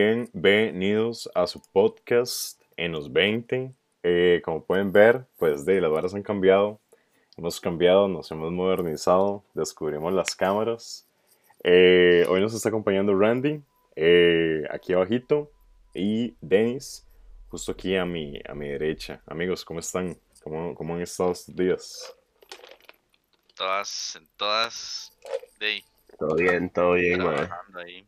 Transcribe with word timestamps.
Bienvenidos 0.00 1.28
a 1.34 1.48
su 1.48 1.60
podcast 1.72 2.62
en 2.76 2.92
los 2.92 3.12
20. 3.12 3.74
Eh, 4.04 4.40
como 4.44 4.62
pueden 4.62 4.92
ver, 4.92 5.26
pues 5.38 5.64
de 5.64 5.80
las 5.80 5.90
varas 5.90 6.14
han 6.14 6.22
cambiado. 6.22 6.78
Hemos 7.36 7.60
cambiado, 7.60 8.06
nos 8.06 8.30
hemos 8.30 8.52
modernizado, 8.52 9.42
descubrimos 9.54 10.12
las 10.12 10.36
cámaras. 10.36 11.04
Eh, 11.64 12.24
hoy 12.28 12.40
nos 12.40 12.54
está 12.54 12.68
acompañando 12.68 13.12
Randy, 13.18 13.60
eh, 13.96 14.62
aquí 14.70 14.92
abajito, 14.92 15.50
y 15.92 16.36
Dennis, 16.40 17.04
justo 17.48 17.72
aquí 17.72 17.96
a 17.96 18.04
mi, 18.04 18.40
a 18.48 18.54
mi 18.54 18.68
derecha. 18.68 19.20
Amigos, 19.26 19.64
¿cómo 19.64 19.80
están? 19.80 20.16
¿Cómo, 20.44 20.76
cómo 20.76 20.94
han 20.94 21.02
estado 21.02 21.32
estos 21.32 21.56
días? 21.56 22.16
Todas, 23.56 24.14
en 24.14 24.28
todas, 24.36 25.12
de 25.58 25.82
Todo 26.16 26.36
bien, 26.36 26.70
todo 26.70 26.92
bien, 26.92 27.20
ahí. 27.20 28.06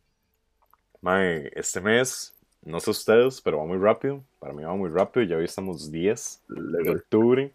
Mae, 1.03 1.51
este 1.55 1.81
mes, 1.81 2.35
no 2.63 2.79
sé 2.79 2.91
ustedes, 2.91 3.41
pero 3.41 3.59
va 3.59 3.65
muy 3.65 3.79
rápido. 3.79 4.23
Para 4.39 4.53
mí 4.53 4.63
va 4.63 4.75
muy 4.75 4.91
rápido. 4.91 5.25
Ya 5.25 5.37
hoy 5.37 5.45
estamos 5.45 5.91
10 5.91 6.43
de 6.49 6.91
octubre. 6.91 7.53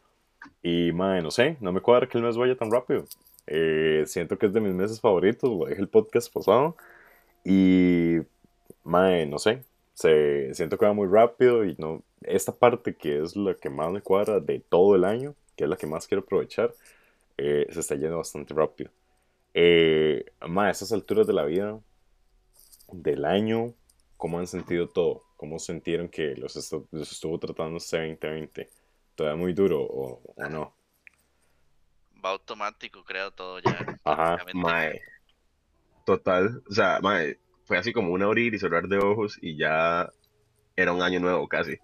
Y, 0.64 0.92
mae, 0.94 1.22
no 1.22 1.32
sé, 1.32 1.58
no 1.62 1.72
me 1.72 1.82
cuadra 1.82 2.08
que 2.08 2.18
el 2.18 2.24
mes 2.24 2.38
vaya 2.38 2.56
tan 2.58 2.72
rápido. 2.72 3.06
Eh, 3.48 4.04
siento 4.08 4.38
que 4.38 4.48
es 4.48 4.54
de 4.54 4.62
mis 4.62 4.74
meses 4.74 5.00
favoritos. 5.00 5.50
Lo 5.50 5.68
dije 5.68 5.82
el 5.82 5.88
podcast 5.88 6.34
pasado. 6.34 6.76
Y, 7.44 8.18
mae, 8.84 9.26
no 9.28 9.38
sé. 9.40 9.64
Se, 9.94 10.54
siento 10.56 10.78
que 10.78 10.86
va 10.86 10.94
muy 10.94 11.08
rápido. 11.08 11.66
Y 11.66 11.76
no, 11.78 12.02
esta 12.24 12.52
parte 12.52 12.96
que 12.96 13.22
es 13.22 13.36
la 13.36 13.54
que 13.56 13.70
más 13.70 13.92
me 13.92 14.02
cuadra 14.02 14.40
de 14.40 14.60
todo 14.60 14.96
el 14.96 15.06
año, 15.06 15.36
que 15.56 15.66
es 15.66 15.70
la 15.70 15.78
que 15.78 15.88
más 15.88 16.08
quiero 16.08 16.24
aprovechar, 16.24 16.74
eh, 17.38 17.68
se 17.72 17.80
está 17.80 17.96
yendo 17.96 18.18
bastante 18.18 18.54
rápido. 18.56 18.90
Eh, 19.54 20.26
mae, 20.48 20.70
a 20.70 20.72
estas 20.72 20.92
alturas 20.92 21.28
de 21.28 21.34
la 21.34 21.46
vida, 21.46 21.80
del 22.92 23.26
año, 23.26 23.74
¿cómo 24.18 24.40
han 24.40 24.48
sentido 24.48 24.90
todo? 24.90 25.24
¿Cómo 25.38 25.60
sintieron 25.60 26.10
que 26.10 26.36
los, 26.36 26.56
los 26.92 27.12
estuvo 27.12 27.38
tratando 27.40 27.78
este 27.78 27.98
2020? 27.98 28.70
¿Todavía 29.16 29.40
muy 29.40 29.54
duro 29.54 29.82
o, 29.82 30.22
o 30.36 30.50
no? 30.50 30.76
Va 32.24 32.32
automático, 32.32 33.04
creo, 33.04 33.32
todo 33.32 33.60
ya. 33.60 34.00
Ajá. 34.04 34.38
mae. 34.54 35.02
Total, 36.06 36.62
o 36.70 36.74
sea, 36.74 37.00
mae, 37.02 37.40
fue 37.66 37.78
así 37.78 37.92
como 37.92 38.14
un 38.14 38.22
abrir 38.22 38.54
y 38.54 38.60
cerrar 38.60 38.88
de 38.88 38.98
ojos 38.98 39.38
y 39.42 39.58
ya 39.58 40.10
era 40.76 40.94
un 40.94 41.02
año 41.02 41.20
nuevo 41.20 41.48
casi. 41.48 41.80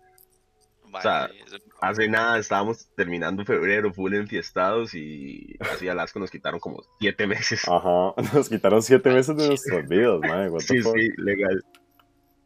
Mae, 0.93 1.01
sea, 1.01 1.29
eso- 1.45 1.57
Hace 1.81 2.07
nada 2.07 2.37
estábamos 2.37 2.87
terminando 2.95 3.43
febrero, 3.45 3.91
full 3.93 4.13
enfiestados 4.13 4.93
y 4.93 5.57
así 5.59 5.87
Alasco 5.87 6.19
nos 6.19 6.29
quitaron 6.29 6.59
como 6.59 6.83
siete 6.99 7.25
meses. 7.25 7.63
Ajá, 7.67 8.13
nos 8.33 8.49
quitaron 8.49 8.81
siete 8.83 9.09
meses 9.11 9.35
de 9.35 9.47
nuestras 9.47 9.87
vidas. 9.87 10.19
What 10.21 10.59
the 10.59 10.59
Sí, 10.67 10.79
fuck? 10.81 10.95
sí, 10.95 11.09
legal. 11.17 11.63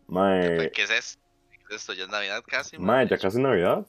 Mae, 0.08 0.72
¿Qué 0.72 0.84
es 0.84 0.90
esto? 0.92 1.22
¿Qué 1.68 1.76
es 1.76 1.82
esto? 1.82 1.94
¿Ya 1.94 2.04
es 2.04 2.10
Navidad 2.10 2.44
casi? 2.48 2.78
mae, 2.78 3.08
ya 3.08 3.18
casi 3.18 3.42
Navidad. 3.42 3.86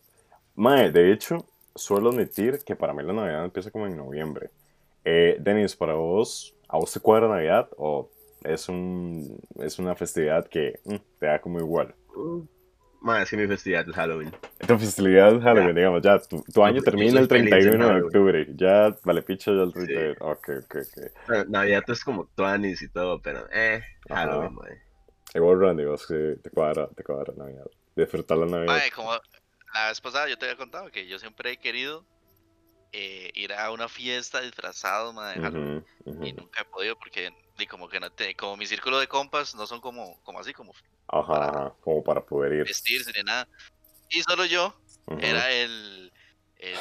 Mae, 0.55 0.91
de 0.91 1.13
hecho, 1.13 1.47
suelo 1.75 2.09
admitir 2.11 2.59
que 2.65 2.75
para 2.75 2.95
mí 2.95 3.03
la 3.03 3.13
Navidad 3.13 3.45
empieza 3.45 3.71
como 3.71 3.87
en 3.87 3.97
noviembre. 3.97 4.51
Eh, 5.05 5.37
Denis, 5.39 5.77
para 5.77 5.93
vos, 5.95 6.55
¿a 6.69 6.79
vos 6.79 6.93
te 6.93 6.99
cuadra 7.01 7.29
Navidad 7.29 7.69
o 7.77 8.11
es, 8.43 8.69
un, 8.69 9.39
es 9.57 9.79
una 9.79 9.95
festividad 9.95 10.49
que 10.49 10.81
mm, 10.85 10.97
te 11.21 11.27
da 11.27 11.41
como 11.41 11.61
igual? 11.61 11.95
Mae, 13.07 13.23
es 13.23 13.31
que 13.31 13.37
mi 13.37 13.47
festividad 13.47 13.89
es 13.89 13.95
Halloween. 13.95 14.33
Tu 14.67 14.79
festividad 14.79 15.37
es 15.37 15.43
Halloween, 15.43 15.69
Ya. 15.69 15.75
digamos, 15.75 16.03
ya, 16.03 16.19
tu, 16.19 16.43
tu 16.53 16.65
año 16.65 16.83
termina 16.83 17.21
el 17.21 17.29
feliz 17.29 17.45
en 17.45 17.51
31 17.51 17.89
de 17.95 18.03
octubre, 18.03 18.47
ya 18.57 18.97
vale 19.05 19.23
picha 19.23 19.53
ya 19.53 19.63
el 19.63 19.69
Sí. 19.73 19.87
31, 19.87 20.17
ok, 20.19 20.49
ok, 20.65 20.75
ok. 20.75 21.13
Bueno, 21.29 21.45
Navidad 21.49 21.85
es 21.87 22.03
como 22.03 22.27
Tuanis 22.35 22.83
y 22.83 22.89
todo, 22.89 23.23
pero 23.23 23.47
eh. 23.53 23.81
Halloween, 24.09 24.55
mae. 24.57 24.83
Igual 25.35 25.61
Randy, 25.61 25.85
vos 25.85 26.05
que 26.05 26.37
te 26.43 26.51
cuadra, 26.51 26.89
te 26.97 27.05
cuadra 27.05 27.33
Navidad, 27.37 27.67
disfrutar 27.95 28.39
la 28.39 28.47
Navidad. 28.47 28.75
Mae, 28.75 28.91
como 28.91 29.13
la 29.13 29.89
vez 29.89 30.01
pasada 30.01 30.29
yo 30.29 30.37
te 30.37 30.47
había 30.47 30.57
contado 30.57 30.91
que 30.91 31.07
yo 31.07 31.21
siempre 31.21 31.53
he 31.53 31.57
querido 31.59 32.05
eh, 32.93 33.31
ir 33.35 33.53
a 33.53 33.71
una 33.71 33.89
fiesta 33.89 34.41
disfrazado, 34.41 35.13
mae, 35.13 35.37
de 35.37 35.43
Halloween. 35.43 35.85
Ujú, 36.05 36.11
ujú. 36.11 36.25
Y 36.25 36.33
nunca 36.33 36.63
he 36.63 36.65
podido 36.65 36.97
porque, 36.99 37.31
y 37.59 37.67
como 37.67 37.89
que 37.89 38.01
no 38.01 38.11
te, 38.11 38.35
como 38.35 38.57
mi 38.57 38.67
círculo 38.67 38.99
de 38.99 39.07
compas 39.09 39.55
no 39.55 39.67
son 39.67 39.81
como, 39.81 40.21
como 40.23 40.41
así, 40.41 40.53
como 40.53 40.73
Ajá, 41.09 41.49
ajá, 41.49 41.75
como 41.81 42.03
para 42.03 42.25
poder 42.25 42.53
ir. 42.53 42.65
vestirse 42.65 43.13
ni 43.17 43.23
nada. 43.23 43.49
Y 44.11 44.23
solo 44.23 44.45
yo 44.45 44.75
Ujú. 45.07 45.21
era 45.21 45.51
el, 45.53 46.13
el, 46.57 46.79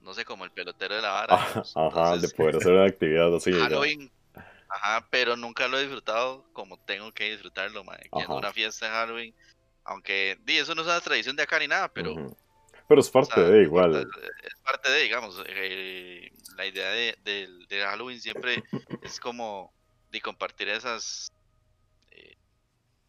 no 0.00 0.12
sé, 0.14 0.24
como 0.24 0.44
el 0.44 0.50
pelotero 0.50 0.94
de 0.96 1.02
la 1.02 1.10
vara. 1.10 1.34
Ajá, 1.34 1.48
digamos. 1.48 1.76
ajá, 1.76 2.10
de 2.16 2.28
Entonces, 2.28 2.32
poder 2.34 2.56
hacer 2.56 2.72
una 2.72 2.84
actividad 2.86 3.34
así. 3.34 3.50
ya. 3.52 3.58
Halloween, 3.60 4.12
ajá, 4.68 5.08
pero 5.10 5.36
nunca 5.36 5.68
lo 5.68 5.78
he 5.78 5.82
disfrutado 5.82 6.44
como 6.52 6.78
tengo 6.84 7.12
que 7.12 7.30
disfrutarlo, 7.30 7.84
mae, 7.84 8.10
que 8.10 8.26
una 8.28 8.52
fiesta 8.52 8.86
de 8.86 8.92
Halloween. 8.92 9.34
Aunque, 9.84 10.36
di, 10.40 10.56
eso 10.58 10.74
no 10.74 10.82
es 10.82 10.88
una 10.88 11.00
tradición 11.00 11.36
de 11.36 11.42
acá 11.42 11.58
ni 11.58 11.68
nada, 11.68 11.88
pero 11.92 12.12
Ujú. 12.12 12.36
Pero 12.88 13.00
es 13.00 13.08
o 13.08 13.12
parte 13.12 13.34
sea, 13.40 13.44
de 13.44 13.62
igual. 13.62 13.94
Es, 13.96 14.24
es 14.44 14.60
parte 14.62 14.90
de, 14.90 15.02
digamos, 15.02 15.42
eh, 15.46 16.30
la 16.56 16.66
idea 16.66 16.90
de, 16.90 17.16
del- 17.22 17.66
de 17.66 17.80
Halloween 17.82 18.20
siempre 18.20 18.62
es 19.02 19.18
como 19.20 19.72
de 20.14 20.20
compartir 20.20 20.68
esas. 20.68 21.30
Eh, 22.10 22.36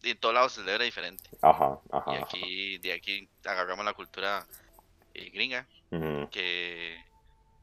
y 0.04 0.10
en 0.10 0.18
todos 0.18 0.34
lados 0.36 0.52
se 0.54 0.62
celebra 0.62 0.84
diferente. 0.84 1.24
Ajá, 1.42 1.80
ajá. 1.92 2.12
Y 2.12 2.16
ajá. 2.18 2.26
aquí, 2.26 2.78
de 2.80 2.94
aquí 2.94 3.30
agarramos 3.46 3.86
la 3.86 3.94
cultura 3.94 4.46
eh, 5.14 5.30
gringa, 5.30 5.68
que 6.32 6.98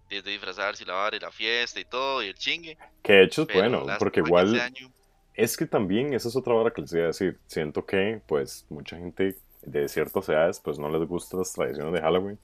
desde 0.09 0.31
disfrazarse 0.31 0.85
y 0.85 0.87
la 0.87 0.95
vara 0.95 1.17
y 1.17 1.21
la 1.21 1.31
fiesta 1.31 1.81
y 1.81 1.85
todo, 1.85 2.23
y 2.23 2.29
el 2.29 2.35
chingue. 2.35 2.79
Que 3.03 3.15
de 3.15 3.25
hecho 3.25 3.43
es 3.43 3.55
bueno, 3.55 3.85
porque 3.99 4.23
que 4.23 4.29
igual 4.29 4.59
año- 4.61 4.93
es 5.35 5.57
que 5.57 5.67
también 5.67 6.15
esa 6.15 6.29
es 6.29 6.37
otra 6.37 6.55
hora 6.55 6.71
que 6.71 6.83
les 6.83 6.93
iba 6.93 7.05
a 7.05 7.07
decir. 7.09 7.39
Siento 7.47 7.85
que, 7.85 8.21
pues, 8.27 8.67
mucha 8.69 8.97
gente 8.97 9.39
de 9.63 9.89
ciertas 9.89 10.29
edades, 10.29 10.61
pues, 10.61 10.79
no 10.79 10.89
les 10.91 11.09
gustan 11.09 11.41
las 11.41 11.53
tradiciones 11.53 11.93
de 11.95 12.01
Halloween, 12.01 12.39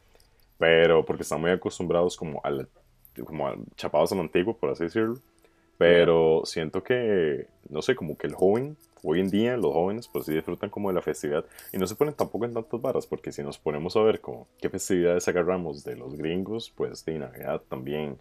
pero 0.58 1.04
porque 1.04 1.22
están 1.22 1.41
muy 1.41 1.50
acostumbrados 1.50 2.16
como 2.16 2.41
al, 2.44 2.69
como 3.26 3.47
al 3.48 3.58
chapados 3.76 4.12
a 4.12 4.14
lo 4.14 4.22
antiguo, 4.22 4.56
por 4.56 4.70
así 4.70 4.84
decirlo. 4.84 5.20
Pero 5.78 6.42
siento 6.44 6.82
que, 6.82 7.46
no 7.70 7.82
sé, 7.82 7.94
como 7.94 8.18
que 8.18 8.26
el 8.26 8.34
joven, 8.34 8.76
hoy 9.04 9.20
en 9.20 9.30
día 9.30 9.56
los 9.56 9.72
jóvenes, 9.72 10.08
pues 10.08 10.26
sí 10.26 10.34
disfrutan 10.34 10.70
como 10.70 10.88
de 10.88 10.94
la 10.96 11.02
festividad. 11.02 11.44
Y 11.72 11.78
no 11.78 11.86
se 11.86 11.94
ponen 11.94 12.14
tampoco 12.14 12.44
en 12.44 12.54
tantas 12.54 12.82
varas, 12.82 13.06
porque 13.06 13.30
si 13.30 13.42
nos 13.42 13.58
ponemos 13.58 13.96
a 13.96 14.02
ver 14.02 14.20
como 14.20 14.48
qué 14.60 14.68
festividades 14.68 15.28
agarramos 15.28 15.84
de 15.84 15.96
los 15.96 16.16
gringos, 16.16 16.72
pues 16.74 17.04
de 17.04 17.20
Navidad 17.20 17.62
también, 17.68 18.18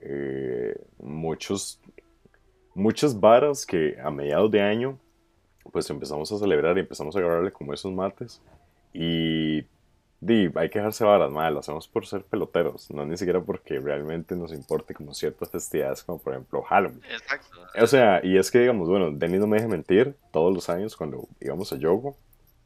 eh, 0.00 0.76
muchos, 0.98 1.80
muchas 2.74 3.18
varas 3.18 3.66
que 3.66 3.98
a 4.00 4.10
mediados 4.10 4.50
de 4.52 4.62
año, 4.62 4.96
pues 5.72 5.90
empezamos 5.90 6.30
a 6.30 6.38
celebrar 6.38 6.76
y 6.76 6.80
empezamos 6.80 7.14
a 7.16 7.18
agarrarle 7.18 7.52
como 7.52 7.74
esos 7.74 7.92
mates. 7.92 8.40
Y 8.92 9.59
Di, 10.22 10.50
hay 10.54 10.68
que 10.68 10.78
dejarse 10.78 11.02
varas, 11.02 11.30
madre, 11.30 11.52
lo 11.52 11.60
hacemos 11.60 11.88
por 11.88 12.06
ser 12.06 12.24
peloteros, 12.24 12.90
no 12.90 13.06
ni 13.06 13.16
siquiera 13.16 13.40
porque 13.40 13.80
realmente 13.80 14.36
nos 14.36 14.52
importe 14.52 14.92
como 14.92 15.14
ciertas 15.14 15.50
festividades, 15.50 16.04
como 16.04 16.20
por 16.20 16.34
ejemplo 16.34 16.62
Halloween. 16.62 17.00
Exacto. 17.10 17.58
O 17.80 17.86
sea, 17.86 18.20
y 18.22 18.36
es 18.36 18.50
que 18.50 18.60
digamos, 18.60 18.88
bueno, 18.88 19.10
Denis 19.10 19.40
no 19.40 19.46
me 19.46 19.56
deje 19.56 19.68
mentir, 19.68 20.14
todos 20.30 20.52
los 20.52 20.68
años 20.68 20.94
cuando 20.94 21.26
íbamos 21.40 21.72
a 21.72 21.76
Yogo, 21.76 22.18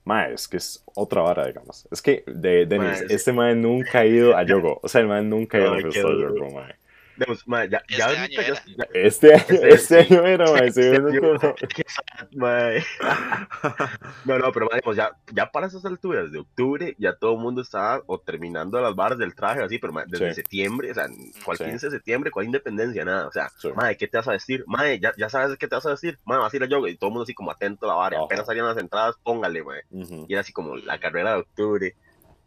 mae, 0.04 0.34
es 0.34 0.48
que 0.48 0.56
es 0.56 0.82
otra 0.94 1.22
vara, 1.22 1.46
digamos. 1.46 1.86
Es 1.92 2.02
que, 2.02 2.24
de 2.26 2.66
Denis, 2.66 3.04
este 3.08 3.32
mae 3.32 3.54
nunca 3.54 4.00
ha 4.00 4.06
ido 4.06 4.36
a 4.36 4.42
Yogo, 4.42 4.80
o 4.82 4.88
sea, 4.88 5.00
el 5.02 5.06
mae 5.06 5.22
nunca 5.22 5.58
ha 5.58 5.60
ido 5.60 5.72
a 5.72 5.76
la 5.76 5.82
fiesta 5.82 6.08
de. 6.08 6.22
Yogo, 6.22 6.50
mae. 6.50 6.74
Digamos, 7.16 7.44
ya, 7.46 7.68
ya 7.68 7.80
Este 7.88 8.02
ahorita 8.02 8.22
año 8.22 8.30
ya- 8.40 8.42
era. 8.46 8.62
ya- 8.66 8.88
Este 8.94 9.34
año, 9.34 9.44
Este- 9.48 9.68
este 9.68 9.98
año 10.00 10.26
era, 10.26 10.46
sí, 10.72 10.80
Este. 10.80 11.00
No, 14.24 14.38
no, 14.38 14.52
pero 14.52 14.68
digamos, 14.72 14.96
ya, 14.96 15.10
ya 15.32 15.50
para 15.50 15.66
esas 15.66 15.84
alturas 15.84 16.32
de 16.32 16.38
octubre, 16.40 16.94
ya 16.98 17.16
todo 17.16 17.34
el 17.34 17.38
mundo 17.40 17.60
está 17.62 18.00
o 18.06 18.18
terminando 18.20 18.80
las 18.80 18.94
barras 18.94 19.18
del 19.18 19.34
traje, 19.34 19.62
así, 19.62 19.78
pero 19.78 19.92
desde 20.06 20.28
Sí. 20.30 20.34
septiembre, 20.36 20.90
o 20.90 20.94
sea, 20.94 21.06
cual 21.44 21.58
Sí. 21.58 21.64
15 21.64 21.86
de 21.86 21.92
septiembre, 21.92 22.30
cual 22.30 22.46
independencia, 22.46 23.04
nada. 23.04 23.28
O 23.28 23.32
sea, 23.32 23.50
Sí. 23.58 23.68
mae, 23.74 23.96
¿qué 23.96 24.08
te 24.08 24.16
vas 24.16 24.28
a 24.28 24.32
vestir? 24.32 24.64
Mae, 24.66 24.98
ya, 25.00 25.12
ya 25.16 25.28
sabes 25.28 25.56
qué 25.58 25.68
te 25.68 25.74
vas 25.76 25.86
a 25.86 25.90
vestir. 25.90 26.18
Mae, 26.24 26.38
vas 26.38 26.52
a 26.52 26.56
ir 26.56 26.62
a 26.62 26.66
yoga 26.66 26.88
y 26.90 26.96
todo 26.96 27.08
el 27.08 27.12
mundo 27.12 27.24
así 27.24 27.34
como 27.34 27.50
atento 27.50 27.86
a 27.86 27.88
la 27.88 27.94
vara. 27.94 28.16
Ajá. 28.16 28.24
Apenas 28.26 28.46
salían 28.46 28.66
las 28.66 28.78
entradas, 28.78 29.16
póngale. 29.22 29.62
Ujú. 29.90 30.26
Y 30.28 30.32
era 30.32 30.40
así 30.40 30.52
como 30.52 30.76
la 30.76 30.98
carrera 30.98 31.32
de 31.34 31.40
octubre, 31.40 31.94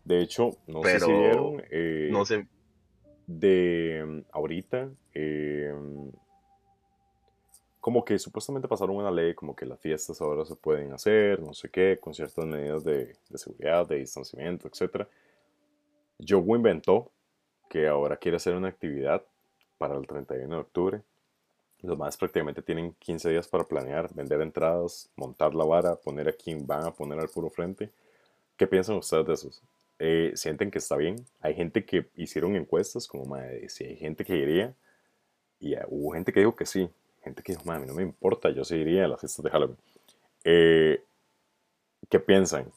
De 0.04 0.22
hecho, 0.22 0.52
no 0.68 0.84
sé 0.84 1.00
si 1.02 1.06
Pero, 1.06 1.20
vieron, 1.20 1.64
eh, 1.70 2.08
no 2.12 2.24
sé. 2.26 2.48
De 3.28 4.04
mm, 4.08 4.22
ahorita, 4.32 4.90
eh, 5.14 5.74
como 7.80 8.04
que 8.04 8.20
supuestamente 8.20 8.68
pasaron 8.68 8.98
una 8.98 9.12
ley 9.12 9.34
como 9.34 9.56
que 9.56 9.66
las 9.66 9.80
fiestas 9.80 10.20
ahora 10.22 10.46
se 10.46 10.56
pueden 10.56 10.92
hacer, 10.94 11.42
no 11.42 11.54
sé 11.54 11.70
qué, 11.70 11.98
con 12.02 12.14
ciertas 12.14 12.46
medidas 12.46 12.84
de, 12.84 13.16
seguridad, 13.36 13.88
de 13.88 13.98
distanciamiento, 13.98 14.68
etc. 14.68 15.08
Yogo 16.20 16.56
inventó 16.56 17.12
que 17.70 17.88
ahora 17.88 18.18
quiere 18.18 18.38
hacer 18.38 18.56
una 18.56 18.70
actividad 18.70 19.24
para 19.78 19.96
el 19.96 20.08
31 20.08 20.56
de 20.56 20.62
octubre 20.62 21.02
Los 21.82 21.98
más 21.98 22.18
prácticamente 22.18 22.62
tienen 22.62 22.94
15 23.00 23.30
días 23.30 23.48
para 23.48 23.64
planear, 23.64 24.14
vender 24.14 24.42
entradas, 24.42 25.10
montar 25.16 25.54
la 25.56 25.66
vara, 25.66 25.96
poner 25.96 26.30
a 26.30 26.34
quien 26.34 26.66
van 26.68 26.86
a 26.86 26.92
poner 26.92 27.20
al 27.20 27.30
puro 27.30 27.50
frente. 27.50 27.92
¿Qué 28.58 28.68
piensan 28.68 28.98
ustedes 28.98 29.28
de 29.28 29.34
eso? 29.34 29.62
Eh, 30.00 30.32
¿Sienten 30.36 30.72
que 30.72 30.78
está 30.78 30.96
bien? 30.96 31.26
Hay 31.42 31.56
gente 31.56 31.86
que 31.86 32.10
hicieron 32.16 32.56
encuestas 32.56 33.08
como, 33.08 33.26
madre, 33.26 33.68
si 33.70 33.84
hay 33.84 33.96
gente 33.98 34.24
que 34.24 34.36
iría, 34.36 34.76
y 35.60 35.74
eh, 35.74 35.84
hubo 35.88 36.12
gente 36.14 36.32
que 36.32 36.42
dijo 36.42 36.56
que 36.56 36.66
sí, 36.66 36.90
gente 37.24 37.42
que 37.42 37.54
dijo, 37.54 37.66
madre, 37.66 37.86
no 37.88 37.94
me 37.96 38.04
importa, 38.04 38.50
yo 38.50 38.64
sí 38.64 38.76
iría 38.76 39.06
a 39.06 39.08
las 39.08 39.20
fiestas 39.20 39.44
de 39.44 39.50
Halloween. 39.50 39.78
Eh, 40.44 41.04
¿Qué 42.10 42.20
piensan? 42.20 42.72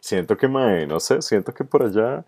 Siento 0.00 0.36
que, 0.36 0.48
madre, 0.48 0.86
no 0.86 1.00
sé, 1.00 1.22
siento 1.22 1.54
que 1.54 1.64
por 1.64 1.82
allá 1.82 2.24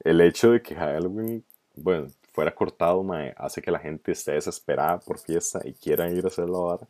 el 0.00 0.20
hecho 0.20 0.52
de 0.52 0.62
que 0.62 0.74
Halloween, 0.74 1.44
bueno, 1.74 2.08
fuera 2.32 2.54
cortado, 2.54 3.02
mae, 3.02 3.34
hace 3.36 3.60
que 3.60 3.70
la 3.70 3.78
gente 3.78 4.12
esté 4.12 4.32
desesperada 4.32 4.98
por 5.00 5.18
fiesta 5.18 5.60
y 5.64 5.74
quiera 5.74 6.10
ir 6.10 6.24
a 6.24 6.28
hacer 6.28 6.48
la 6.48 6.58
vara. 6.58 6.88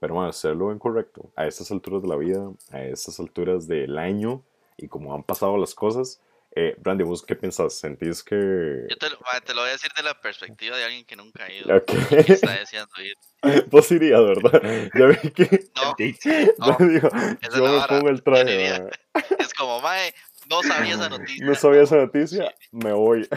Pero, 0.00 0.14
bueno, 0.14 0.28
hacerlo 0.28 0.70
en 0.70 0.78
correcto. 0.78 1.30
A 1.34 1.46
estas 1.46 1.70
alturas 1.70 2.02
de 2.02 2.08
la 2.08 2.16
vida, 2.16 2.50
a 2.70 2.82
estas 2.84 3.18
alturas 3.18 3.66
del 3.66 3.98
año 3.98 4.42
y 4.76 4.88
como 4.88 5.14
han 5.14 5.22
pasado 5.22 5.56
las 5.56 5.74
cosas, 5.74 6.20
eh, 6.56 6.74
Brandy, 6.78 7.04
¿vos 7.04 7.22
qué 7.22 7.34
pensás? 7.34 7.74
¿Sentís 7.74 8.22
que...? 8.22 8.86
Yo 8.88 8.96
te 8.96 9.10
lo, 9.10 9.18
te 9.44 9.54
lo, 9.54 9.62
voy 9.62 9.70
a 9.70 9.72
decir 9.72 9.90
de 9.96 10.02
la 10.02 10.20
perspectiva 10.20 10.76
de 10.76 10.84
alguien 10.84 11.04
que 11.04 11.16
nunca 11.16 11.44
ha 11.44 11.52
ido. 11.52 11.76
Okay. 11.76 12.24
Que 12.24 12.32
está 12.32 12.52
deseando 12.52 12.94
ir. 13.02 13.16
Vos 13.70 13.90
irías, 13.90 14.20
¿verdad? 14.20 14.62
Ya 14.94 15.06
vi 15.06 15.30
que... 15.30 16.54
No, 16.58 16.76
no 16.78 16.86
digo, 16.88 17.08
yo 17.54 17.80
me 17.80 17.86
pongo 17.88 18.08
el 18.08 18.22
traje. 18.22 18.88
Es 19.38 19.54
como, 19.54 19.80
mae, 19.80 20.14
no 20.48 20.62
sabía 20.62 20.94
esa 20.94 21.08
noticia. 21.08 21.46
No 21.46 21.54
sabía 21.54 21.82
esa 21.82 21.96
noticia, 21.96 22.54
me 22.72 22.92
voy. 22.92 23.28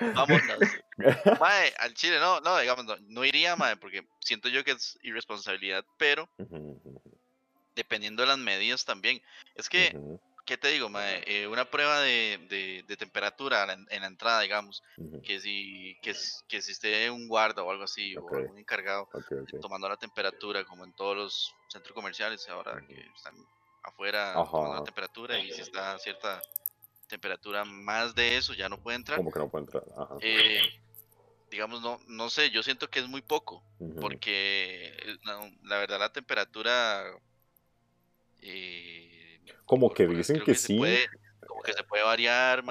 Vámonos. 0.00 0.42
mae, 1.40 1.72
al 1.78 1.94
Chile, 1.94 2.18
no, 2.18 2.40
no, 2.40 2.58
digamos, 2.58 2.84
no, 2.84 2.96
no, 3.08 3.24
iría, 3.24 3.56
mae, 3.56 3.76
porque 3.76 4.06
siento 4.20 4.48
yo 4.48 4.64
que 4.64 4.72
es 4.72 4.98
irresponsabilidad, 5.02 5.84
pero 5.98 6.28
dependiendo 7.74 8.22
de 8.22 8.28
las 8.28 8.38
medidas 8.38 8.84
también. 8.84 9.20
Es 9.54 9.68
que, 9.68 9.96
¿qué 10.44 10.58
te 10.58 10.68
digo, 10.68 10.88
mae? 10.88 11.22
Eh, 11.26 11.46
una 11.46 11.64
prueba 11.64 12.00
de, 12.00 12.84
de, 12.86 12.96
temperatura 12.96 13.66
en, 13.72 14.00
la 14.00 14.06
entrada, 14.06 14.40
digamos, 14.40 14.82
que 15.22 15.40
si 15.40 15.96
que, 16.02 16.14
que 16.48 16.62
si 16.62 16.72
esté 16.72 17.10
un 17.10 17.28
guarda 17.28 17.62
o 17.62 17.70
algo 17.70 17.84
así, 17.84 18.16
o 18.16 18.24
un 18.24 18.58
encargado 18.58 19.08
tomando 19.60 19.88
la 19.88 19.96
temperatura, 19.96 20.64
como 20.64 20.84
en 20.84 20.92
todos 20.92 21.16
los 21.16 21.54
centros 21.68 21.94
comerciales 21.94 22.48
ahora 22.48 22.80
que 22.86 22.94
están 23.16 23.34
afuera 23.82 24.34
tomando 24.34 24.74
la 24.74 24.84
temperatura 24.84 25.38
y 25.38 25.50
si 25.52 25.60
está 25.60 25.94
a 25.94 25.98
cierta 25.98 26.40
temperatura 27.06 27.64
más 27.64 28.14
de 28.14 28.36
eso 28.36 28.54
ya 28.54 28.68
no 28.68 28.78
puede 28.82 28.96
entrar. 28.96 29.18
Como 29.18 29.30
que 29.30 29.38
no 29.38 29.48
puede 29.48 29.64
entrar? 29.64 29.84
Eh, 30.20 30.62
digamos, 31.50 31.82
no, 31.82 32.00
no 32.06 32.30
sé, 32.30 32.50
yo 32.50 32.62
siento 32.62 32.88
que 32.88 33.00
es 33.00 33.08
muy 33.08 33.22
poco, 33.22 33.62
porque 34.00 34.92
la, 35.62 35.78
verdad 35.78 35.98
la 35.98 36.12
temperatura... 36.12 37.04
Eh, 38.46 39.13
como 39.66 39.92
que 39.92 40.06
dicen 40.06 40.40
que, 40.40 40.54
sí. 40.54 40.78
como 41.46 41.62
que 41.62 41.72
se 41.72 41.84
puede 41.84 42.04
variar, 42.04 42.64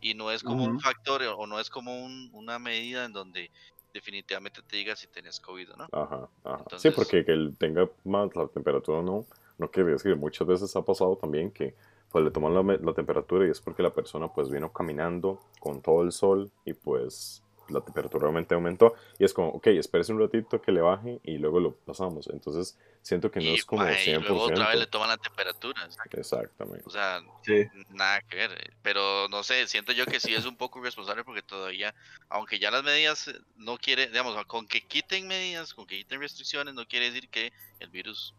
y 0.00 0.14
no 0.14 0.30
es 0.30 0.42
como 0.42 0.64
un 0.64 0.80
factor 0.80 1.22
o 1.22 1.46
no 1.46 1.60
es 1.60 1.70
como 1.70 2.06
una 2.32 2.58
medida 2.58 3.04
en 3.04 3.12
donde 3.12 3.50
definitivamente 3.92 4.60
te 4.62 4.76
diga 4.76 4.94
si 4.94 5.06
tienes 5.06 5.40
COVID 5.40 5.72
o 5.72 5.76
no. 5.76 5.88
Ajá, 5.92 6.28
sí, 6.76 6.90
porque 6.90 7.24
que 7.24 7.32
él 7.32 7.54
tenga 7.58 7.88
más 8.04 8.34
la 8.36 8.46
temperatura 8.48 9.02
no, 9.02 9.26
no 9.58 9.70
quiere 9.70 9.92
decir, 9.92 10.16
muchas 10.16 10.46
veces 10.46 10.76
ha 10.76 10.82
pasado 10.82 11.16
también 11.16 11.50
que 11.50 11.74
pues 12.10 12.24
le 12.24 12.30
toman 12.30 12.54
la, 12.54 12.94
temperatura 12.94 13.46
y 13.46 13.50
es 13.50 13.60
porque 13.60 13.82
la 13.82 13.92
persona 13.92 14.28
pues 14.28 14.48
vino 14.48 14.72
caminando 14.72 15.40
con 15.60 15.82
todo 15.82 16.02
el 16.02 16.12
sol 16.12 16.50
y 16.64 16.72
pues 16.74 17.42
la 17.68 17.80
temperatura 17.80 18.22
realmente 18.22 18.54
aumentó 18.54 18.94
y 19.18 19.24
es 19.24 19.32
como, 19.32 19.48
ok, 19.48 19.68
espérese 19.68 20.12
un 20.12 20.20
ratito 20.20 20.60
que 20.60 20.72
le 20.72 20.80
baje 20.80 21.20
y 21.22 21.38
luego 21.38 21.60
lo 21.60 21.74
pasamos. 21.74 22.28
Entonces 22.32 22.78
siento 23.02 23.30
que 23.30 23.40
no 23.40 23.50
es 23.50 23.64
como 23.64 23.82
100%. 23.84 24.06
Y 24.06 24.22
luego 24.22 24.42
otra 24.42 24.68
vez 24.68 24.78
le 24.78 24.86
toman 24.86 25.08
la 25.08 25.16
temperatura. 25.16 25.88
Exactamente. 26.12 26.84
O 26.86 26.90
sea, 26.90 27.20
nada 27.90 28.20
que 28.22 28.36
ver. 28.36 28.52
Eh, 28.52 28.70
pero 28.82 29.28
no 29.28 29.42
sé, 29.42 29.66
siento 29.66 29.92
yo 29.92 30.06
que 30.06 30.20
sí 30.20 30.34
es 30.34 30.46
un 30.46 30.56
poco 30.56 30.80
irresponsable 30.80 31.24
porque 31.24 31.42
todavía, 31.42 31.94
aunque 32.28 32.58
ya 32.58 32.70
las 32.70 32.82
medidas 32.82 33.32
no 33.56 33.78
quiere, 33.78 34.08
digamos, 34.08 34.44
con 34.46 34.66
que 34.66 34.80
quiten 34.82 35.26
medidas, 35.26 35.74
con 35.74 35.86
que 35.86 35.98
quiten 35.98 36.20
restricciones, 36.20 36.74
no 36.74 36.86
quiere 36.86 37.06
decir 37.06 37.28
que 37.28 37.52
el 37.80 37.88
virus 37.88 38.34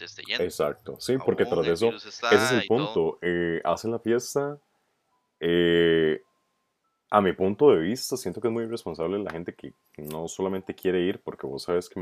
Exacto, 0.00 0.96
sí, 1.00 1.16
porque 1.18 1.44
tras 1.44 1.66
eso, 1.66 1.88
ese 1.88 2.08
es 2.08 2.52
el 2.52 2.66
punto. 2.66 3.18
Eh, 3.22 3.60
hacen 3.64 3.90
la 3.90 3.98
fiesta. 3.98 4.58
Eh, 5.40 6.22
a 7.10 7.20
mi 7.20 7.32
punto 7.32 7.70
de 7.70 7.78
vista, 7.78 8.16
siento 8.16 8.40
que 8.40 8.48
es 8.48 8.52
muy 8.52 8.64
irresponsable 8.64 9.18
la 9.18 9.30
gente 9.30 9.54
que 9.54 9.72
no 9.96 10.28
solamente 10.28 10.74
quiere 10.74 11.00
ir, 11.00 11.20
porque 11.20 11.46
vos 11.46 11.62
sabes 11.62 11.88
que, 11.88 12.00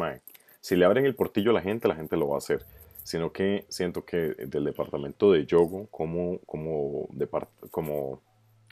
si 0.61 0.75
le 0.75 0.85
abren 0.85 1.06
el 1.06 1.14
portillo 1.14 1.50
a 1.50 1.55
la 1.55 1.62
gente, 1.62 1.87
la 1.87 1.94
gente 1.94 2.17
lo 2.17 2.29
va 2.29 2.35
a 2.37 2.38
hacer. 2.38 2.64
Sino 3.05 3.31
que 3.32 3.64
siento 3.69 4.05
que 4.05 4.35
del 4.35 4.64
departamento 4.64 5.31
de 5.31 5.47
Yogo, 5.47 5.87
como, 5.93 6.41
como, 6.44 7.08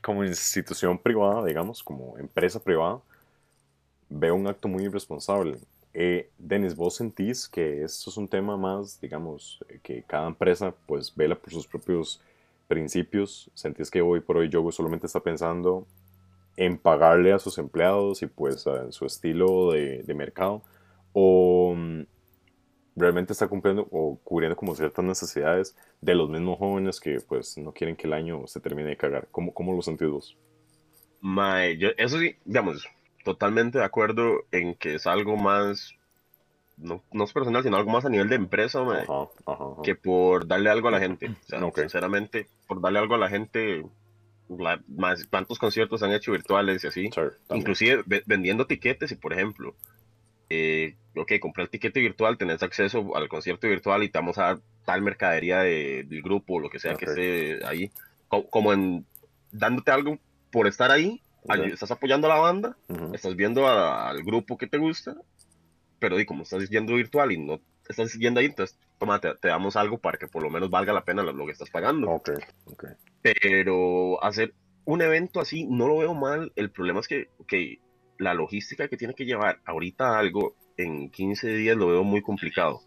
como, 0.03 0.25
institución 0.25 0.99
privada, 0.99 1.45
digamos, 1.45 1.85
como 1.85 2.19
empresa 2.19 2.59
privada, 2.59 3.01
veo 4.09 4.35
un 4.35 4.49
acto 4.49 4.67
muy 4.67 4.85
irresponsable. 4.85 5.59
Eh, 5.93 6.31
Denis, 6.37 6.75
¿vos 6.75 6.97
sentís 6.97 7.49
que 7.49 7.85
esto 7.85 8.11
es 8.11 8.17
un 8.17 8.27
tema 8.27 8.57
más, 8.57 9.01
digamos, 9.01 9.65
que 9.85 10.03
cada 10.03 10.27
empresa 10.27 10.75
pues 10.87 11.15
vela 11.15 11.37
por 11.37 11.53
sus 11.53 11.69
propios 11.69 12.21
principios? 12.67 13.49
¿Sentís 13.55 13.89
que 13.89 14.03
hoy 14.03 14.19
por 14.19 14.37
hoy 14.39 14.49
Yogo 14.49 14.73
solamente 14.73 15.07
está 15.07 15.21
pensando 15.21 15.87
en 16.57 16.79
pagarle 16.79 17.33
a 17.33 17.39
sus 17.39 17.59
empleados 17.59 18.23
y 18.23 18.27
pues 18.27 18.67
en 18.67 18.93
su 18.93 19.07
estilo 19.07 19.73
de, 19.73 20.15
mercado? 20.15 20.63
¿O 21.13 21.75
mm, 21.77 22.03
realmente 22.97 23.33
está 23.33 23.49
cumpliendo 23.49 23.87
o 23.91 24.19
cubriendo 24.23 24.57
como 24.57 24.75
ciertas 24.75 25.05
necesidades 25.05 25.77
de 26.01 26.15
los 26.15 26.31
mismos 26.31 26.59
jóvenes 26.59 27.01
que 27.01 27.21
pues 27.21 27.59
no 27.59 27.73
quieren 27.73 27.97
que 27.97 28.07
el 28.07 28.13
año 28.13 28.47
se 28.47 28.61
termine 28.61 28.91
de 28.91 28.97
cagar? 28.97 29.29
¿Cómo, 29.31 29.53
cómo 29.53 29.75
lo 29.75 29.83
sentís 29.83 30.09
vos? 30.09 30.37
eso 31.97 32.19
sí, 32.19 32.37
digamos, 32.45 32.87
totalmente 33.25 33.79
de 33.79 33.85
acuerdo 33.85 34.45
en 34.53 34.75
que 34.75 34.97
es 34.97 35.07
algo 35.07 35.37
más, 35.37 35.95
no, 36.77 37.03
no 37.13 37.25
es 37.25 37.33
personal, 37.33 37.63
sino 37.63 37.77
algo 37.77 37.91
más 37.91 38.05
a 38.05 38.11
nivel 38.11 38.29
de 38.29 38.37
empresa, 38.37 38.85
que 39.83 39.95
por 39.95 40.47
darle 40.47 40.71
algo 40.71 40.89
a 40.89 40.93
la 40.93 41.01
gente. 41.01 41.31
O 41.31 41.47
sea, 41.47 41.61
sinceramente, 41.75 42.47
por 42.69 42.81
darle 42.81 42.99
algo 42.99 43.15
a 43.15 43.19
la 43.19 43.31
gente, 43.31 43.85
más, 44.49 45.25
cuántos 45.27 45.59
conciertos 45.59 46.03
han 46.03 46.13
hecho 46.13 46.33
virtuales 46.33 46.85
y 46.85 46.87
así. 46.87 47.11
Inclusive 47.51 48.05
vendiendo 48.27 48.67
tiquetes 48.67 49.13
y, 49.13 49.17
por 49.17 49.33
ejemplo, 49.33 49.75
eh, 50.51 50.97
ok, 51.17 51.33
compré 51.41 51.65
el 51.65 51.71
tiquete 51.71 52.01
virtual, 52.01 52.39
tenés 52.39 52.63
acceso 52.63 53.17
al 53.17 53.29
concierto 53.29 53.69
virtual 53.69 54.03
y 54.03 54.09
te 54.09 54.19
vamos 54.19 54.39
a 54.39 54.43
dar 54.43 54.59
tal 54.85 55.03
mercadería 55.03 55.61
del 55.61 56.23
grupo, 56.23 56.61
lo 56.61 56.71
que 56.71 56.79
sea 56.79 56.95
que 56.95 57.07
esté 57.07 57.67
ahí, 57.67 57.91
como 58.29 58.73
en 58.73 59.07
dándote 59.51 59.91
algo 59.91 60.19
por 60.51 60.67
estar 60.67 60.91
ahí 60.91 61.21
estás 61.73 61.91
apoyando 61.91 62.27
a 62.27 62.35
la 62.35 62.41
banda, 62.41 62.77
estás 63.13 63.37
viendo 63.37 63.69
al 63.69 64.23
grupo 64.23 64.57
que 64.57 64.67
te 64.67 64.79
gusta, 64.79 65.15
pero 65.99 66.19
y 66.19 66.27
como 66.27 66.43
estás 66.43 66.69
yendo 66.69 66.95
virtual 66.95 67.33
y 67.33 67.39
no 67.39 67.61
estás 67.89 68.15
yendo 68.15 68.41
ahí, 68.41 68.47
entonces 68.47 68.79
toma, 68.99 69.21
te, 69.21 69.35
damos 69.43 69.77
algo 69.77 69.99
para 69.99 70.19
que 70.19 70.27
por 70.27 70.43
lo 70.43 70.51
menos 70.51 70.71
valga 70.71 70.93
la 70.93 71.05
pena 71.05 71.23
lo, 71.23 71.47
que 71.47 71.53
estás 71.53 71.71
pagando. 71.71 72.11
Okay, 72.11 72.37
Pero 73.25 74.23
hacer 74.23 74.55
un 74.85 75.01
evento 75.01 75.41
así 75.41 75.67
no 75.67 75.89
lo 75.89 75.99
veo 75.99 76.13
mal. 76.13 76.53
El 76.57 76.71
problema 76.71 77.01
es 77.01 77.09
que 77.09 77.29
okay, 77.39 77.81
la 78.19 78.35
logística 78.35 78.89
que 78.89 78.99
tiene 78.99 79.15
que 79.15 79.25
llevar 79.25 79.61
ahorita 79.65 80.19
algo 80.19 80.55
en 80.77 81.11
15 81.11 81.49
días 81.57 81.77
lo 81.77 81.89
veo 81.89 82.05
muy 82.05 82.21
complicado. 82.21 82.83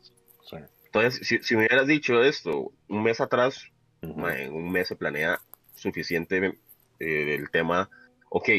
Entonces, 0.86 1.42
si, 1.44 1.56
me 1.56 1.66
hubieras 1.66 1.88
dicho 1.88 2.24
esto 2.24 2.72
un 2.88 3.04
mes 3.04 3.20
atrás, 3.20 3.72
en 4.02 4.54
un 4.54 4.72
mes 4.72 4.88
se 4.88 4.96
planea 4.96 5.40
suficiente 5.76 6.58
eh, 7.00 7.36
el 7.36 7.50
tema 7.50 7.90
ok, 8.30 8.50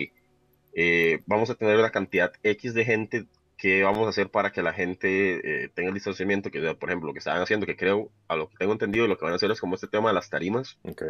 eh, 0.74 1.20
vamos 1.26 1.50
a 1.50 1.54
tener 1.54 1.78
una 1.78 1.90
cantidad 1.90 2.32
X 2.42 2.74
de 2.74 2.84
gente, 2.84 3.26
¿qué 3.56 3.82
vamos 3.82 4.06
a 4.06 4.10
hacer 4.10 4.30
para 4.30 4.52
que 4.52 4.62
la 4.62 4.72
gente 4.72 5.64
eh, 5.64 5.68
tenga 5.74 5.88
el 5.88 5.94
distanciamiento? 5.94 6.50
Que, 6.50 6.60
por 6.74 6.88
ejemplo, 6.88 7.08
lo 7.08 7.12
que 7.12 7.18
están 7.18 7.40
haciendo, 7.40 7.66
que 7.66 7.76
creo, 7.76 8.10
a 8.28 8.36
lo 8.36 8.48
que 8.48 8.56
tengo 8.58 8.72
entendido, 8.72 9.06
lo 9.06 9.16
que 9.16 9.24
van 9.24 9.32
a 9.32 9.36
hacer 9.36 9.50
es 9.50 9.60
como 9.60 9.74
este 9.74 9.88
tema 9.88 10.08
de 10.08 10.14
las 10.14 10.30
tarimas. 10.30 10.78
Ok. 10.84 11.02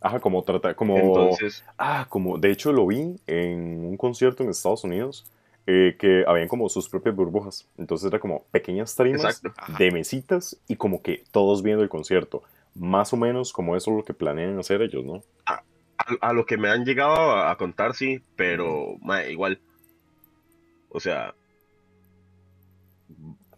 Ajá, 0.00 0.20
como 0.20 0.42
trata, 0.42 0.74
como... 0.74 0.96
Entonces... 0.96 1.64
Ah, 1.76 2.06
como, 2.08 2.38
de 2.38 2.50
hecho 2.50 2.72
lo 2.72 2.86
vi 2.86 3.16
en 3.26 3.84
un 3.84 3.96
concierto 3.96 4.42
en 4.42 4.50
Estados 4.50 4.84
Unidos, 4.84 5.26
eh, 5.66 5.96
que 5.98 6.24
habían 6.26 6.48
como 6.48 6.68
sus 6.68 6.88
propias 6.88 7.14
burbujas. 7.14 7.68
Entonces 7.76 8.08
era 8.08 8.18
como 8.18 8.44
pequeñas 8.50 8.96
tarimas 8.96 9.42
de 9.78 9.90
mesitas 9.90 10.56
y 10.66 10.76
como 10.76 11.02
que 11.02 11.22
todos 11.30 11.62
viendo 11.62 11.82
el 11.82 11.90
concierto. 11.90 12.42
Más 12.74 13.12
o 13.12 13.16
menos 13.16 13.52
como 13.52 13.76
eso 13.76 13.90
es 13.90 13.96
lo 13.98 14.04
que 14.04 14.14
planean 14.14 14.58
hacer 14.58 14.80
ellos, 14.80 15.04
¿no? 15.04 15.22
A, 15.46 16.32
lo 16.32 16.46
que 16.46 16.56
me 16.56 16.70
han 16.70 16.84
llegado 16.84 17.36
a, 17.36 17.54
contar, 17.56 17.94
sí, 17.94 18.22
pero 18.36 18.96
igual. 19.28 19.60
O 20.88 20.98
sea, 20.98 21.34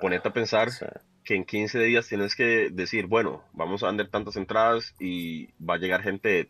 ponete 0.00 0.28
a 0.28 0.32
pensar 0.32 0.68
que 1.24 1.34
en 1.34 1.44
15 1.44 1.78
días 1.80 2.08
tienes 2.08 2.34
que 2.34 2.70
decir, 2.70 3.06
bueno, 3.06 3.44
vamos 3.52 3.82
a 3.82 3.86
vender 3.86 4.08
tantas 4.08 4.36
entradas 4.36 4.94
y 4.98 5.46
va 5.62 5.74
a 5.74 5.78
llegar 5.78 6.02
gente 6.02 6.28
de 6.28 6.48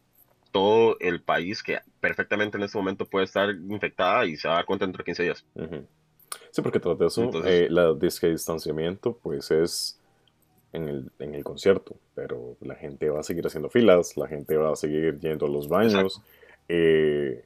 todo 0.50 0.96
el 1.00 1.22
país 1.22 1.62
que 1.62 1.78
perfectamente 2.00 2.58
en 2.58 2.64
este 2.64 2.78
momento 2.78 3.06
puede 3.06 3.24
estar 3.24 3.50
infectada 3.50 4.26
y 4.26 4.36
se 4.36 4.48
va 4.48 4.54
a 4.54 4.56
dar 4.58 4.66
cuenta 4.66 4.84
dentro 4.84 4.98
de 4.98 5.04
15 5.04 5.22
días. 5.22 5.44
Sí, 6.50 6.62
porque 6.62 6.80
tras 6.80 6.98
de 6.98 7.06
eso, 7.06 7.30
eh, 7.44 7.68
la 7.70 7.94
disque 7.94 8.28
distanciamiento, 8.28 9.18
pues 9.22 9.50
es 9.50 9.98
en 10.72 10.88
el, 10.88 11.10
en 11.18 11.34
el 11.34 11.44
concierto, 11.44 11.96
pero 12.14 12.56
la 12.60 12.74
gente 12.74 13.10
va 13.10 13.20
a 13.20 13.22
seguir 13.22 13.46
haciendo 13.46 13.68
filas, 13.68 14.16
la 14.16 14.28
gente 14.28 14.56
va 14.56 14.72
a 14.72 14.76
seguir 14.76 15.18
yendo 15.20 15.46
a 15.46 15.48
los 15.48 15.68
baños. 15.68 16.22
Eh, 16.68 17.44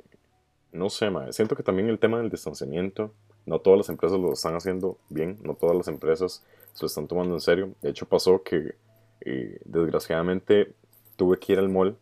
no 0.72 0.90
sé, 0.90 1.10
ma, 1.10 1.32
siento 1.32 1.56
que 1.56 1.62
también 1.62 1.88
el 1.88 1.98
tema 1.98 2.18
del 2.18 2.30
distanciamiento, 2.30 3.12
no 3.46 3.60
todas 3.60 3.78
las 3.78 3.88
empresas 3.88 4.18
lo 4.18 4.32
están 4.32 4.54
haciendo 4.54 4.98
bien, 5.08 5.38
no 5.42 5.54
todas 5.54 5.76
las 5.76 5.88
empresas 5.88 6.44
se 6.76 6.82
lo 6.82 6.88
están 6.88 7.08
tomando 7.08 7.34
en 7.34 7.40
serio. 7.40 7.74
De 7.80 7.88
hecho, 7.88 8.06
pasó 8.06 8.42
que 8.42 8.74
eh, 9.22 9.58
desgraciadamente 9.64 10.74
tuve 11.16 11.38
que 11.38 11.54
ir 11.54 11.58
al 11.58 11.70
mall. 11.70 11.96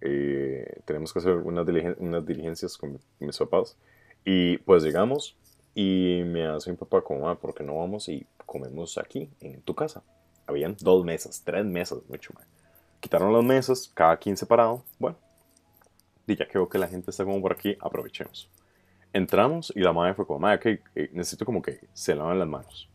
Eh, 0.00 0.80
tenemos 0.86 1.12
que 1.12 1.18
hacer 1.18 1.36
unas, 1.36 1.66
unas 1.98 2.24
diligencias 2.24 2.78
con 2.78 2.98
mis 3.20 3.36
papás. 3.36 3.76
Y 4.24 4.56
pues 4.58 4.82
llegamos 4.82 5.36
y 5.74 6.22
me 6.24 6.46
hace 6.46 6.70
mi 6.70 6.76
papá 6.78 7.02
como, 7.02 7.28
ah, 7.28 7.38
¿por 7.38 7.54
qué 7.54 7.62
no 7.62 7.76
vamos 7.76 8.08
y 8.08 8.26
comemos 8.46 8.96
aquí, 8.96 9.28
en 9.40 9.60
tu 9.60 9.74
casa? 9.74 10.02
Habían 10.46 10.74
dos 10.80 11.04
mesas, 11.04 11.42
tres 11.44 11.66
mesas, 11.66 11.98
mucho 12.08 12.32
más. 12.34 12.46
Quitaron 13.00 13.30
las 13.30 13.44
mesas, 13.44 13.90
cada 13.92 14.16
quien 14.16 14.38
separado. 14.38 14.82
Bueno, 14.98 15.18
y 16.26 16.34
ya 16.34 16.48
que 16.48 16.56
veo 16.56 16.70
que 16.70 16.78
la 16.78 16.88
gente 16.88 17.10
está 17.10 17.24
como 17.24 17.42
por 17.42 17.52
aquí, 17.52 17.76
aprovechemos. 17.78 18.48
Entramos 19.12 19.70
y 19.76 19.80
la 19.80 19.92
madre 19.92 20.14
fue 20.14 20.26
como, 20.26 20.38
madre, 20.38 20.80
eh, 20.94 21.10
necesito 21.12 21.44
como 21.44 21.60
que 21.60 21.80
se 21.92 22.14
laven 22.14 22.38
las 22.38 22.48
manos. 22.48 22.88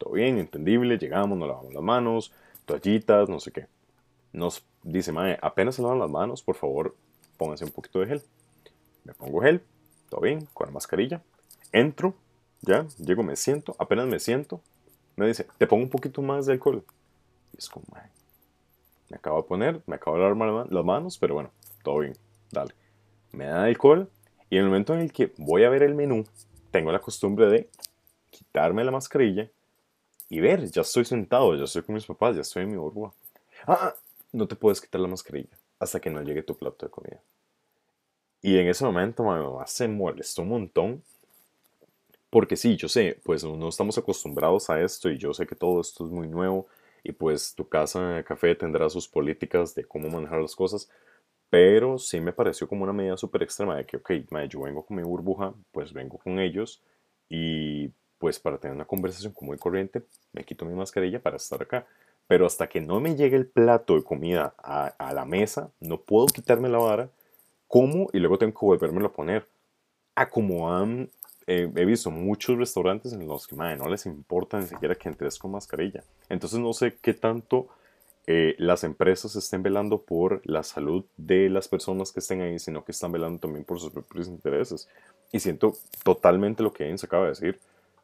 Todo 0.00 0.14
bien, 0.14 0.38
entendible, 0.38 0.96
llegamos, 0.96 1.36
nos 1.36 1.46
lavamos 1.46 1.74
las 1.74 1.82
manos, 1.82 2.32
toallitas, 2.64 3.28
no 3.28 3.38
sé 3.38 3.52
qué. 3.52 3.66
Nos 4.32 4.64
dice, 4.82 5.12
madre, 5.12 5.38
apenas 5.42 5.74
se 5.74 5.82
lavan 5.82 5.98
las 5.98 6.08
manos, 6.08 6.42
por 6.42 6.54
favor, 6.56 6.96
pónganse 7.36 7.66
un 7.66 7.70
poquito 7.70 8.00
de 8.00 8.06
gel. 8.06 8.22
Me 9.04 9.12
pongo 9.12 9.42
gel, 9.42 9.62
todo 10.08 10.22
bien, 10.22 10.48
con 10.54 10.68
la 10.68 10.72
mascarilla. 10.72 11.20
Entro, 11.70 12.14
ya, 12.62 12.86
llego, 12.96 13.22
me 13.22 13.36
siento, 13.36 13.76
apenas 13.78 14.06
me 14.06 14.18
siento, 14.20 14.62
me 15.16 15.26
dice, 15.26 15.46
te 15.58 15.66
pongo 15.66 15.82
un 15.82 15.90
poquito 15.90 16.22
más 16.22 16.46
de 16.46 16.54
alcohol. 16.54 16.82
Y 17.52 17.58
es 17.58 17.68
como, 17.68 17.84
madre, 17.92 18.08
me 19.10 19.18
acabo 19.18 19.42
de 19.42 19.48
poner, 19.48 19.82
me 19.86 19.96
acabo 19.96 20.16
de 20.16 20.22
lavar 20.22 20.72
las 20.72 20.84
manos, 20.86 21.18
pero 21.18 21.34
bueno, 21.34 21.50
todo 21.82 21.98
bien, 21.98 22.14
dale. 22.50 22.72
Me 23.32 23.44
da 23.44 23.64
alcohol 23.64 24.08
y 24.48 24.56
en 24.56 24.62
el 24.62 24.68
momento 24.68 24.94
en 24.94 25.00
el 25.00 25.12
que 25.12 25.34
voy 25.36 25.64
a 25.64 25.68
ver 25.68 25.82
el 25.82 25.94
menú, 25.94 26.24
tengo 26.70 26.90
la 26.90 27.00
costumbre 27.00 27.50
de 27.50 27.68
quitarme 28.30 28.82
la 28.82 28.92
mascarilla 28.92 29.50
y 30.30 30.40
ver, 30.40 30.70
ya 30.70 30.82
estoy 30.82 31.04
sentado, 31.04 31.56
ya 31.56 31.64
estoy 31.64 31.82
con 31.82 31.96
mis 31.96 32.06
papás, 32.06 32.36
ya 32.36 32.42
estoy 32.42 32.62
en 32.62 32.70
mi 32.70 32.76
burbuja. 32.76 33.12
Ah, 33.66 33.94
no 34.32 34.46
te 34.46 34.56
puedes 34.56 34.80
quitar 34.80 35.00
la 35.00 35.08
mascarilla 35.08 35.58
hasta 35.80 36.00
que 36.00 36.08
no 36.08 36.22
llegue 36.22 36.44
tu 36.44 36.56
plato 36.56 36.86
de 36.86 36.90
comida. 36.90 37.20
Y 38.40 38.56
en 38.56 38.68
ese 38.68 38.84
momento 38.84 39.24
mi 39.24 39.30
mamá 39.30 39.66
se 39.66 39.88
molestó 39.88 40.42
un 40.42 40.48
montón. 40.50 41.02
Porque 42.30 42.56
sí, 42.56 42.76
yo 42.76 42.88
sé, 42.88 43.20
pues 43.24 43.42
no 43.42 43.68
estamos 43.68 43.98
acostumbrados 43.98 44.70
a 44.70 44.80
esto 44.80 45.10
y 45.10 45.18
yo 45.18 45.34
sé 45.34 45.46
que 45.48 45.56
todo 45.56 45.80
esto 45.80 46.06
es 46.06 46.12
muy 46.12 46.28
nuevo 46.28 46.68
y 47.02 47.10
pues 47.10 47.54
tu 47.56 47.68
casa 47.68 48.00
de 48.10 48.24
café 48.24 48.54
tendrá 48.54 48.88
sus 48.88 49.08
políticas 49.08 49.74
de 49.74 49.84
cómo 49.84 50.08
manejar 50.08 50.40
las 50.40 50.54
cosas, 50.54 50.88
pero 51.48 51.98
sí 51.98 52.20
me 52.20 52.32
pareció 52.32 52.68
como 52.68 52.84
una 52.84 52.92
medida 52.92 53.16
súper 53.16 53.42
extrema 53.42 53.76
de 53.76 53.84
que, 53.84 53.96
ok, 53.96 54.12
yo 54.48 54.60
vengo 54.62 54.84
con 54.86 54.96
mi 54.96 55.02
burbuja, 55.02 55.54
pues 55.72 55.92
vengo 55.92 56.18
con 56.18 56.38
ellos 56.38 56.82
y 57.28 57.90
pues 58.20 58.38
para 58.38 58.58
tener 58.58 58.76
una 58.76 58.84
conversación 58.84 59.32
como 59.32 59.48
muy 59.48 59.58
corriente, 59.58 60.02
me 60.32 60.44
quito 60.44 60.66
mi 60.66 60.74
mascarilla 60.74 61.20
para 61.20 61.38
estar 61.38 61.60
acá. 61.62 61.86
Pero 62.28 62.46
hasta 62.46 62.68
que 62.68 62.80
no 62.80 63.00
me 63.00 63.16
llegue 63.16 63.34
el 63.34 63.46
plato 63.46 63.96
de 63.96 64.04
comida 64.04 64.54
a, 64.58 65.12
la 65.12 65.24
mesa, 65.24 65.72
no 65.80 65.98
puedo 66.02 66.26
quitarme 66.26 66.68
la 66.68 66.78
vara, 66.78 67.08
como 67.66 68.08
y 68.12 68.18
luego 68.18 68.38
tengo 68.38 68.52
que 68.52 68.66
volverme 68.66 69.04
a 69.06 69.08
poner. 69.08 69.46
A 70.14 70.28
como 70.28 70.72
han, 70.72 71.08
he 71.46 71.84
visto 71.86 72.10
muchos 72.10 72.58
restaurantes 72.58 73.14
en 73.14 73.26
los 73.26 73.48
que 73.48 73.56
madre, 73.56 73.78
no 73.78 73.88
les 73.88 74.04
importa 74.04 74.60
ni 74.60 74.66
siquiera 74.66 74.94
que 74.94 75.08
entres 75.08 75.38
con 75.38 75.52
mascarilla. 75.52 76.04
Entonces 76.28 76.60
no 76.60 76.74
sé 76.74 76.98
qué 77.00 77.14
tanto 77.14 77.68
eh, 78.26 78.54
las 78.58 78.84
empresas 78.84 79.34
estén 79.34 79.62
velando 79.62 80.02
por 80.02 80.42
la 80.44 80.62
salud 80.62 81.06
de 81.16 81.48
las 81.48 81.68
personas 81.68 82.12
que 82.12 82.20
estén 82.20 82.42
ahí, 82.42 82.58
sino 82.58 82.84
que 82.84 82.92
están 82.92 83.12
velando 83.12 83.40
también 83.40 83.64
por 83.64 83.80
sus 83.80 83.90
propios 83.90 84.28
intereses. 84.28 84.88
Y 85.32 85.40
siento 85.40 85.72
totalmente 86.04 86.62
lo 86.62 86.72
que 86.72 86.84
Ains 86.84 87.02
acaba 87.02 87.24
de 87.24 87.30
decir 87.30 87.58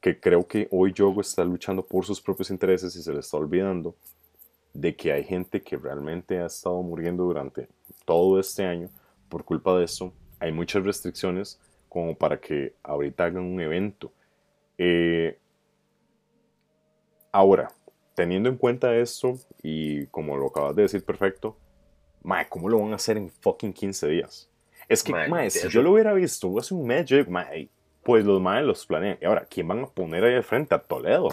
que 0.07 0.21
creo 0.21 0.47
que 0.47 0.69
hoy 0.71 0.93
Yogo 0.93 1.21
está 1.21 1.45
luchando 1.45 1.85
por 1.85 2.07
sus 2.07 2.21
propios 2.21 2.51
intereses 2.51 2.95
y 2.95 3.03
se 3.03 3.13
le 3.13 3.19
está 3.19 3.39
olvidando 3.39 3.97
de 4.73 4.95
que 4.95 5.13
hay 5.13 5.25
gente 5.25 5.61
que 5.61 5.77
realmente 5.77 6.39
ha 6.39 6.47
estado 6.47 6.81
muriendo 6.81 7.25
durante 7.25 7.67
todo 8.05 8.39
este 8.39 8.65
año 8.65 8.89
por 9.29 9.45
culpa 9.45 9.77
de 9.77 9.85
eso. 9.85 10.13
Hay 10.39 10.53
muchas 10.53 10.85
restricciones 10.85 11.59
como 11.89 12.17
para 12.17 12.39
que 12.39 12.73
ahorita 12.85 13.25
hagan 13.25 13.43
un 13.43 13.61
evento. 13.61 14.13
Eh, 14.79 15.41
ahora, 17.33 17.73
teniendo 18.15 18.49
en 18.49 18.59
cuenta 18.59 18.95
esto 18.95 19.41
y 19.61 20.07
como 20.07 20.37
lo 20.37 20.47
acabas 20.47 20.77
de 20.77 20.83
decir 20.83 21.05
perfecto, 21.05 21.57
mae, 22.23 22.49
¿cómo 22.49 22.69
lo 22.69 22.79
van 22.79 22.93
a 22.93 22.95
hacer 22.95 23.17
en 23.17 23.29
fucking 23.29 23.73
15 23.73 24.07
días? 24.07 24.49
Es 24.89 25.03
que, 25.03 25.13
mae, 25.13 25.51
si 25.51 25.69
yo 25.69 25.83
lo 25.83 25.95
hubiera 25.95 26.13
visto 26.13 26.57
hace 26.61 26.75
un 26.75 26.87
mes, 26.87 27.07
yo, 27.07 27.17
mae, 27.27 27.69
pues 28.07 28.25
los 28.25 28.41
maes 28.41 28.65
los 28.65 28.87
planean. 28.87 29.19
Y 29.21 29.25
ahora, 29.25 29.45
¿quién 29.51 29.67
van 29.67 29.83
a 29.83 29.87
poner 29.89 30.23
ahí 30.23 30.35
al 30.35 30.45
frente? 30.45 30.77
A 30.77 30.79
Toledo. 30.79 31.29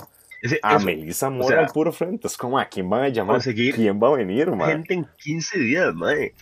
a 0.64 0.80
Melissa 0.80 1.30
Mora 1.30 1.60
al 1.60 1.68
puro 1.68 1.92
frente. 1.92 2.26
Es 2.26 2.36
como, 2.36 2.58
¿a 2.58 2.66
quién 2.66 2.90
van 2.90 3.04
a 3.04 3.10
llamar? 3.10 3.40
¿Quién 3.44 4.00
va 4.02 4.08
a 4.08 4.16
venir, 4.18 4.50
mae? 4.52 4.72
Gente 4.72 4.96
en 4.96 5.08
15 5.20 5.60
días, 5.60 5.94
mae. 5.94 6.34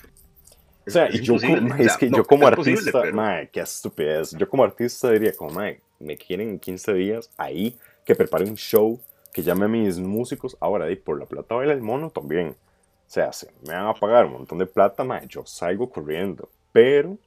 O 0.87 0.89
sea, 0.89 1.09
y 1.11 1.19
yo, 1.19 1.35
es 1.35 1.97
que 1.97 2.09
yo 2.09 2.25
como 2.25 2.47
artista, 2.47 3.03
mae, 3.11 3.49
qué 3.49 3.59
estupidez. 3.59 4.31
Yo 4.31 4.47
como 4.47 4.63
artista 4.63 5.11
diría, 5.11 5.33
como, 5.35 5.51
mae, 5.51 5.81
me 5.99 6.17
quieren 6.17 6.49
en 6.49 6.59
15 6.59 6.93
días 6.93 7.29
ahí, 7.37 7.77
que 8.05 8.15
prepare 8.15 8.45
un 8.45 8.55
show, 8.55 8.99
que 9.33 9.43
llame 9.43 9.65
a 9.65 9.67
mis 9.67 9.99
músicos. 9.99 10.55
Ahora, 10.61 10.89
y 10.89 10.95
por 10.95 11.19
la 11.19 11.25
plata 11.25 11.55
baila 11.55 11.73
el 11.73 11.81
mono 11.81 12.09
también. 12.09 12.47
O 12.49 13.13
sea, 13.13 13.33
si 13.33 13.47
me 13.67 13.73
van 13.73 13.87
a 13.87 13.93
pagar 13.93 14.25
un 14.27 14.31
montón 14.31 14.59
de 14.59 14.65
plata, 14.65 15.03
mae, 15.03 15.27
yo 15.27 15.45
salgo 15.45 15.89
corriendo. 15.89 16.47
Pero, 16.71 17.17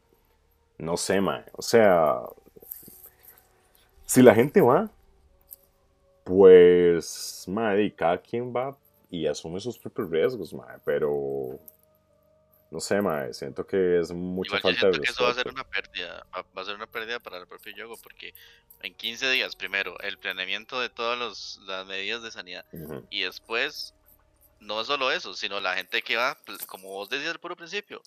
no 0.78 0.96
sé, 0.96 1.20
mae. 1.20 1.44
O 1.52 1.60
sea, 1.60 2.22
si 4.04 4.22
la 4.22 4.34
gente 4.34 4.60
va, 4.60 4.90
pues, 6.24 7.44
madre, 7.48 7.94
cada 7.94 8.18
quien 8.18 8.54
va 8.54 8.76
y 9.10 9.26
asume 9.26 9.60
sus 9.60 9.78
propios 9.78 10.10
riesgos, 10.10 10.52
madre, 10.52 10.80
pero 10.84 11.58
no 12.70 12.80
sé, 12.80 13.00
madre, 13.00 13.32
siento 13.34 13.64
que 13.66 14.00
es 14.00 14.10
mucha 14.10 14.58
falta 14.58 14.88
de 14.88 14.98
que 14.98 15.10
eso 15.10 15.22
va 15.22 15.30
a 15.30 15.34
ser 15.34 15.48
una 15.48 15.64
pérdida, 15.64 16.26
va 16.34 16.62
a 16.62 16.64
ser 16.64 16.74
una 16.74 16.88
pérdida 16.88 17.20
para 17.20 17.38
el 17.38 17.46
propio 17.46 17.72
yogo, 17.72 17.96
porque 18.02 18.34
en 18.80 18.94
15 18.94 19.30
días, 19.30 19.54
primero, 19.54 19.98
el 20.00 20.18
planeamiento 20.18 20.80
de 20.80 20.88
todas 20.88 21.16
las 21.66 21.86
medidas 21.86 22.22
de 22.22 22.32
sanidad, 22.32 22.64
y 23.10 23.22
después, 23.22 23.94
no 24.60 24.80
es 24.80 24.88
solo 24.88 25.12
eso, 25.12 25.34
sino 25.34 25.60
la 25.60 25.74
gente 25.74 26.02
que 26.02 26.16
va, 26.16 26.36
como 26.66 26.88
vos 26.88 27.08
decías 27.08 27.30
al 27.30 27.38
puro 27.38 27.54
principio, 27.54 28.02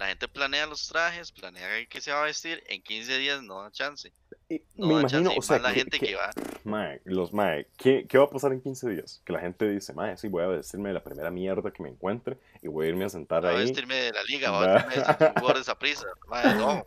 la 0.00 0.06
gente 0.06 0.28
planea 0.28 0.66
los 0.66 0.88
trajes, 0.88 1.30
planea 1.30 1.68
qué 1.86 2.00
se 2.00 2.10
va 2.10 2.22
a 2.22 2.24
vestir, 2.24 2.64
en 2.68 2.82
15 2.82 3.18
días 3.18 3.42
no 3.42 3.62
da 3.62 3.70
chance. 3.70 4.10
no 4.74 4.86
me 4.86 5.00
imagino, 5.00 5.30
o 5.36 5.42
sea, 5.42 5.58
la 5.58 5.72
gente 5.72 5.98
que, 5.98 6.16
va. 6.16 6.30
Mae, 6.64 7.02
los 7.04 7.34
mae, 7.34 7.66
¿qué, 7.76 8.06
¿qué, 8.08 8.16
va 8.16 8.24
a 8.24 8.30
pasar 8.30 8.54
en 8.54 8.62
15 8.62 8.88
días? 8.88 9.20
Que 9.26 9.34
la 9.34 9.40
gente 9.40 9.68
dice, 9.68 9.92
mae, 9.92 10.16
sí, 10.16 10.28
voy 10.28 10.42
a 10.42 10.46
vestirme 10.46 10.88
de 10.88 10.94
la 10.94 11.04
primera 11.04 11.30
mierda 11.30 11.70
que 11.70 11.82
me 11.82 11.90
encuentre 11.90 12.38
y 12.62 12.68
voy 12.68 12.86
a 12.86 12.88
irme 12.88 13.04
a 13.04 13.10
sentar 13.10 13.44
ahí. 13.44 13.52
Voy 13.52 13.60
a 13.60 13.64
vestirme 13.66 13.94
de 13.96 14.12
la 14.12 14.22
liga, 14.24 14.50
voy 14.52 14.68
a 14.68 14.72
vestirme 14.86 15.16
de 15.18 15.32
jugador 15.32 15.54
de 15.56 15.60
esa 15.60 15.78
prisa. 15.78 16.06
Mae, 16.28 16.54
no. 16.54 16.82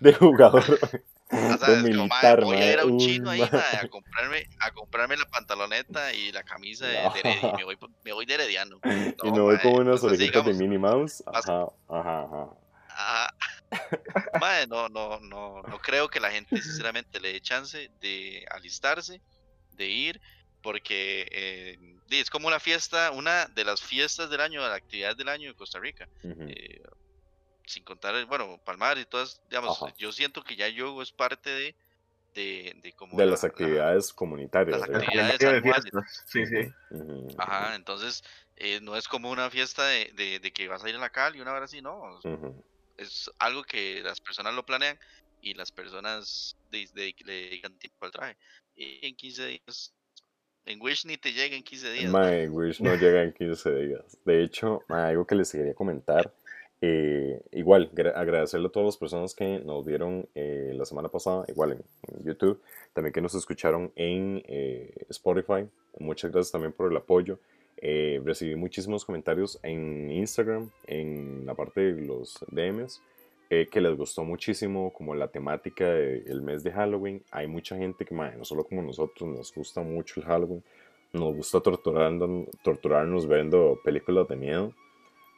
de 0.00 0.14
jugador. 0.14 0.64
militar, 1.82 2.42
voy 2.42 2.56
a 2.56 2.72
ir 2.72 2.78
a 2.78 2.84
un 2.84 2.98
chino 2.98 3.30
ahí, 3.30 3.42
a 3.42 3.88
comprarme, 3.88 4.46
a 4.60 4.70
comprarme 4.70 5.16
la 5.16 5.26
pantaloneta 5.26 6.12
y 6.14 6.32
la 6.32 6.42
camisa 6.42 6.86
de, 6.86 6.96
de 6.96 7.52
me, 7.56 7.64
voy, 7.64 7.78
me 8.04 8.12
voy 8.12 8.26
de 8.26 8.34
Herediano. 8.34 8.80
y 9.22 9.30
me 9.30 9.40
voy 9.40 9.58
con 9.58 9.86
unas 9.86 10.02
orejitas 10.02 10.44
de 10.44 10.54
Minnie 10.54 10.78
Mouse. 10.78 11.22
Ajá, 11.26 11.68
ajá, 11.88 12.22
ajá. 12.22 12.48
Ajá. 12.90 13.34
Madre, 14.40 14.66
no, 14.66 14.88
no, 14.88 15.20
no, 15.20 15.62
no 15.62 15.78
creo 15.78 16.08
que 16.08 16.20
la 16.20 16.30
gente 16.30 16.60
sinceramente 16.60 17.20
le 17.20 17.34
dé 17.34 17.40
chance 17.40 17.90
de 18.00 18.46
alistarse, 18.50 19.20
de 19.72 19.88
ir, 19.88 20.20
porque 20.62 21.28
eh, 21.30 21.78
es 22.10 22.30
como 22.30 22.48
una 22.48 22.58
fiesta, 22.58 23.10
una 23.10 23.46
de 23.46 23.64
las 23.64 23.82
fiestas 23.82 24.30
del 24.30 24.40
año, 24.40 24.62
de 24.62 24.68
la 24.70 24.76
actividad 24.76 25.16
del 25.16 25.28
año 25.28 25.48
de 25.48 25.54
Costa 25.54 25.78
Rica. 25.78 26.08
eh, 26.24 26.82
sin 27.68 27.84
contar, 27.84 28.24
bueno, 28.26 28.58
Palmar 28.64 28.98
y 28.98 29.04
todas, 29.04 29.40
digamos, 29.48 29.78
yo 29.96 30.10
siento 30.12 30.42
que 30.42 30.56
ya 30.56 30.68
yogo 30.68 31.02
es 31.02 31.12
parte 31.12 31.50
de, 31.50 31.74
de, 32.34 32.76
de, 32.82 32.92
como 32.92 33.16
de 33.16 33.26
las 33.26 33.44
actividades 33.44 34.12
comunitarias. 34.12 34.80
Las 34.80 34.88
actividades 34.88 35.84
Sí, 36.26 36.46
sí. 36.46 36.72
Ajá, 37.36 37.74
entonces 37.74 38.24
eh, 38.56 38.80
no 38.80 38.96
es 38.96 39.06
como 39.06 39.30
una 39.30 39.50
fiesta 39.50 39.84
de, 39.86 40.40
de, 40.42 40.52
que 40.52 40.68
vas 40.68 40.82
a 40.84 40.88
ir 40.88 40.96
a 40.96 40.98
la 40.98 41.10
cal 41.10 41.36
y 41.36 41.40
una 41.40 41.52
hora 41.52 41.66
así, 41.66 41.82
no. 41.82 42.18
Es 42.96 43.30
algo 43.38 43.62
que 43.62 44.02
las 44.02 44.20
personas 44.20 44.54
lo 44.54 44.64
planean 44.64 44.98
y 45.40 45.54
las 45.54 45.70
personas 45.70 46.56
le 46.70 46.88
dedican 46.88 47.78
tiempo 47.78 48.06
al 48.06 48.10
traje. 48.10 48.36
Y 48.74 49.06
en 49.06 49.14
15 49.14 49.46
días 49.46 49.92
en 50.68 50.82
Wish 50.82 51.06
ni 51.06 51.16
te 51.16 51.32
llega 51.32 51.56
en 51.56 51.62
15 51.62 51.92
días. 51.92 52.12
My, 52.12 52.46
Wish 52.48 52.80
no 52.82 52.94
llega 52.94 53.22
en 53.22 53.32
15 53.32 53.74
días. 53.74 54.18
De 54.26 54.44
hecho, 54.44 54.82
algo 54.88 55.26
que 55.26 55.34
les 55.34 55.50
quería 55.50 55.74
comentar 55.74 56.30
Eh, 56.80 57.40
igual, 57.52 57.90
agradecerle 58.14 58.68
a 58.68 58.70
todas 58.70 58.86
las 58.86 58.96
personas 58.96 59.34
que 59.34 59.58
nos 59.60 59.84
dieron 59.84 60.28
eh, 60.34 60.72
la 60.76 60.84
semana 60.84 61.08
pasada, 61.08 61.44
igual 61.48 61.72
en, 61.72 62.24
YouTube, 62.24 62.60
también 62.92 63.12
que 63.12 63.20
nos 63.20 63.34
escucharon 63.34 63.92
en 63.96 64.42
eh, 64.46 64.92
Spotify. 65.08 65.68
Muchas 65.98 66.30
gracias 66.30 66.52
también 66.52 66.72
por 66.72 66.90
el 66.90 66.96
apoyo. 66.96 67.38
recibí 67.80 68.54
muchísimos 68.54 69.04
comentarios 69.04 69.58
en 69.62 70.10
Instagram, 70.10 70.70
en 70.86 71.46
la 71.46 71.54
parte 71.54 71.92
de 71.92 72.02
los 72.02 72.38
DMs, 72.50 73.02
que 73.48 73.80
les 73.80 73.96
gustó 73.96 74.24
muchísimo 74.24 74.92
como 74.92 75.14
la 75.14 75.28
temática 75.28 75.86
del 75.86 76.42
mes 76.42 76.62
de 76.62 76.70
Halloween. 76.70 77.22
Hay 77.30 77.46
mucha 77.48 77.76
gente 77.76 78.04
que, 78.04 78.14
no 78.14 78.44
solo 78.44 78.64
como 78.64 78.82
nosotros, 78.82 79.28
nos 79.28 79.52
gusta 79.52 79.80
mucho 79.82 80.20
el 80.20 80.26
Halloween, 80.26 80.62
nos 81.12 81.34
gusta 81.34 81.60
torturarnos 81.60 83.28
viendo 83.28 83.80
películas 83.84 84.28
de 84.28 84.36
miedo. 84.36 84.74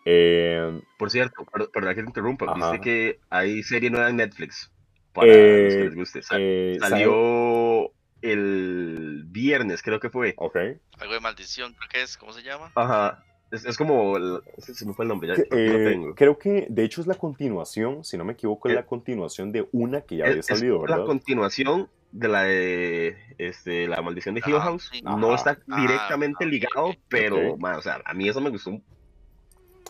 Eh, 0.04 0.80
Por 0.98 1.10
cierto, 1.10 1.44
perdón 1.72 1.94
que 1.94 2.02
te 2.02 2.08
interrumpa, 2.08 2.54
viste 2.54 2.80
que 2.80 3.20
hay 3.28 3.62
serie 3.62 3.90
nueva 3.90 4.08
en 4.08 4.16
Netflix 4.16 4.70
para 5.12 5.26
los 5.26 5.74
que 5.74 5.84
les 5.84 5.94
guste. 5.94 6.20
Eh, 6.32 6.78
salió 6.80 7.92
el 8.22 9.24
viernes, 9.26 9.82
creo 9.82 10.00
que 10.00 10.10
fue. 10.10 10.34
Ok. 10.36 10.56
Algo 10.98 11.14
de 11.14 11.20
maldición, 11.20 11.74
creo 11.74 11.88
que 11.88 12.02
es, 12.02 12.16
¿cómo 12.16 12.32
se 12.32 12.42
llama? 12.42 12.72
Ajá. 12.74 13.24
Es, 13.50 13.76
como, 13.76 14.16
se 14.58 14.86
me 14.86 14.94
fue 14.94 15.04
el 15.04 15.08
nombre, 15.08 15.28
ya, 15.28 15.34
eh, 15.50 16.00
Creo 16.14 16.38
que, 16.38 16.68
de 16.70 16.84
hecho, 16.84 17.00
es 17.00 17.08
la 17.08 17.16
continuación, 17.16 18.04
si 18.04 18.16
no 18.16 18.24
me 18.24 18.34
equivoco, 18.34 18.68
es 18.68 18.76
la 18.76 18.86
continuación 18.86 19.50
de 19.50 19.68
una 19.72 20.02
que 20.02 20.18
ya 20.18 20.26
había 20.26 20.42
salido, 20.44 20.80
¿verdad? 20.80 20.98
la 20.98 21.04
continuación 21.04 21.88
de 22.12 22.28
la 22.28 22.42
de 22.42 23.16
este, 23.38 23.88
la 23.88 24.02
maldición 24.02 24.36
de 24.36 24.42
Hill 24.46 24.54
ah, 24.54 24.60
House. 24.60 24.92
No 25.02 25.34
está 25.34 25.58
ah, 25.68 25.80
directamente 25.80 26.46
ligado, 26.46 26.94
pero, 27.08 27.54
o 27.54 27.82
sea, 27.82 28.00
a 28.04 28.14
mí 28.14 28.28
eso 28.28 28.40
me 28.40 28.50
gustó 28.50 28.70
un 28.70 28.84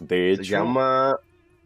de 0.01 0.33
hecho. 0.33 0.45
Se 0.45 0.51
llama 0.51 1.19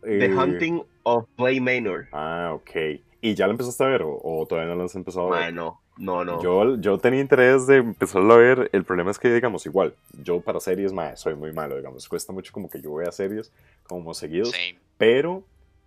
The 0.03 0.27
eh, 0.27 0.35
Hunting 0.35 0.83
of 1.05 1.27
Play 1.37 1.61
Manor. 1.61 2.09
Ah, 2.13 2.53
ok. 2.55 3.01
¿Y 3.21 3.35
ya 3.35 3.47
lo 3.47 3.53
empezaste 3.53 3.83
a 3.83 3.87
ver 3.87 4.03
o, 4.05 4.47
todavía 4.47 4.71
no 4.75 4.79
lo 4.79 4.85
has 4.85 4.95
empezado 4.95 5.33
a 5.33 5.39
ver? 5.39 5.55
no, 5.55 5.81
no, 5.97 6.25
no. 6.25 6.43
Yo, 6.43 6.77
yo 6.77 6.99
tenía 6.99 7.21
interés 7.21 7.67
de 7.67 7.77
empezarlo 7.77 8.35
a 8.35 8.37
ver. 8.37 8.71
El 8.73 8.85
problema 8.85 9.11
es 9.11 9.19
que, 9.19 9.33
digamos, 9.33 9.65
igual, 9.65 9.95
yo 10.23 10.41
para 10.41 10.61
series, 10.61 10.93
mae, 10.93 11.17
soy 11.17 11.35
muy 11.35 11.53
malo, 11.53 11.77
digamos. 11.77 12.09
Cuesta 12.09 12.33
mucho 12.33 12.53
como 12.53 12.69
que 12.69 12.81
yo 12.81 12.95
vea 12.95 13.13
series 13.13 13.53
como 13.85 14.13
seguidos. 14.13 14.53
Pero 14.99 15.45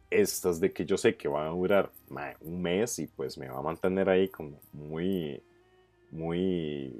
estas 0.10 0.60
de 0.60 0.72
que 0.72 0.86
yo 0.86 0.98
sé 0.98 1.16
que 1.16 1.28
van 1.28 1.48
a 1.48 1.50
durar 1.50 1.92
un 2.42 2.62
mes 2.62 3.00
y 3.00 3.08
pues 3.08 3.38
me 3.38 3.50
va 3.50 3.60
a 3.60 3.62
mantener 3.62 4.10
ahí 4.10 4.30
como 4.30 4.60
muy, 4.72 5.42
muy, 6.10 6.94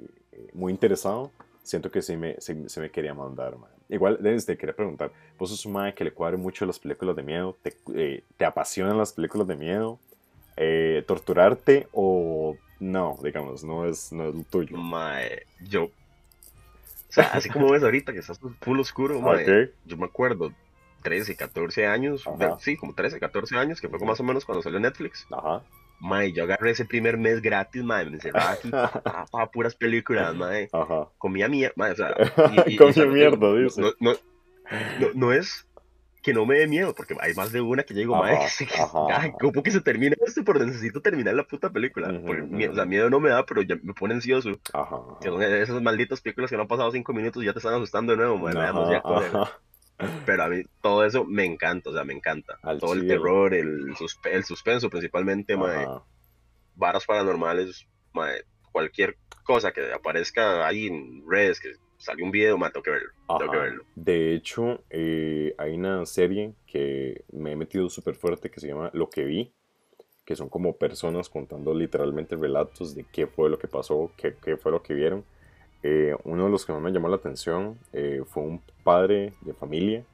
muy 0.52 0.72
interesado. 0.72 1.30
Siento 1.68 1.90
que 1.90 2.00
sí 2.00 2.16
me, 2.16 2.34
se, 2.40 2.54
me 2.54 2.90
quería 2.90 3.12
mandar, 3.12 3.58
mae. 3.58 3.68
Igual, 3.90 4.16
desde 4.22 4.56
quería 4.56 4.74
preguntar, 4.74 5.12
¿vos 5.38 5.50
sos 5.50 5.66
un 5.66 5.74
mae 5.74 5.94
que 5.94 6.02
le 6.02 6.12
cuadre 6.12 6.38
mucho 6.38 6.64
las 6.64 6.78
películas 6.78 7.14
de 7.14 7.22
miedo? 7.22 7.58
¿Te, 7.62 7.76
eh, 7.94 8.24
¿te 8.38 8.46
apasionan 8.46 8.96
las 8.96 9.12
películas 9.12 9.46
de 9.48 9.56
miedo? 9.56 9.98
Eh, 10.56 11.04
¿Torturarte 11.06 11.86
o 11.92 12.56
no? 12.80 13.18
Digamos, 13.22 13.64
no 13.64 13.84
es, 13.84 14.10
no 14.14 14.30
es 14.30 14.34
lo 14.34 14.44
tuyo. 14.44 14.78
Mae, 14.78 15.42
yo. 15.60 15.84
O 15.84 15.90
sea, 17.10 17.24
así 17.34 17.50
como 17.50 17.70
ves 17.70 17.82
ahorita 17.82 18.14
que 18.14 18.20
estás 18.20 18.40
full 18.62 18.80
oscuro, 18.80 19.20
mae, 19.20 19.70
yo 19.84 19.98
me 19.98 20.06
acuerdo 20.06 20.50
13, 21.02 21.36
14 21.36 21.86
años, 21.86 22.24
sí, 22.60 22.78
como 22.78 22.94
13, 22.94 23.20
14 23.20 23.56
años, 23.58 23.78
que 23.82 23.90
fue 23.90 23.98
más 24.06 24.20
o 24.20 24.24
menos 24.24 24.46
cuando 24.46 24.62
salió 24.62 24.80
Netflix. 24.80 25.26
Ajá. 25.30 25.62
Mae, 26.00 26.32
yo 26.32 26.44
agarré 26.44 26.70
ese 26.70 26.84
primer 26.84 27.18
mes 27.18 27.42
gratis, 27.42 27.82
mae, 27.82 28.04
me 28.04 28.16
encerraba 28.16 28.52
aquí 28.52 28.70
para 28.70 29.50
puras 29.50 29.74
películas, 29.74 30.34
mae. 30.36 30.68
Ajá. 30.72 31.08
Comía 31.18 31.48
mierda, 31.48 31.74
mae, 31.76 31.92
o 31.92 31.96
sea. 31.96 32.14
Comía 32.78 33.06
mierda, 33.06 33.54
dice. 33.54 33.80
No, 33.80 33.92
no, 34.00 34.12
no, 35.14 35.32
es 35.32 35.66
que 36.22 36.34
no 36.34 36.44
me 36.46 36.58
dé 36.58 36.66
miedo, 36.66 36.94
porque 36.94 37.16
hay 37.20 37.32
más 37.34 37.52
de 37.52 37.60
una 37.60 37.82
que 37.82 37.94
yo 37.94 38.00
digo, 38.00 38.16
mae, 38.16 38.36
ay, 39.12 39.32
¿cómo 39.40 39.62
que 39.62 39.70
se 39.70 39.80
termina 39.80 40.16
esto? 40.24 40.44
Porque 40.44 40.66
necesito 40.66 41.00
terminar 41.00 41.34
la 41.34 41.44
puta 41.44 41.70
película. 41.70 42.08
o 42.08 42.74
sea, 42.74 42.84
miedo 42.84 43.10
no 43.10 43.18
me 43.18 43.30
da, 43.30 43.44
pero 43.44 43.62
ya 43.62 43.76
me 43.82 43.94
pone 43.94 44.14
ansioso. 44.14 44.50
Ajá. 44.72 44.98
son 45.22 45.42
esas 45.42 45.80
malditas 45.82 46.20
películas 46.20 46.50
que 46.50 46.56
no 46.56 46.62
han 46.62 46.68
pasado 46.68 46.90
cinco 46.92 47.12
minutos 47.12 47.42
y 47.42 47.46
ya 47.46 47.52
te 47.52 47.58
están 47.58 47.74
asustando 47.74 48.12
de 48.12 48.18
nuevo, 48.18 48.38
mae. 48.38 48.54
ya, 48.54 48.72
pero 50.24 50.44
a 50.44 50.48
mí 50.48 50.62
todo 50.80 51.04
eso 51.04 51.24
me 51.24 51.44
encanta, 51.44 51.90
o 51.90 51.92
sea, 51.92 52.04
me 52.04 52.14
encanta. 52.14 52.58
todo 52.78 52.94
el 52.94 53.06
terror, 53.06 53.54
el, 53.54 53.94
el 54.24 54.44
suspenso 54.44 54.88
principalmente, 54.90 55.56
mae, 55.56 55.86
varas 56.74 57.04
paranormales, 57.04 57.86
mae, 58.12 58.42
cualquier 58.70 59.16
cosa 59.44 59.72
que 59.72 59.92
aparezca 59.92 60.66
ahí 60.66 60.86
en 60.86 61.24
redes, 61.28 61.60
que 61.60 61.72
salió 61.96 62.24
un 62.24 62.30
video, 62.30 62.56
mae, 62.58 62.70
tengo 62.70 62.84
que 62.84 62.90
verlo. 62.90 63.12
Tengo 63.38 63.52
que 63.52 63.58
verlo. 63.58 63.84
De 63.96 64.34
hecho, 64.34 64.84
eh, 64.90 65.54
hay 65.58 65.74
una 65.74 66.06
serie 66.06 66.54
que 66.66 67.24
me 67.32 67.52
he 67.52 67.56
metido 67.56 67.88
súper 67.88 68.14
fuerte 68.14 68.50
que 68.50 68.60
se 68.60 68.68
llama 68.68 68.90
Lo 68.94 69.10
que 69.10 69.24
vi, 69.24 69.52
que 70.24 70.36
son 70.36 70.48
como 70.48 70.76
personas 70.76 71.28
contando 71.28 71.74
literalmente 71.74 72.36
relatos 72.36 72.94
de 72.94 73.04
qué 73.04 73.26
fue 73.26 73.50
lo 73.50 73.58
que 73.58 73.66
pasó, 73.66 74.12
qué, 74.16 74.36
qué 74.42 74.56
fue 74.56 74.70
lo 74.70 74.82
que 74.82 74.94
vieron. 74.94 75.24
Eh, 75.82 76.14
uno 76.24 76.44
de 76.44 76.50
los 76.50 76.66
que 76.66 76.72
más 76.72 76.82
me 76.82 76.90
llamó 76.90 77.08
la 77.08 77.16
atención 77.16 77.78
eh, 77.92 78.22
fue 78.26 78.42
un 78.42 78.60
padre 78.82 79.34
de 79.42 79.54
familia. 79.54 80.04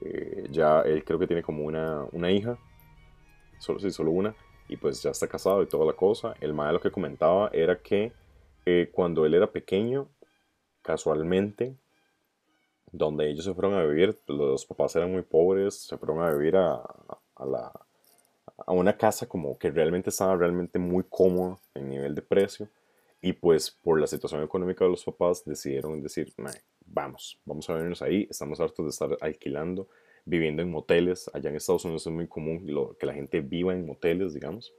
Eh, 0.00 0.48
ya 0.50 0.82
él 0.82 1.04
creo 1.04 1.18
que 1.18 1.26
tiene 1.26 1.42
como 1.42 1.64
una, 1.64 2.04
una 2.12 2.30
hija, 2.30 2.58
solo, 3.58 3.78
sí, 3.78 3.90
solo 3.90 4.10
una, 4.10 4.34
y 4.68 4.76
pues 4.76 5.02
ya 5.02 5.10
está 5.10 5.28
casado 5.28 5.62
y 5.62 5.66
toda 5.66 5.86
la 5.86 5.94
cosa. 5.94 6.34
El 6.40 6.54
madre 6.54 6.74
lo 6.74 6.80
que 6.80 6.90
comentaba 6.90 7.50
era 7.52 7.80
que 7.80 8.12
cuando 8.92 9.26
él 9.26 9.34
era 9.34 9.50
pequeño, 9.50 10.08
casualmente, 10.82 11.74
donde 12.92 13.28
ellos 13.28 13.44
se 13.44 13.54
fueron 13.54 13.74
a 13.74 13.84
vivir, 13.84 14.18
pues, 14.24 14.38
los 14.38 14.66
papás 14.66 14.94
eran 14.94 15.10
muy 15.10 15.22
pobres, 15.22 15.74
se 15.74 15.96
fueron 15.98 16.22
a 16.22 16.30
vivir 16.30 16.56
a, 16.56 16.74
a, 16.74 17.46
la, 17.46 17.72
a 18.56 18.72
una 18.72 18.96
casa 18.96 19.26
como 19.26 19.58
que 19.58 19.70
realmente 19.70 20.10
estaba 20.10 20.36
realmente 20.36 20.78
muy 20.78 21.04
cómoda 21.08 21.58
en 21.74 21.88
nivel 21.88 22.14
de 22.14 22.22
precio 22.22 22.68
y 23.24 23.32
pues 23.34 23.70
por 23.70 24.00
la 24.00 24.08
situación 24.08 24.42
económica 24.42 24.84
de 24.84 24.90
los 24.90 25.04
papás 25.04 25.44
decidieron 25.44 26.02
decir, 26.02 26.34
vamos, 26.84 27.40
vamos 27.44 27.70
a 27.70 27.74
vernos 27.74 28.02
ahí, 28.02 28.26
estamos 28.28 28.60
hartos 28.60 28.84
de 28.84 28.90
estar 28.90 29.16
alquilando, 29.20 29.88
viviendo 30.24 30.60
en 30.60 30.70
moteles. 30.72 31.30
Allá 31.32 31.48
en 31.48 31.56
Estados 31.56 31.84
Unidos 31.84 32.04
es 32.04 32.12
muy 32.12 32.26
común 32.26 32.64
lo, 32.66 32.96
que 32.98 33.06
la 33.06 33.14
gente 33.14 33.40
viva 33.40 33.72
en 33.72 33.86
moteles, 33.86 34.34
digamos, 34.34 34.74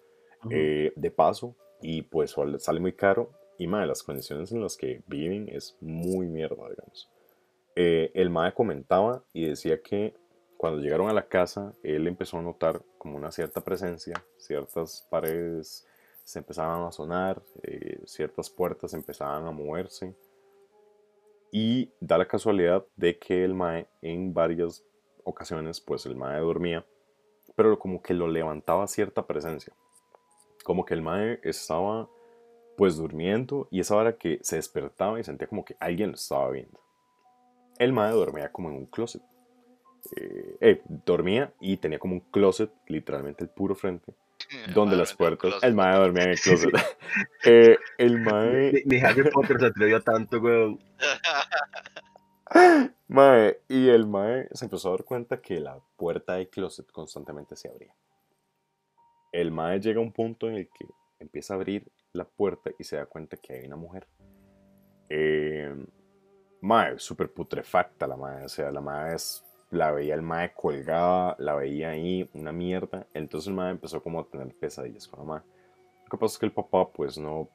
eh, 0.50 0.92
de 0.94 1.10
paso, 1.10 1.56
y 1.82 2.02
pues 2.02 2.36
sale 2.58 2.82
muy 2.82 2.92
caro. 2.92 3.32
Y 3.58 3.68
mae, 3.68 3.88
las 3.88 4.04
condiciones 4.04 4.52
en 4.52 4.62
las 4.62 4.76
que 4.76 5.02
viven 5.08 5.48
es 5.48 5.78
muy 5.80 6.28
mierda, 6.28 6.70
digamos. 6.70 7.10
Eh, 7.78 8.12
el 8.14 8.30
mae 8.30 8.54
comentaba 8.54 9.24
y 9.32 9.46
decía 9.46 9.82
que 9.82 10.16
cuando 10.58 10.82
llegaron 10.82 11.10
a 11.10 11.14
la 11.14 11.30
casa, 11.30 11.74
él 11.82 12.08
empezó 12.08 12.40
a 12.40 12.42
notar 12.42 12.82
como 12.98 13.16
una 13.16 13.32
cierta 13.32 13.64
presencia, 13.64 14.22
ciertas 14.36 15.08
paredes 15.10 15.88
se 16.24 16.40
empezaban 16.40 16.86
a 16.88 16.92
sonar, 16.92 17.42
eh, 17.64 18.00
ciertas 18.06 18.50
puertas 18.50 18.94
empezaban 18.94 19.46
a 19.46 19.52
moverse. 19.52 20.16
Y 21.52 21.92
da 22.00 22.18
la 22.18 22.28
casualidad 22.28 22.86
de 22.96 23.20
que 23.20 23.44
el 23.44 23.54
Mae 23.54 23.88
en 24.02 24.34
varias 24.34 24.84
ocasiones, 25.24 25.80
pues 25.80 26.06
el 26.06 26.16
Mae 26.16 26.40
dormía, 26.40 26.86
pero 27.56 27.78
como 27.78 28.02
que 28.02 28.14
lo 28.14 28.28
levantaba 28.28 28.88
cierta 28.88 29.28
presencia. 29.28 29.74
Como 30.64 30.86
que 30.86 30.94
el 30.94 31.02
Mae 31.02 31.40
estaba 31.44 32.10
pues 32.76 32.98
durmiendo 32.98 33.68
y 33.70 33.82
esa 33.82 33.96
hora 33.96 34.18
que 34.18 34.40
se 34.42 34.56
despertaba 34.56 35.20
y 35.20 35.24
sentía 35.24 35.48
como 35.48 35.64
que 35.64 35.76
alguien 35.80 36.10
lo 36.10 36.16
estaba 36.16 36.50
viendo. 36.50 36.80
El 37.78 37.94
Mae 37.94 38.12
dormía 38.12 38.52
como 38.52 38.70
en 38.70 38.76
un 38.76 38.86
closet. 38.88 39.22
Eh, 40.16 40.58
eh, 40.60 40.82
dormía 41.06 41.54
y 41.62 41.78
tenía 41.78 42.00
como 42.00 42.16
un 42.16 42.20
closet, 42.20 42.72
literalmente 42.88 43.44
el 43.44 43.50
puro 43.50 43.74
frente, 43.76 44.14
donde 44.74 44.96
las 44.96 45.14
puertas. 45.14 45.56
El 45.62 45.74
mae 45.74 45.98
dormía 45.98 46.24
en 46.24 46.30
el 46.32 46.40
closet. 46.42 46.72
eh, 47.46 47.78
el 47.98 48.20
mae. 48.20 48.84
Ni, 48.86 49.00
Harry 49.00 49.30
Potter 49.30 49.60
se 49.60 49.66
atrevió 49.68 50.02
tanto, 50.02 50.40
weón. 50.40 50.80
Mae, 53.08 53.62
y 53.68 53.90
el 53.90 54.08
mae 54.08 54.48
se 54.54 54.66
empezó 54.66 54.90
a 54.90 54.92
dar 54.92 55.04
cuenta 55.04 55.42
que 55.42 55.60
la 55.60 55.80
puerta 55.96 56.34
del 56.34 56.50
closet 56.50 56.92
constantemente 56.92 57.56
se 57.56 57.70
abría. 57.70 57.96
El 59.32 59.52
mae 59.52 59.80
llega 59.80 60.00
a 60.00 60.04
un 60.04 60.12
punto 60.12 60.48
en 60.48 60.56
el 60.56 60.70
que 60.70 60.86
empieza 61.20 61.54
a 61.54 61.58
abrir 61.58 61.92
la 62.12 62.26
puerta 62.26 62.72
y 62.78 62.84
se 62.84 62.98
da 62.98 63.06
cuenta 63.06 63.38
que 63.38 63.54
hay 63.54 63.66
una 63.66 63.76
mujer. 63.76 64.08
Eh, 65.10 65.76
mae, 66.62 66.98
súper 67.00 67.32
putrefacta 67.32 68.08
la 68.08 68.18
mae. 68.18 68.46
O 68.46 68.50
sea, 68.50 68.72
la 68.72 68.82
mae 68.82 69.16
es 69.16 69.44
la 69.74 69.92
veía 69.92 70.14
el 70.14 70.22
mae 70.22 70.54
colgada, 70.54 71.36
la 71.40 71.56
veía 71.56 71.90
ahí, 71.90 72.30
una 72.34 72.52
mierda. 72.52 73.08
Entonces 73.14 73.48
el 73.48 73.56
mae 73.56 73.72
empezó 73.72 74.02
como 74.02 74.20
a 74.20 74.26
tener 74.26 74.54
pesadillas 74.54 75.08
con 75.08 75.20
la 75.20 75.26
mae. 75.26 75.42
Lo 76.06 76.10
que 76.12 76.18
pasa 76.18 76.34
es 76.34 76.40
que 76.40 76.46
el 76.46 76.52
papá, 76.52 76.88
pues 76.90 77.18
no. 77.18 77.50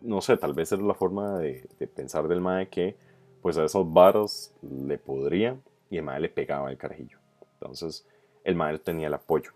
No 0.00 0.20
sé, 0.20 0.36
tal 0.36 0.52
vez 0.52 0.70
era 0.70 0.82
la 0.82 0.94
forma 0.94 1.38
de, 1.38 1.66
pensar 1.94 2.28
del 2.28 2.40
mae 2.40 2.68
que, 2.68 2.96
pues 3.42 3.56
a 3.56 3.64
esos 3.64 3.90
varos 3.92 4.52
le 4.62 4.98
podría 4.98 5.56
y 5.90 5.96
el 5.96 6.04
mae 6.04 6.20
le 6.20 6.28
pegaba 6.28 6.70
el 6.70 6.76
carajillo. 6.76 7.18
Entonces 7.54 8.06
el 8.44 8.54
mae 8.54 8.78
tenía 8.78 9.08
el 9.08 9.14
apoyo. 9.14 9.52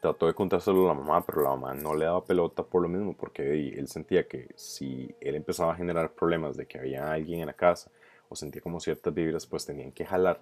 Trató 0.00 0.26
de 0.26 0.34
contárselo 0.34 0.90
a 0.90 0.94
la 0.94 1.00
mamá, 1.00 1.24
pero 1.24 1.42
la 1.42 1.50
mamá 1.50 1.74
no 1.74 1.94
le 1.94 2.06
daba 2.06 2.24
pelota 2.24 2.64
por 2.64 2.82
lo 2.82 2.88
mismo, 2.88 3.14
porque 3.14 3.70
él 3.78 3.86
sentía 3.86 4.26
que 4.26 4.48
si 4.56 5.14
él 5.20 5.36
empezaba 5.36 5.74
a 5.74 5.76
generar 5.76 6.12
problemas 6.12 6.56
de 6.56 6.66
que 6.66 6.78
había 6.78 7.12
alguien 7.12 7.40
en 7.40 7.46
la 7.46 7.52
casa, 7.52 7.88
o 8.32 8.36
sentía 8.36 8.62
como 8.62 8.80
ciertas 8.80 9.14
vibras, 9.14 9.46
pues 9.46 9.66
tenían 9.66 9.92
que 9.92 10.04
jalar 10.04 10.40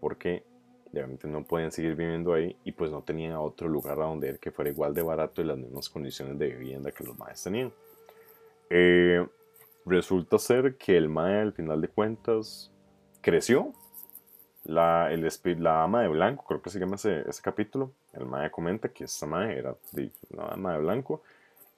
porque 0.00 0.44
obviamente 0.92 1.26
no 1.26 1.42
pueden 1.44 1.72
seguir 1.72 1.96
viviendo 1.96 2.34
ahí 2.34 2.56
y 2.64 2.72
pues 2.72 2.90
no 2.90 3.02
tenían 3.02 3.36
otro 3.36 3.68
lugar 3.68 4.00
a 4.00 4.04
donde 4.04 4.28
ir 4.28 4.38
que 4.38 4.50
fuera 4.50 4.70
igual 4.70 4.94
de 4.94 5.02
barato 5.02 5.40
y 5.40 5.44
las 5.44 5.58
mismas 5.58 5.88
condiciones 5.88 6.38
de 6.38 6.48
vivienda 6.48 6.92
que 6.92 7.04
los 7.04 7.18
maes 7.18 7.42
tenían. 7.42 7.72
Eh, 8.70 9.26
resulta 9.86 10.38
ser 10.38 10.76
que 10.76 10.96
el 10.96 11.08
mae 11.08 11.40
al 11.40 11.52
final 11.52 11.80
de 11.80 11.88
cuentas 11.88 12.70
creció. 13.20 13.72
La, 14.64 15.12
el, 15.12 15.28
la 15.62 15.82
ama 15.82 16.02
de 16.02 16.08
blanco, 16.08 16.44
creo 16.46 16.62
que 16.62 16.70
se 16.70 16.78
llama 16.78 16.96
ese, 16.96 17.28
ese 17.28 17.42
capítulo. 17.42 17.90
El 18.12 18.26
mae 18.26 18.50
comenta 18.50 18.88
que 18.88 19.04
esa 19.04 19.26
mae 19.26 19.58
era 19.58 19.74
la 20.30 20.48
ama 20.48 20.74
de 20.74 20.78
blanco. 20.78 21.22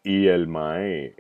Y 0.03 0.29
el 0.29 0.47
mae, 0.47 1.17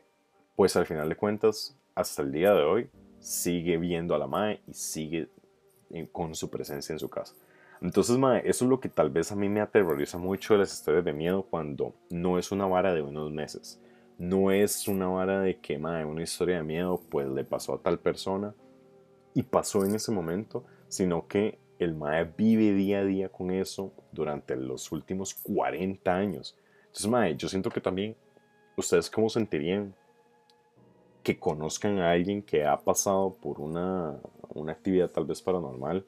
pues 0.54 0.76
al 0.76 0.86
final 0.86 1.08
de 1.08 1.16
cuentas, 1.16 1.76
hasta 1.94 2.22
el 2.22 2.30
día 2.30 2.52
de 2.54 2.62
hoy, 2.62 2.90
sigue 3.26 3.76
viendo 3.76 4.14
a 4.14 4.18
la 4.18 4.28
mae 4.28 4.60
y 4.68 4.74
sigue 4.74 5.28
con 6.12 6.36
su 6.36 6.48
presencia 6.48 6.92
en 6.92 7.00
su 7.00 7.10
casa. 7.10 7.34
Entonces, 7.82 8.16
mae, 8.16 8.40
eso 8.44 8.64
es 8.64 8.70
lo 8.70 8.78
que 8.78 8.88
tal 8.88 9.10
vez 9.10 9.32
a 9.32 9.36
mí 9.36 9.48
me 9.48 9.60
aterroriza 9.60 10.16
mucho 10.16 10.54
de 10.54 10.60
las 10.60 10.72
historias 10.72 11.04
de 11.04 11.12
miedo 11.12 11.42
cuando 11.42 11.92
no 12.08 12.38
es 12.38 12.52
una 12.52 12.66
vara 12.66 12.94
de 12.94 13.02
unos 13.02 13.32
meses. 13.32 13.80
No 14.16 14.52
es 14.52 14.86
una 14.86 15.08
vara 15.08 15.40
de 15.40 15.58
que, 15.58 15.76
mae, 15.76 16.04
una 16.04 16.22
historia 16.22 16.58
de 16.58 16.62
miedo 16.62 17.00
pues 17.10 17.26
le 17.28 17.42
pasó 17.42 17.74
a 17.74 17.82
tal 17.82 17.98
persona 17.98 18.54
y 19.34 19.42
pasó 19.42 19.84
en 19.84 19.96
ese 19.96 20.12
momento, 20.12 20.64
sino 20.86 21.26
que 21.26 21.58
el 21.80 21.96
mae 21.96 22.32
vive 22.38 22.74
día 22.74 23.00
a 23.00 23.04
día 23.04 23.28
con 23.28 23.50
eso 23.50 23.92
durante 24.12 24.54
los 24.54 24.92
últimos 24.92 25.34
40 25.34 26.14
años. 26.14 26.56
Entonces, 26.86 27.10
mae, 27.10 27.36
yo 27.36 27.48
siento 27.48 27.70
que 27.70 27.80
también 27.80 28.16
ustedes 28.76 29.10
cómo 29.10 29.28
sentirían 29.28 29.94
que 31.26 31.40
conozcan 31.40 31.98
a 31.98 32.12
alguien 32.12 32.40
que 32.40 32.64
ha 32.64 32.76
pasado 32.76 33.36
por 33.42 33.60
una, 33.60 34.16
una 34.50 34.70
actividad 34.70 35.10
tal 35.10 35.24
vez 35.24 35.42
paranormal 35.42 36.06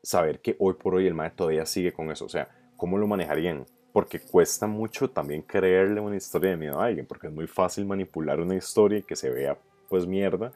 saber 0.00 0.38
que 0.38 0.54
hoy 0.60 0.74
por 0.74 0.94
hoy 0.94 1.08
el 1.08 1.14
mae 1.14 1.32
todavía 1.32 1.66
sigue 1.66 1.92
con 1.92 2.08
eso. 2.08 2.26
O 2.26 2.28
sea, 2.28 2.48
¿cómo 2.76 2.98
lo 2.98 3.08
manejarían? 3.08 3.66
Porque 3.92 4.20
cuesta 4.20 4.68
mucho 4.68 5.10
también 5.10 5.42
creerle 5.42 6.00
una 6.00 6.14
historia 6.14 6.50
de 6.50 6.56
miedo 6.56 6.80
a 6.80 6.84
alguien, 6.84 7.04
porque 7.04 7.26
es 7.26 7.32
muy 7.32 7.48
fácil 7.48 7.84
manipular 7.84 8.38
una 8.38 8.54
historia 8.54 9.00
y 9.00 9.02
que 9.02 9.16
se 9.16 9.28
vea 9.28 9.58
pues 9.88 10.06
mierda 10.06 10.52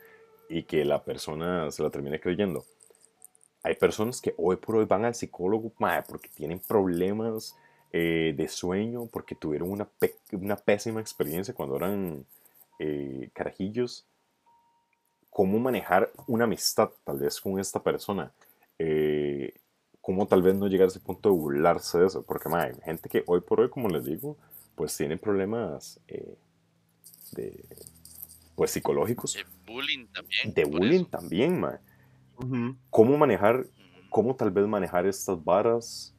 y 0.48 0.62
que 0.62 0.84
la 0.84 1.02
persona 1.02 1.68
se 1.72 1.82
la 1.82 1.90
termine 1.90 2.20
creyendo. 2.20 2.64
Hay 3.64 3.74
personas 3.74 4.20
que 4.20 4.32
hoy 4.38 4.58
por 4.58 4.76
hoy 4.76 4.84
van 4.84 5.04
al 5.04 5.16
psicólogo 5.16 5.72
mae, 5.78 6.04
porque 6.08 6.28
tienen 6.28 6.60
problemas 6.60 7.56
eh, 7.92 8.32
de 8.36 8.46
sueño, 8.46 9.06
porque 9.06 9.34
tuvieron 9.34 9.72
una, 9.72 9.88
una 10.30 10.54
pésima 10.54 11.00
experiencia 11.00 11.52
cuando 11.52 11.74
eran 11.74 12.24
eh, 12.78 13.30
carajillos. 13.32 14.06
¿Cómo 15.30 15.58
manejar 15.58 16.10
una 16.26 16.44
amistad 16.44 16.90
tal 17.04 17.18
vez 17.18 17.40
con 17.40 17.58
esta 17.60 17.82
persona? 17.82 18.32
eh, 18.78 19.54
cómo 20.00 20.26
tal 20.26 20.42
vez 20.42 20.54
no 20.54 20.68
llegar 20.68 20.86
a 20.86 20.88
ese 20.88 21.00
punto 21.00 21.30
de 21.30 21.34
burlarse 21.34 21.98
de 21.98 22.06
eso, 22.06 22.22
porque 22.22 22.48
hay 22.52 22.72
gente 22.84 23.08
que 23.08 23.24
hoy 23.26 23.40
por 23.40 23.60
hoy, 23.60 23.70
como 23.70 23.88
les 23.88 24.04
digo, 24.04 24.36
pues 24.74 24.96
tiene 24.96 25.16
problemas 25.16 26.00
eh, 26.08 26.36
de, 27.32 27.64
pues 28.54 28.70
psicológicos. 28.70 29.34
De 29.34 29.44
bullying 29.66 30.06
también. 30.06 30.54
De 30.54 30.64
bullying 30.64 31.04
también, 31.04 31.60
mae. 31.60 31.78
¿Cómo 32.90 33.16
manejar, 33.16 33.66
cómo 34.10 34.36
tal 34.36 34.50
vez 34.50 34.66
manejar 34.66 35.06
estas 35.06 35.42
varas 35.42 36.14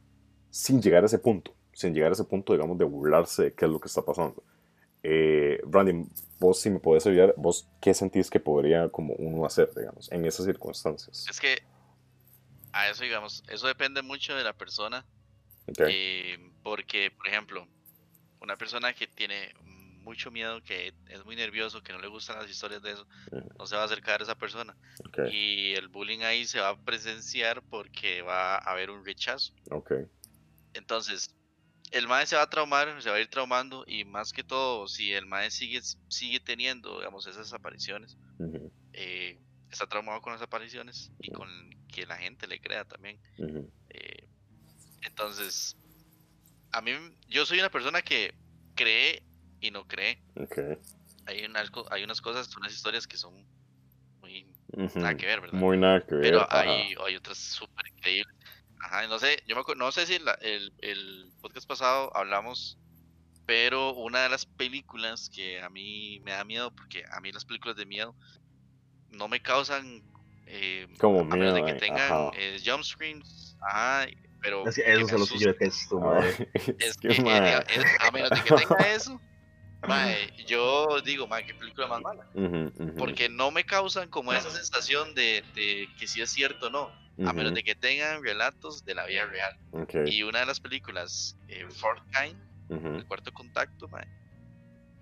sin 0.50 0.82
llegar 0.82 1.04
a 1.04 1.06
ese 1.06 1.20
punto? 1.20 1.54
Sin 1.74 1.93
llegar 1.93 2.10
a 2.10 2.13
ese 2.13 2.24
punto, 2.24 2.54
digamos, 2.54 2.78
de 2.78 2.86
burlarse 2.86 3.43
de 3.43 3.54
qué 3.54 3.65
es 3.65 3.72
lo 3.72 3.80
que 3.80 3.88
está 3.88 4.02
pasando. 4.02 4.43
Eh, 5.10 5.62
Randy, 5.63 6.06
vos 6.38 6.60
si 6.60 6.70
me 6.70 6.80
podés 6.80 7.08
ayudar, 7.08 7.34
vos 7.38 7.65
qué 7.80 7.93
sentís 7.93 8.30
que 8.30 8.41
podría 8.41 8.89
como 8.89 9.13
uno 9.13 9.46
hacer, 9.46 9.74
digamos, 9.74 10.12
en 10.12 10.26
esas 10.26 10.46
circunstancias. 10.46 11.26
Es 11.30 11.39
que 11.39 11.63
a 12.74 12.89
eso, 12.89 13.06
digamos, 13.06 13.41
eso 13.48 13.67
depende 13.67 14.02
mucho 14.02 14.36
de 14.36 14.43
la 14.43 14.52
persona. 14.52 15.06
Eh, 15.78 16.38
porque, 16.62 17.10
por 17.12 17.26
ejemplo, 17.26 17.65
una 18.41 18.58
persona 18.58 18.93
que 18.93 19.08
tiene 19.08 19.54
mucho 20.02 20.30
miedo, 20.30 20.62
que 20.62 20.93
es 21.08 21.24
muy 21.24 21.38
nervioso, 21.38 21.82
que 21.82 21.93
no 21.93 22.00
le 22.00 22.08
gustan 22.10 22.38
las 22.38 22.50
historias 22.50 22.82
de 22.82 22.91
eso, 22.91 23.08
no 23.58 23.65
se 23.65 23.78
va 23.78 23.84
a 23.84 23.86
acercar 23.86 24.20
a 24.20 24.24
esa 24.24 24.36
persona. 24.36 24.76
Y 25.32 25.72
el 25.74 25.88
bullying 25.88 26.20
ahí 26.20 26.46
se 26.46 26.60
va 26.60 26.70
a 26.70 26.78
presenciar 26.78 27.62
porque 27.70 28.24
va 28.24 28.56
a 28.56 28.72
haber 28.72 28.89
un 28.89 29.06
rechazo. 29.06 29.54
Entonces, 30.74 31.34
el 31.91 32.08
MAE 32.08 32.26
se 32.26 32.36
va 32.36 32.43
a 32.43 32.50
traumar, 32.50 33.02
se 33.02 33.10
va 33.10 33.15
a 33.15 33.19
ir 33.19 33.30
traumando 33.30 33.84
y 33.88 34.04
más 34.06 34.34
que 34.34 34.43
todo, 34.43 34.88
si 34.88 35.13
el 35.13 35.26
MAE 35.26 35.52
sigue, 35.52 35.82
sigue 36.10 36.39
teniendo, 36.39 37.00
digamos, 37.00 37.28
esas 37.28 37.54
apariciones, 37.54 38.17
eh, 38.93 39.39
está 39.71 39.88
traumado 39.88 40.21
con 40.21 40.34
las 40.34 40.41
apariciones 40.41 41.12
y 41.19 41.32
con 41.32 41.50
que 41.88 42.06
la 42.06 42.17
gente 42.17 42.47
le 42.47 42.60
crea 42.60 42.86
también. 42.86 43.19
Eh, 43.89 44.28
entonces, 45.02 45.78
a 46.71 46.82
mí, 46.82 46.91
yo 47.28 47.45
soy 47.45 47.60
una 47.60 47.69
persona 47.69 48.02
que 48.02 48.34
cree 48.76 49.23
y 49.62 49.71
no 49.71 49.88
cree. 49.88 50.21
Hay, 51.26 51.45
unas, 51.45 51.71
hay 51.89 52.04
unas 52.04 52.21
cosas, 52.21 52.56
unas 52.56 52.73
historias 52.73 53.08
que 53.08 53.17
son 53.17 53.45
muy 54.19 54.54
nada 54.95 55.15
que 55.15 55.26
ver, 55.26 55.41
¿verdad? 55.41 55.60
Muy 55.60 55.78
nada 55.78 56.06
que 56.06 56.15
ver. 56.15 56.23
Pero 56.23 56.47
hay, 56.52 56.95
hay 57.06 57.15
otras 57.15 57.38
súper 57.38 57.88
increíbles. 57.88 58.37
Ajá, 58.79 59.07
no 59.07 59.19
sé, 59.19 59.43
yo 59.47 59.55
me, 59.55 59.75
no 59.75 59.91
sé 59.91 60.05
si 60.05 60.15
el, 60.15 60.73
el 60.81 61.31
podcast 61.41 61.67
pasado 61.67 62.15
hablamos 62.15 62.77
pero 63.47 63.93
una 63.93 64.23
de 64.23 64.29
las 64.29 64.45
películas 64.45 65.31
que 65.33 65.61
a 65.61 65.69
mí 65.69 66.19
me 66.23 66.31
da 66.31 66.43
miedo, 66.43 66.69
porque 66.75 67.03
a 67.09 67.21
mí 67.21 67.31
las 67.31 67.45
películas 67.45 67.77
de 67.77 67.85
miedo 67.85 68.13
no 69.09 69.29
me 69.29 69.41
causan 69.41 70.03
eh, 70.45 70.87
como 70.99 71.21
a 71.21 71.23
menos 71.23 71.55
de 71.55 71.63
que 71.63 71.73
tengan 71.73 72.31
eh, 72.37 72.59
jump 72.63 72.83
screens 72.83 73.57
ajá, 73.61 74.05
pero 74.41 74.67
eso 74.67 74.81
es 74.83 75.11
lo 75.11 75.25
que 75.25 75.39
yo 75.39 75.47
detesto 75.53 75.99
madre. 75.99 76.49
es 76.79 76.97
que, 76.97 77.07
eh, 77.07 77.85
a 78.01 78.11
menos 78.11 78.29
de 78.29 78.43
que 78.43 78.53
tenga 78.67 78.93
eso 78.93 79.19
mae, 79.87 80.33
yo 80.45 80.99
digo 81.01 81.25
mae, 81.25 81.45
qué 81.45 81.53
película 81.53 81.87
más 81.87 82.01
mala. 82.01 82.27
Porque 82.97 83.29
no 83.29 83.51
me 83.51 83.63
causan 83.65 84.09
como 84.09 84.33
esa 84.33 84.49
sensación 84.49 85.15
de, 85.15 85.43
de 85.55 85.87
que 85.97 86.07
si 86.07 86.21
es 86.21 86.29
cierto 86.29 86.67
o 86.67 86.69
no 86.69 87.07
a 87.25 87.34
menos 87.34 87.53
de 87.53 87.63
que 87.63 87.75
tengan 87.75 88.23
relatos 88.23 88.86
de 88.86 88.93
la 88.93 89.06
vida 89.06 89.25
real 89.25 90.08
y 90.08 90.23
una 90.23 90.41
de 90.41 90.45
las 90.45 90.60
películas 90.60 91.36
eh, 91.47 91.65
Fort 91.69 92.03
Kind 92.12 92.38
el 92.69 93.06
cuarto 93.06 93.34
contacto 93.34 93.88
mae, 93.88 94.08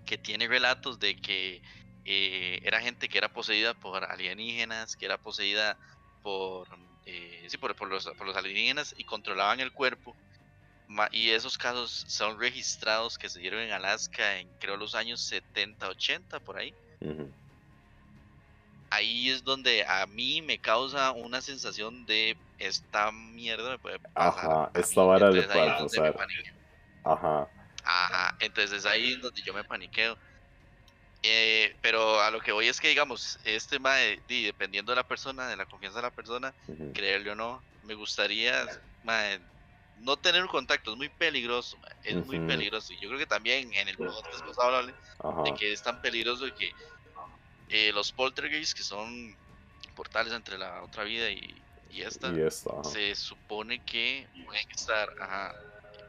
que 0.04 0.16
tiene 0.18 0.46
relatos 0.46 0.98
de 0.98 1.16
que 1.16 1.62
eh, 2.04 2.60
era 2.62 2.80
gente 2.80 3.08
que 3.08 3.18
era 3.18 3.28
poseída 3.28 3.74
por 3.74 4.04
alienígenas, 4.04 4.94
que 4.96 5.04
era 5.04 5.18
poseída 5.18 5.76
por, 6.22 6.68
eh, 7.04 7.44
sí, 7.48 7.58
por, 7.58 7.74
por, 7.74 7.88
los, 7.88 8.06
por, 8.16 8.26
los, 8.26 8.36
alienígenas 8.36 8.94
y 8.96 9.04
controlaban 9.04 9.60
el 9.60 9.72
cuerpo. 9.72 10.16
Y 11.10 11.30
esos 11.30 11.58
casos 11.58 12.04
son 12.06 12.38
registrados 12.38 13.18
que 13.18 13.28
se 13.28 13.40
dieron 13.40 13.60
en 13.60 13.72
Alaska 13.72 14.38
en 14.38 14.48
creo 14.60 14.76
los 14.76 14.94
años 14.94 15.20
70, 15.22 15.88
80, 15.88 16.38
por 16.40 16.58
ahí. 16.58 16.72
Ahí 18.90 19.30
es 19.30 19.42
donde 19.42 19.84
a 19.84 20.06
mí 20.06 20.42
me 20.42 20.58
causa 20.58 21.10
una 21.12 21.40
sensación 21.40 22.06
de 22.06 22.36
esta 22.58 23.10
mierda 23.12 23.70
me 23.70 23.78
puede 23.78 23.98
pasar. 23.98 24.28
Ajá, 24.28 24.70
esta 24.74 25.02
vara 25.02 25.30
le 25.30 25.42
puede 25.42 25.70
pasar. 25.70 26.16
Ajá. 27.04 27.48
Ajá, 27.84 28.36
entonces 28.40 28.84
ahí 28.86 29.12
es 29.14 29.20
donde 29.20 29.42
yo 29.42 29.54
me 29.54 29.64
paniqueo. 29.64 30.16
Eh, 31.22 31.74
pero 31.80 32.20
a 32.20 32.30
lo 32.30 32.40
que 32.40 32.52
voy 32.52 32.68
es 32.68 32.80
que, 32.80 32.88
digamos, 32.88 33.38
este 33.44 33.78
mae, 33.78 34.20
dependiendo 34.28 34.92
de 34.92 34.96
la 34.96 35.08
persona, 35.08 35.48
de 35.48 35.56
la 35.56 35.66
confianza 35.66 35.98
de 35.98 36.02
la 36.02 36.10
persona, 36.10 36.54
creerle 36.94 37.30
o 37.30 37.34
no, 37.34 37.62
me 37.84 37.94
gustaría 37.94 38.66
no 40.00 40.16
tener 40.16 40.42
un 40.42 40.48
contacto, 40.48 40.92
es 40.92 40.96
muy 40.96 41.08
peligroso, 41.08 41.76
es 42.04 42.14
muy 42.26 42.38
peligroso. 42.40 42.92
Y 42.92 43.00
yo 43.00 43.08
creo 43.08 43.18
que 43.18 43.26
también 43.26 43.72
en 43.74 43.88
el 43.88 43.96
podcast 43.96 44.44
pasado 44.46 44.86
de 44.86 45.54
que 45.54 45.72
es 45.72 45.82
tan 45.82 46.00
peligroso 46.00 46.44
que 46.56 46.72
eh, 47.68 47.92
los 47.92 48.12
poltergeists, 48.12 48.74
que 48.74 48.82
son 48.82 49.36
portales 49.94 50.32
entre 50.32 50.58
la 50.58 50.82
otra 50.82 51.04
vida 51.04 51.30
y, 51.30 51.62
esta, 51.92 52.30
se 52.84 53.14
supone 53.14 53.82
que 53.82 54.26
pueden 54.44 54.70
estar, 54.70 55.08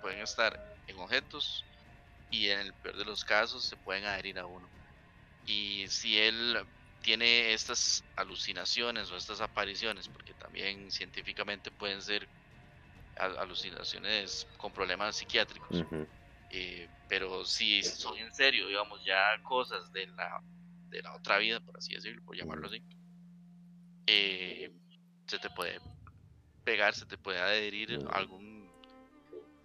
pueden 0.02 0.20
estar 0.20 0.76
en 0.86 1.00
objetos 1.00 1.64
y 2.30 2.50
en 2.50 2.60
el 2.60 2.74
peor 2.74 2.98
de 2.98 3.06
los 3.06 3.24
casos 3.24 3.64
se 3.64 3.78
pueden 3.78 4.04
adherir 4.04 4.38
a 4.38 4.46
uno. 4.46 4.68
Y 5.46 5.88
si 5.88 6.20
él 6.20 6.58
tiene 7.02 7.54
estas 7.54 8.04
alucinaciones 8.18 9.10
o 9.12 9.16
estas 9.16 9.40
apariciones, 9.40 10.10
porque 10.10 10.34
también 10.34 10.92
científicamente 10.92 11.72
pueden 11.72 12.02
ser 12.02 12.28
alucinaciones 13.16 14.46
con 14.58 14.74
problemas 14.74 15.16
psiquiátricos, 15.16 15.86
eh, 16.52 16.90
pero 17.08 17.46
si 17.46 17.82
son 17.82 18.18
en 18.18 18.34
serio, 18.34 18.68
digamos, 18.68 19.04
ya 19.06 19.42
cosas 19.44 19.92
de 19.94 20.08
la, 20.08 20.42
de 20.90 21.02
la 21.02 21.16
otra 21.16 21.38
vida, 21.38 21.60
por 21.60 21.78
así 21.78 21.94
decirlo, 21.94 22.24
por 22.24 22.36
llamarlo 22.36 22.68
así, 22.68 22.82
eh, 24.08 24.72
se 25.28 25.40
te 25.40 25.50
puede 25.50 25.80
pegar, 26.64 26.96
se 26.96 27.06
te 27.06 27.18
puede 27.18 27.40
adherir 27.40 28.00
algún, 28.12 28.72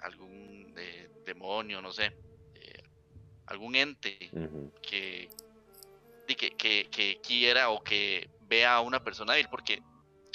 algún 0.01 0.75
eh, 0.77 1.11
demonio, 1.25 1.81
no 1.81 1.93
sé, 1.93 2.13
algún 3.47 3.75
ente 3.75 4.19
que, 4.83 5.29
que, 6.27 6.89
que, 6.91 7.21
quiera 7.23 7.71
o 7.71 7.83
que 7.83 8.31
vea 8.49 8.77
a 8.77 8.81
una 8.81 9.03
persona 9.03 9.35
débil, 9.35 9.49
porque 9.51 9.83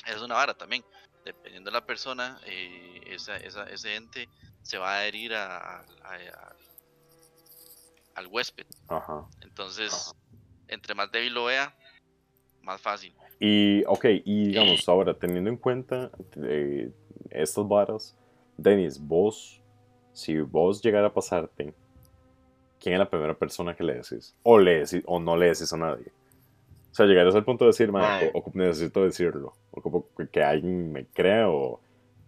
es 0.06 0.22
una 0.22 0.36
vara 0.36 0.54
también. 0.54 0.84
Dependiendo 1.26 1.70
de 1.72 1.74
la 1.74 1.86
persona, 1.86 2.40
eh, 2.46 3.02
esa, 3.08 3.36
esa, 3.38 3.64
ese 3.64 3.96
ente 3.96 4.30
se 4.62 4.78
va 4.78 4.94
a 4.94 5.00
adherir 5.00 5.34
a, 5.34 5.84
al 8.16 8.28
huésped. 8.28 8.66
Ajá. 8.88 9.28
Entonces, 9.42 10.14
entre 10.68 10.96
más 10.96 11.12
débil 11.12 11.34
lo 11.34 11.46
vea, 11.46 11.76
más 12.62 12.82
fácil. 12.82 13.14
Y, 13.40 13.84
ok, 13.86 14.06
y 14.26 14.48
digamos, 14.48 14.88
ahora, 14.90 15.14
teniendo 15.14 15.50
en 15.50 15.58
cuenta 15.58 16.12
eh, 16.44 16.92
estas 17.30 17.68
varas, 17.68 18.18
Denis, 18.58 19.00
vos, 19.00 19.62
si 20.14 20.40
vos 20.40 20.82
llegara 20.82 21.08
a 21.08 21.14
pasarte, 21.14 21.74
¿quién 22.80 22.94
es 22.94 23.00
la 23.00 23.10
primera 23.10 23.34
persona 23.36 23.76
que 23.76 23.84
le 23.84 23.96
decís? 23.96 24.36
O, 24.44 24.60
le 24.60 24.80
decís, 24.80 25.04
o 25.06 25.20
no 25.20 25.38
le 25.38 25.48
decís 25.48 25.72
a 25.74 25.78
nadie. 25.78 26.12
O 26.92 26.96
sea, 26.98 27.06
llegarías 27.06 27.36
al 27.36 27.46
punto 27.46 27.66
de 27.66 27.70
decir, 27.70 27.92
o, 27.92 28.52
necesito 28.54 29.04
decirlo, 29.04 29.54
o 29.72 30.06
que 30.32 30.44
alguien 30.44 30.92
me 30.92 31.06
crea, 31.06 31.48
o 31.50 31.80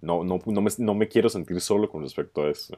no, 0.01 0.23
no, 0.23 0.39
no, 0.45 0.61
me, 0.61 0.69
no 0.77 0.93
me 0.93 1.07
quiero 1.07 1.29
sentir 1.29 1.59
solo 1.59 1.89
con 1.89 2.03
respecto 2.03 2.43
a 2.43 2.51
eso. 2.51 2.77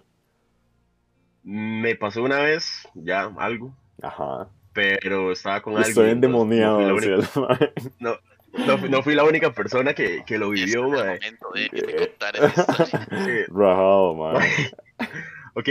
Me 1.43 1.95
pasó 1.95 2.23
una 2.23 2.39
vez, 2.39 2.87
ya, 2.93 3.23
algo. 3.37 3.75
Ajá. 4.01 4.49
Pero 4.73 5.31
estaba 5.31 5.61
con 5.61 5.75
alguien. 5.75 5.89
Estoy 5.89 6.09
endemoniado. 6.11 6.79
No, 7.99 8.17
no, 8.53 8.77
no, 8.77 9.03
fui 9.03 9.15
la 9.15 9.23
única 9.23 9.53
persona 9.53 9.93
que, 9.93 10.23
que 10.25 10.37
lo 10.37 10.49
vivió, 10.49 10.89
mae. 10.89 11.19
Rajado, 13.47 14.15
man. 14.15 14.43
ok. 15.55 15.69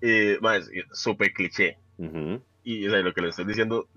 Eh, 0.00 0.38
súper 0.92 1.32
cliché. 1.32 1.76
Y 2.64 2.86
o 2.86 2.90
sea, 2.90 3.00
lo 3.00 3.12
que 3.12 3.22
le 3.22 3.30
estoy 3.30 3.46
diciendo 3.46 3.88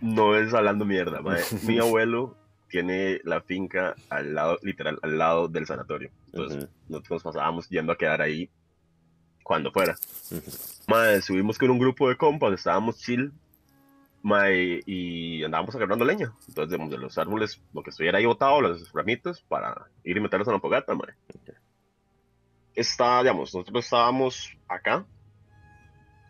no 0.00 0.36
es 0.36 0.52
hablando 0.52 0.84
mierda, 0.84 1.22
mae. 1.22 1.42
Mi 1.66 1.78
abuelo 1.78 2.36
tiene 2.68 3.20
la 3.24 3.40
finca 3.40 3.94
al 4.10 4.34
lado, 4.34 4.58
literal, 4.62 4.98
al 5.02 5.16
lado 5.16 5.48
del 5.48 5.66
sanatorio. 5.66 6.10
Entonces, 6.26 6.68
nosotros 6.88 7.22
pasábamos 7.22 7.68
yendo 7.68 7.92
a 7.92 7.96
quedar 7.96 8.20
ahí 8.20 8.50
cuando 9.42 9.70
fuera. 9.70 9.96
Uh 10.30 11.20
subimos 11.22 11.58
con 11.58 11.70
un 11.70 11.78
grupo 11.78 12.08
de 12.08 12.16
compas, 12.16 12.52
estábamos 12.52 12.98
chill, 12.98 13.32
y 14.86 15.44
andábamos 15.44 15.74
agarrando 15.74 16.04
leña. 16.04 16.32
Entonces, 16.48 16.90
de 16.90 16.98
los 16.98 17.18
árboles, 17.18 17.62
lo 17.72 17.82
que 17.82 17.90
estuviera 17.90 18.18
ahí 18.18 18.26
botado, 18.26 18.60
las 18.60 18.92
ramitas, 18.92 19.40
para 19.42 19.88
ir 20.04 20.16
y 20.16 20.20
meterlos 20.20 20.48
en 20.48 20.54
la 20.54 20.60
fogata, 20.60 20.94
mae. 20.94 21.14
Está, 22.74 23.20
digamos, 23.20 23.54
nosotros 23.54 23.84
estábamos 23.84 24.56
acá, 24.68 25.06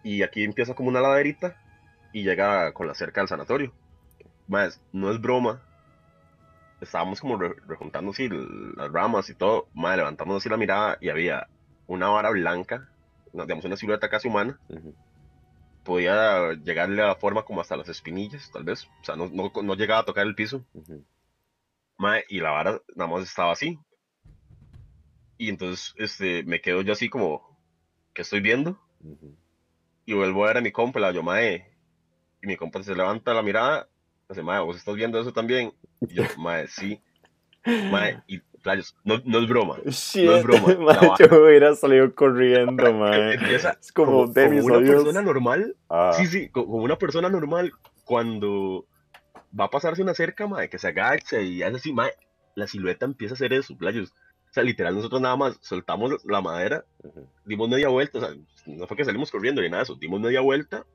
y 0.04 0.22
aquí 0.22 0.44
empieza 0.44 0.74
como 0.74 0.88
una 0.88 1.00
laderita, 1.00 1.56
y 2.12 2.22
llega 2.22 2.72
con 2.72 2.86
la 2.86 2.94
cerca 2.94 3.20
del 3.20 3.28
sanatorio. 3.28 3.72
Más, 4.46 4.80
no 4.92 5.10
es 5.10 5.20
broma, 5.20 5.60
estábamos 6.80 7.20
como 7.20 7.36
rejuntando 7.38 8.10
así 8.10 8.28
las 8.28 8.92
ramas 8.92 9.28
y 9.30 9.34
todo, 9.34 9.68
madre, 9.74 9.98
levantamos 9.98 10.36
así 10.36 10.48
la 10.48 10.56
mirada 10.56 10.98
y 11.00 11.08
había 11.08 11.48
una 11.86 12.08
vara 12.08 12.30
blanca, 12.30 12.88
digamos 13.32 13.64
una 13.64 13.76
silueta 13.76 14.08
casi 14.08 14.28
humana. 14.28 14.58
Podía 15.86 16.52
llegarle 16.54 17.00
a 17.00 17.06
la 17.06 17.14
forma 17.14 17.44
como 17.44 17.60
hasta 17.60 17.76
las 17.76 17.88
espinillas, 17.88 18.50
tal 18.50 18.64
vez. 18.64 18.88
O 19.00 19.04
sea, 19.04 19.16
no, 19.16 19.30
no, 19.30 19.74
llegaba 19.74 20.00
a 20.00 20.04
tocar 20.04 20.26
el 20.26 20.34
piso. 20.34 20.64
y 22.28 22.40
la 22.40 22.50
vara 22.50 22.82
nada 22.94 23.10
más 23.10 23.22
estaba 23.22 23.52
así. 23.52 23.78
Y 25.38 25.48
entonces 25.48 25.94
este, 25.96 26.42
me 26.42 26.60
quedo 26.60 26.82
yo 26.82 26.92
así 26.92 27.08
como, 27.08 27.56
¿qué 28.12 28.22
estoy 28.22 28.40
viendo? 28.40 28.78
Y 30.04 30.12
vuelvo 30.12 30.44
a 30.44 30.48
ver 30.48 30.56
a 30.58 30.60
mi 30.60 30.72
compa, 30.72 30.98
la 30.98 31.12
yo, 31.12 31.22
mae. 31.22 31.72
Y 32.42 32.46
mi 32.46 32.56
compa 32.56 32.82
se 32.82 32.94
levanta 32.94 33.32
la 33.32 33.42
mirada 33.42 33.88
Dice, 34.28 34.42
mae, 34.42 34.60
¿vos 34.60 34.76
estás 34.76 34.96
viendo 34.96 35.20
eso 35.20 35.32
también? 35.32 35.72
Y 36.00 36.14
yo, 36.14 36.24
mae, 36.38 36.66
sí. 36.66 37.00
Mae, 37.64 38.22
y 38.26 38.40
no, 39.04 39.20
no 39.24 39.38
es 39.38 39.48
broma. 39.48 39.76
no 39.84 39.90
es 40.36 40.42
broma. 40.42 40.74
Mae, 40.78 41.10
yo 41.18 41.42
hubiera 41.42 41.74
salido 41.74 42.14
corriendo, 42.14 42.92
mae. 42.94 43.34
es 43.34 43.92
como, 43.92 44.32
como, 44.32 44.64
una 44.64 44.78
persona 44.78 45.22
normal. 45.22 45.76
Ah. 45.88 46.12
Sí, 46.16 46.26
sí, 46.26 46.48
como 46.50 46.76
una 46.76 46.96
persona 46.96 47.28
normal 47.28 47.72
cuando 48.04 48.86
va 49.58 49.66
a 49.66 49.70
pasarse 49.70 50.02
una 50.02 50.14
cerca, 50.14 50.46
mae, 50.46 50.68
que 50.68 50.78
se 50.78 50.88
agacha 50.88 51.40
y 51.40 51.62
hace 51.62 51.76
así, 51.76 51.92
mae, 51.92 52.12
la 52.54 52.66
silueta 52.66 53.04
empieza 53.04 53.34
a 53.34 53.36
hacer 53.36 53.52
eso, 53.52 53.76
playos. 53.76 54.12
O 54.50 54.52
sea, 54.52 54.62
literal, 54.62 54.94
nosotros 54.94 55.20
nada 55.20 55.36
más 55.36 55.58
soltamos 55.60 56.24
la 56.24 56.40
madera, 56.40 56.84
dimos 57.44 57.68
media 57.68 57.88
vuelta, 57.88 58.18
o 58.18 58.20
sea, 58.22 58.30
no 58.66 58.86
fue 58.86 58.96
que 58.96 59.04
salimos 59.04 59.30
corriendo 59.30 59.60
ni 59.60 59.68
nada 59.68 59.78
de 59.78 59.84
eso, 59.84 59.96
dimos 59.96 60.20
media 60.20 60.40
vuelta 60.40 60.86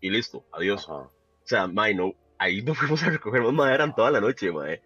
y 0.00 0.10
listo, 0.10 0.44
adiós. 0.52 0.88
O 0.88 1.10
sea, 1.44 1.66
mae, 1.66 1.94
no, 1.94 2.14
ahí 2.38 2.62
nos 2.62 2.76
fuimos 2.78 3.02
a 3.02 3.10
recoger 3.10 3.42
más 3.42 3.52
madera 3.52 3.92
toda 3.94 4.10
la 4.10 4.20
noche, 4.20 4.52
mae. 4.52 4.82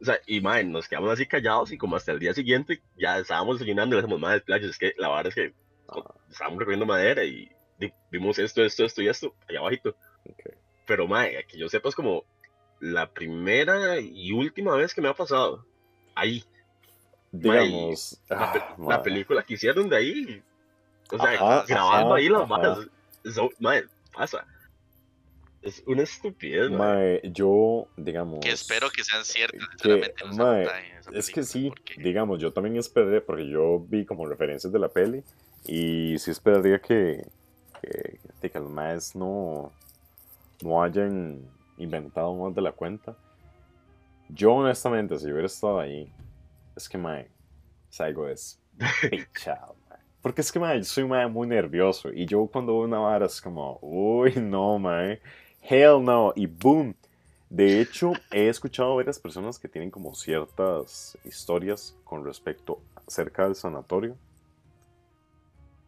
O 0.00 0.04
sea, 0.04 0.18
y 0.26 0.40
mae, 0.40 0.64
nos 0.64 0.88
quedamos 0.88 1.10
así 1.10 1.26
callados 1.26 1.72
y 1.72 1.78
como 1.78 1.96
hasta 1.96 2.12
el 2.12 2.18
día 2.18 2.32
siguiente 2.32 2.80
ya 2.96 3.18
estábamos 3.18 3.58
desayunando 3.58 3.94
y 3.94 3.98
le 3.98 4.02
decimos, 4.02 4.20
madre, 4.20 4.40
playa, 4.40 4.66
es 4.66 4.78
que 4.78 4.94
la 4.96 5.08
verdad 5.08 5.26
es 5.26 5.34
que 5.34 5.54
estábamos 6.30 6.58
recogiendo 6.58 6.86
madera 6.86 7.24
y 7.24 7.50
vimos 8.10 8.38
esto, 8.38 8.62
esto, 8.62 8.84
esto 8.84 9.02
y 9.02 9.08
esto, 9.08 9.34
allá 9.48 9.58
abajito. 9.58 9.94
Pero 10.86 11.06
mae, 11.06 11.44
que 11.46 11.58
yo 11.58 11.68
sepa 11.68 11.90
es 11.90 11.94
como 11.94 12.24
la 12.80 13.10
primera 13.10 14.00
y 14.00 14.32
última 14.32 14.74
vez 14.74 14.94
que 14.94 15.02
me 15.02 15.08
ha 15.08 15.14
pasado. 15.14 15.66
Ahí. 16.14 16.44
Digamos. 17.32 18.20
la, 18.28 18.52
ah, 18.94 19.02
película 19.02 19.42
que 19.42 19.54
hicieron 19.54 19.88
de 19.88 19.96
ahí. 19.96 20.42
O 21.10 21.18
sea, 21.18 21.64
grabando 21.66 22.14
ahí 22.14 22.28
las 22.28 22.48
matas. 22.48 22.88
Mae, 23.58 23.84
pasa 24.12 24.46
es 25.62 25.82
una 25.86 26.02
estupidez, 26.02 26.70
mae. 26.70 27.20
Yo, 27.24 27.86
digamos. 27.96 28.40
Que 28.40 28.50
espero 28.50 28.88
que 28.90 29.04
sean 29.04 29.24
ciertas. 29.24 29.60
Que, 29.82 30.12
mae, 30.34 30.66
es 31.12 31.30
que 31.30 31.42
sí, 31.42 31.70
digamos, 31.98 32.40
yo 32.40 32.52
también 32.52 32.76
esperé, 32.76 33.20
porque 33.20 33.48
yo 33.48 33.80
vi 33.80 34.06
como 34.06 34.26
referencias 34.26 34.72
de 34.72 34.78
la 34.78 34.88
peli, 34.88 35.22
y 35.66 36.16
sí 36.18 36.30
esperaría 36.30 36.80
que, 36.80 37.26
que, 37.82 38.50
que 38.50 38.58
los 38.58 38.70
maes 38.70 39.14
no, 39.14 39.70
no 40.62 40.82
hayan 40.82 41.40
inventado 41.76 42.34
más 42.34 42.54
de 42.54 42.62
la 42.62 42.72
cuenta. 42.72 43.14
Yo, 44.30 44.52
honestamente, 44.52 45.18
si 45.18 45.30
hubiera 45.30 45.46
estado 45.46 45.80
ahí, 45.80 46.10
es 46.74 46.88
que, 46.88 46.96
mae, 46.96 47.28
Saigo 47.90 48.28
es 48.28 48.58
pichado, 49.10 49.76
Porque 50.22 50.40
es 50.40 50.50
que, 50.50 50.58
mae, 50.58 50.78
yo 50.78 50.84
soy 50.84 51.04
mae, 51.04 51.26
muy 51.26 51.46
nervioso. 51.46 52.10
Y 52.10 52.24
yo 52.24 52.46
cuando 52.46 52.72
veo 52.72 52.84
una 52.84 53.00
vara 53.00 53.26
es 53.26 53.42
como, 53.42 53.78
uy, 53.82 54.36
no, 54.36 54.78
mae 54.78 55.20
hell 55.60 56.02
no, 56.02 56.32
y 56.34 56.46
boom. 56.46 56.94
De 57.48 57.80
hecho, 57.80 58.12
he 58.30 58.48
escuchado 58.48 58.92
a 58.92 58.96
varias 58.96 59.18
personas 59.18 59.58
que 59.58 59.68
tienen 59.68 59.90
como 59.90 60.14
ciertas 60.14 61.18
historias 61.24 61.96
con 62.04 62.24
respecto 62.24 62.80
acerca 63.06 63.44
del 63.44 63.56
sanatorio. 63.56 64.16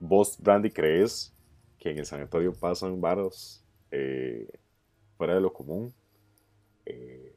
¿Vos, 0.01 0.37
Brandy, 0.41 0.71
crees 0.71 1.33
que 1.79 1.91
en 1.91 1.99
el 1.99 2.07
sanatorio 2.07 2.53
pasan 2.53 3.01
varas 3.01 3.65
eh, 3.93 4.49
fuera 5.17 5.37
de 5.37 5.41
lo 5.41 5.53
común? 5.53 5.95
Eh, 6.85 7.33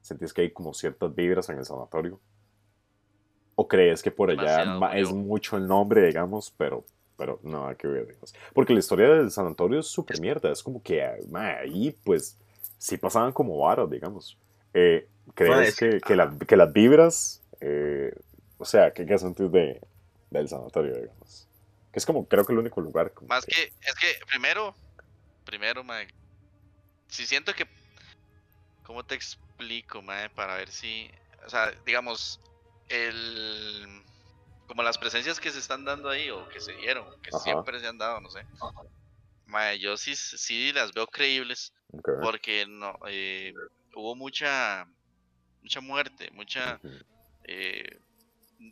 ¿Sentís 0.00 0.32
que 0.32 0.42
hay 0.42 0.50
como 0.52 0.72
ciertas 0.72 1.12
vibras 1.12 1.48
en 1.48 1.58
el 1.58 1.64
sanatorio? 1.64 2.20
¿O 3.56 3.66
crees 3.66 4.00
que 4.00 4.12
por 4.12 4.30
allá 4.30 4.78
es 4.94 5.12
mucho 5.12 5.56
el 5.56 5.66
nombre, 5.66 6.06
digamos, 6.06 6.54
pero 6.56 6.84
pero 7.20 7.38
nada 7.42 7.74
que 7.74 7.86
ver, 7.86 8.06
digamos. 8.06 8.34
Porque 8.54 8.72
la 8.72 8.78
historia 8.78 9.10
del 9.10 9.30
sanatorio 9.30 9.80
es 9.80 9.86
súper 9.88 10.18
mierda, 10.22 10.50
es 10.50 10.62
como 10.62 10.82
que 10.82 11.04
ahí, 11.04 11.94
pues, 12.02 12.38
sí 12.78 12.96
pasaban 12.96 13.30
como 13.32 13.58
varas, 13.58 13.90
digamos. 13.90 14.38
Eh, 14.72 15.06
¿Crees 15.34 15.76
que, 15.76 16.00
que, 16.00 16.56
las 16.56 16.72
vibras, 16.72 17.42
eh, 17.60 18.14
o 18.56 18.64
sea, 18.64 18.90
¿qué, 18.92 19.04
qué 19.04 19.18
sentido 19.18 19.50
de, 19.50 19.82
del 20.30 20.48
sanatorio, 20.48 20.94
digamos? 20.94 21.46
Que 21.92 21.98
es 21.98 22.06
como, 22.06 22.26
creo 22.26 22.46
que 22.46 22.54
el 22.54 22.58
único 22.58 22.80
lugar. 22.80 23.12
Más 23.28 23.44
que, 23.44 23.64
es 23.64 23.94
que, 23.96 24.24
primero, 24.26 24.74
primero, 25.44 25.84
mae, 25.84 26.08
si 27.08 27.26
siento 27.26 27.52
que, 27.52 27.66
¿cómo 28.82 29.04
te 29.04 29.14
explico, 29.14 30.00
mae? 30.00 30.30
Para 30.30 30.54
ver 30.54 30.70
si, 30.70 31.10
o 31.44 31.50
sea, 31.50 31.70
digamos, 31.84 32.40
el 32.88 34.04
como 34.70 34.84
las 34.84 34.98
presencias 34.98 35.40
que 35.40 35.50
se 35.50 35.58
están 35.58 35.84
dando 35.84 36.08
ahí 36.08 36.30
o 36.30 36.48
que 36.48 36.60
se 36.60 36.72
dieron, 36.74 37.04
que 37.22 37.32
siempre 37.32 37.80
se 37.80 37.88
han 37.88 37.98
dado, 37.98 38.20
no 38.20 38.30
sé. 38.30 38.46
yo 39.80 39.96
sí, 39.96 40.14
sí 40.14 40.72
las 40.72 40.92
veo 40.92 41.08
creíbles 41.08 41.74
porque 42.22 42.66
no 42.68 42.96
eh, 43.08 43.52
hubo 43.96 44.14
mucha 44.14 44.86
mucha 45.60 45.80
muerte, 45.80 46.30
mucha 46.30 46.80
eh, 47.42 47.98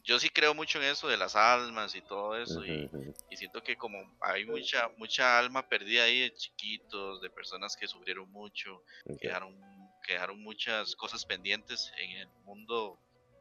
yo 0.04 0.20
sí 0.20 0.28
creo 0.28 0.54
mucho 0.54 0.78
en 0.78 0.84
eso 0.84 1.08
de 1.08 1.16
las 1.16 1.34
almas 1.34 1.96
y 1.96 2.02
todo 2.02 2.40
eso 2.40 2.64
y, 2.64 2.88
siento 3.36 3.60
que 3.64 3.74
como 3.74 3.98
hay 4.20 4.44
mucha 4.44 4.88
mucha 4.98 5.36
alma 5.36 5.68
perdida 5.68 6.04
ahí 6.04 6.20
de 6.20 6.32
chiquitos, 6.32 7.20
de 7.22 7.30
personas 7.30 7.76
que 7.76 7.88
sufrieron 7.88 8.30
mucho, 8.30 8.84
quedaron 9.20 9.58
quedaron 10.06 10.40
muchas 10.44 10.94
cosas 10.94 11.24
pendientes 11.24 11.90
en 11.98 12.18
el 12.18 12.28
mundo 12.44 13.00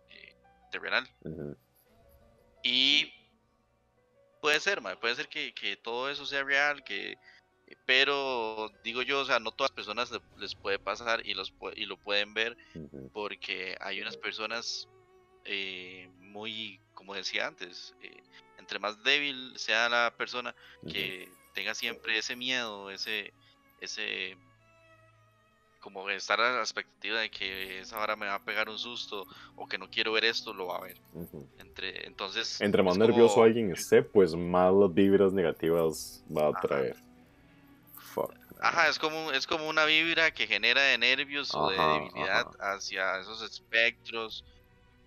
eh, 0.09 0.35
terrenal. 0.71 1.07
Y 2.63 3.13
puede 4.41 4.59
ser, 4.59 4.81
puede 4.99 5.15
ser 5.15 5.27
que, 5.27 5.77
todo 5.81 6.09
eso 6.09 6.25
sea 6.25 6.43
real, 6.43 6.83
que, 6.83 7.17
pero 7.85 8.71
digo 8.83 9.01
yo, 9.01 9.21
o 9.21 9.25
sea, 9.25 9.39
no 9.39 9.51
todas 9.51 9.71
las 9.71 9.75
personas 9.75 10.11
les 10.37 10.55
puede 10.55 10.79
pasar 10.79 11.25
y, 11.25 11.33
los, 11.33 11.53
y 11.75 11.85
lo 11.85 11.97
pueden 11.97 12.33
ver 12.33 12.57
porque 13.13 13.75
hay 13.79 14.01
unas 14.01 14.17
personas 14.17 14.87
eh, 15.45 16.09
muy, 16.19 16.79
como 16.93 17.13
decía 17.13 17.47
antes, 17.47 17.95
eh, 18.01 18.23
entre 18.57 18.79
más 18.79 19.01
débil 19.03 19.53
sea 19.57 19.89
la 19.89 20.13
persona, 20.17 20.55
que 20.91 21.29
tenga 21.53 21.73
siempre 21.73 22.17
ese 22.17 22.35
miedo, 22.35 22.91
ese, 22.91 23.33
ese, 23.81 24.37
como 25.79 26.09
estar 26.09 26.39
a 26.41 26.53
la 26.53 26.59
expectativa 26.59 27.19
de 27.19 27.29
que 27.29 27.79
esa 27.79 27.99
hora 27.99 28.15
me 28.15 28.25
va 28.25 28.35
a 28.35 28.43
pegar 28.43 28.69
un 28.69 28.77
susto 28.77 29.25
o 29.55 29.67
que 29.67 29.77
no 29.77 29.89
quiero 29.89 30.11
ver 30.11 30.25
esto, 30.25 30.53
lo 30.53 30.67
va 30.67 30.77
a 30.77 30.81
ver. 30.81 30.97
Entre, 31.59 32.07
entonces, 32.07 32.59
entre 32.61 32.83
más 32.83 32.97
nervioso 32.97 33.43
alguien 33.43 33.71
esté, 33.71 34.01
pues 34.01 34.35
más 34.35 34.73
las 34.73 34.93
vibras 34.93 35.33
negativas 35.33 36.23
va 36.35 36.49
a 36.49 36.61
traer. 36.61 36.95
Ajá, 38.59 38.89
es 38.89 38.97
como, 38.97 39.31
es 39.31 39.45
como 39.45 39.67
una 39.69 39.85
vibra 39.85 40.31
que 40.31 40.47
genera 40.47 40.81
de 40.81 40.97
nervios 40.97 41.53
o 41.53 41.69
de 41.69 41.77
debilidad 41.77 42.47
hacia 42.59 43.19
esos 43.19 43.41
espectros, 43.43 44.43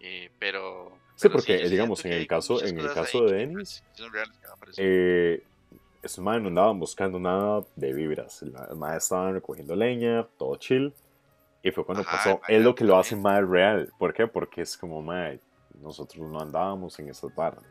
eh, 0.01 0.31
pero... 0.39 0.97
Sí, 1.17 1.29
porque 1.29 1.69
digamos, 1.69 2.05
en 2.05 2.13
el 2.13 2.27
caso, 2.27 2.65
en 2.65 2.79
el 2.79 2.93
caso 2.93 3.25
de 3.25 3.39
Dennis, 3.39 3.83
eh, 4.77 5.43
esos 6.03 6.25
madres 6.25 6.43
no 6.43 6.49
andaban 6.49 6.79
buscando 6.79 7.19
nada 7.19 7.63
de 7.77 7.93
vibras. 7.93 8.43
Madres 8.77 9.05
estaban 9.05 9.35
recogiendo 9.35 9.77
leña, 9.77 10.27
todo 10.39 10.57
chill. 10.57 10.95
Y 11.63 11.71
fue 11.71 11.85
cuando 11.85 12.05
pasó. 12.05 12.41
Es 12.49 12.63
lo 12.63 12.75
que 12.75 12.85
lo 12.85 12.99
hace 12.99 13.17
más 13.17 13.47
real. 13.47 13.93
¿Por 13.99 14.15
qué? 14.15 14.27
Porque 14.27 14.63
es 14.63 14.77
como, 14.77 15.03
madre, 15.03 15.41
nosotros 15.81 16.27
no 16.27 16.41
andábamos 16.41 16.99
en 16.99 17.11
esas 17.11 17.35
barras, 17.35 17.65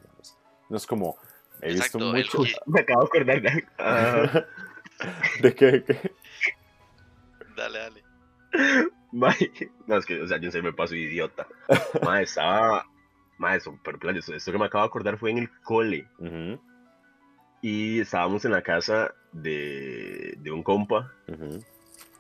No 0.70 0.78
es 0.78 0.86
como, 0.86 1.18
he 1.62 1.74
visto 1.74 1.98
mucho. 1.98 2.44
Me 2.68 2.82
acabo 2.82 3.02
de 3.02 3.08
acordar 3.08 3.42
de. 3.42 3.66
Ah. 3.80 4.46
¿De 5.42 5.56
qué? 5.56 5.82
qué? 5.86 6.12
Dale, 7.56 7.80
dale. 7.80 8.04
no, 9.12 9.98
es 9.98 10.06
que, 10.06 10.22
o 10.22 10.28
sea, 10.28 10.38
yo 10.40 10.52
se 10.52 10.62
me 10.62 10.74
paso 10.74 10.94
idiota. 10.94 11.48
Mae, 12.04 12.24
estaba. 12.24 12.86
Mae, 13.38 13.58
eso, 13.58 13.80
pero 13.82 13.98
esto 14.12 14.52
que 14.52 14.58
me 14.58 14.66
acabo 14.66 14.84
de 14.84 14.88
acordar 14.88 15.18
fue 15.18 15.32
en 15.32 15.38
el 15.38 15.50
cole. 15.62 16.06
Y 17.62 18.00
estábamos 18.00 18.46
en 18.46 18.52
la 18.52 18.62
casa 18.62 19.14
de, 19.32 20.36
de 20.38 20.52
un 20.52 20.64
compa. 20.64 21.12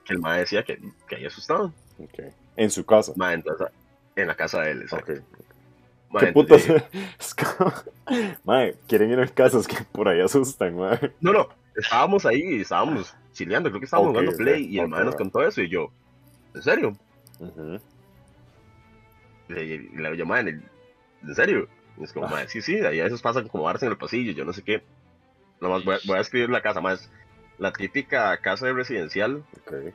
Que 0.06 0.14
el 0.14 0.20
mae 0.20 0.40
decía 0.40 0.64
que, 0.64 0.80
que 1.08 1.16
ahí 1.16 1.26
asustaban. 1.26 1.74
Okay. 1.98 2.32
¿En 2.56 2.72
su 2.72 2.86
casa? 2.86 3.14
Mae, 3.16 3.36
entonces, 3.36 3.68
en 4.16 4.28
la 4.28 4.36
casa 4.36 4.62
de 4.62 4.72
él, 4.72 4.82
exacto. 4.82 5.14
Okay. 5.14 6.28
¿Qué 6.28 6.34
putas? 6.34 6.66
mae, 8.44 8.76
quieren 8.88 9.12
ir 9.12 9.20
a 9.20 9.28
casas 9.28 9.68
que 9.68 9.78
por 9.92 10.08
ahí 10.08 10.22
asustan, 10.22 10.76
mae. 10.76 11.14
No, 11.22 11.32
no, 11.32 11.50
estábamos 11.76 12.26
ahí, 12.26 12.62
estábamos 12.62 13.14
chileando, 13.34 13.70
creo 13.70 13.80
que 13.80 13.86
estábamos 13.86 14.12
jugando 14.12 14.36
play 14.36 14.66
y 14.66 14.80
el 14.80 14.92
okay, 14.92 15.06
nos 15.06 15.16
contó 15.16 15.46
eso 15.46 15.62
y 15.62 15.70
yo, 15.70 15.92
¿en 16.56 16.62
serio? 16.62 16.98
Le, 19.48 19.78
le 19.78 20.18
llamaba 20.18 20.42
en 20.42 20.48
el, 20.48 20.64
¿en 21.24 21.36
serio? 21.36 21.68
Y 21.98 22.04
es 22.04 22.14
como, 22.14 22.28
ah. 22.28 22.48
sí, 22.48 22.62
sí, 22.62 22.80
ahí 22.80 23.00
a 23.00 23.04
veces 23.04 23.22
pasan 23.22 23.48
como 23.48 23.66
bares 23.66 23.84
en 23.84 23.90
el 23.90 23.98
pasillo, 23.98 24.32
yo 24.32 24.46
no 24.46 24.54
sé 24.54 24.64
qué. 24.64 24.84
Nomás 25.62 25.84
voy, 25.84 25.98
voy 26.06 26.18
a 26.18 26.22
escribir 26.22 26.50
la 26.50 26.62
casa, 26.62 26.82
más 26.82 27.10
la 27.60 27.74
típica 27.74 28.36
casa 28.38 28.66
de 28.66 28.74
residencial, 28.74 29.44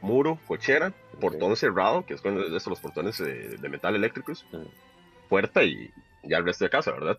muro, 0.03 0.39
cochera, 0.47 0.93
portón 1.21 1.57
cerrado, 1.57 2.05
que 2.05 2.15
es 2.15 2.21
con 2.21 2.39
estos 2.39 2.67
los 2.67 2.81
portones 2.81 3.19
de, 3.19 3.69
metal 3.69 3.97
eléctricos, 3.97 4.47
puerta 5.29 5.65
y 5.65 5.91
ya 6.23 6.39
el 6.39 6.45
resto 6.45 6.65
de 6.65 6.71
casa, 6.71 6.93
¿verdad? 6.93 7.19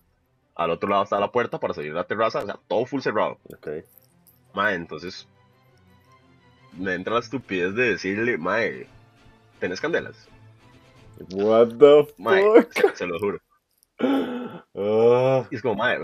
Al 0.53 0.69
otro 0.69 0.87
lado 0.87 1.03
está 1.03 1.19
la 1.19 1.31
puerta 1.31 1.59
para 1.59 1.73
salir 1.73 1.91
a 1.91 1.95
la 1.95 2.03
terraza, 2.05 2.39
o 2.39 2.45
sea, 2.45 2.59
todo 2.67 2.85
full 2.85 3.01
cerrado. 3.01 3.39
Okay. 3.57 3.83
Mae, 4.53 4.75
entonces 4.75 5.27
me 6.77 6.93
entra 6.93 7.15
la 7.15 7.19
estupidez 7.19 7.73
de 7.73 7.89
decirle, 7.91 8.37
mae, 8.37 8.87
¿tenés 9.59 9.81
candelas? 9.81 10.29
What 11.31 11.69
the 11.79 12.05
fuck? 12.17 12.93
se, 12.93 13.07
lo 13.07 13.19
juro. 13.19 13.39
Y 15.49 15.55
es 15.55 15.61
como, 15.61 15.75
mae, 15.75 15.97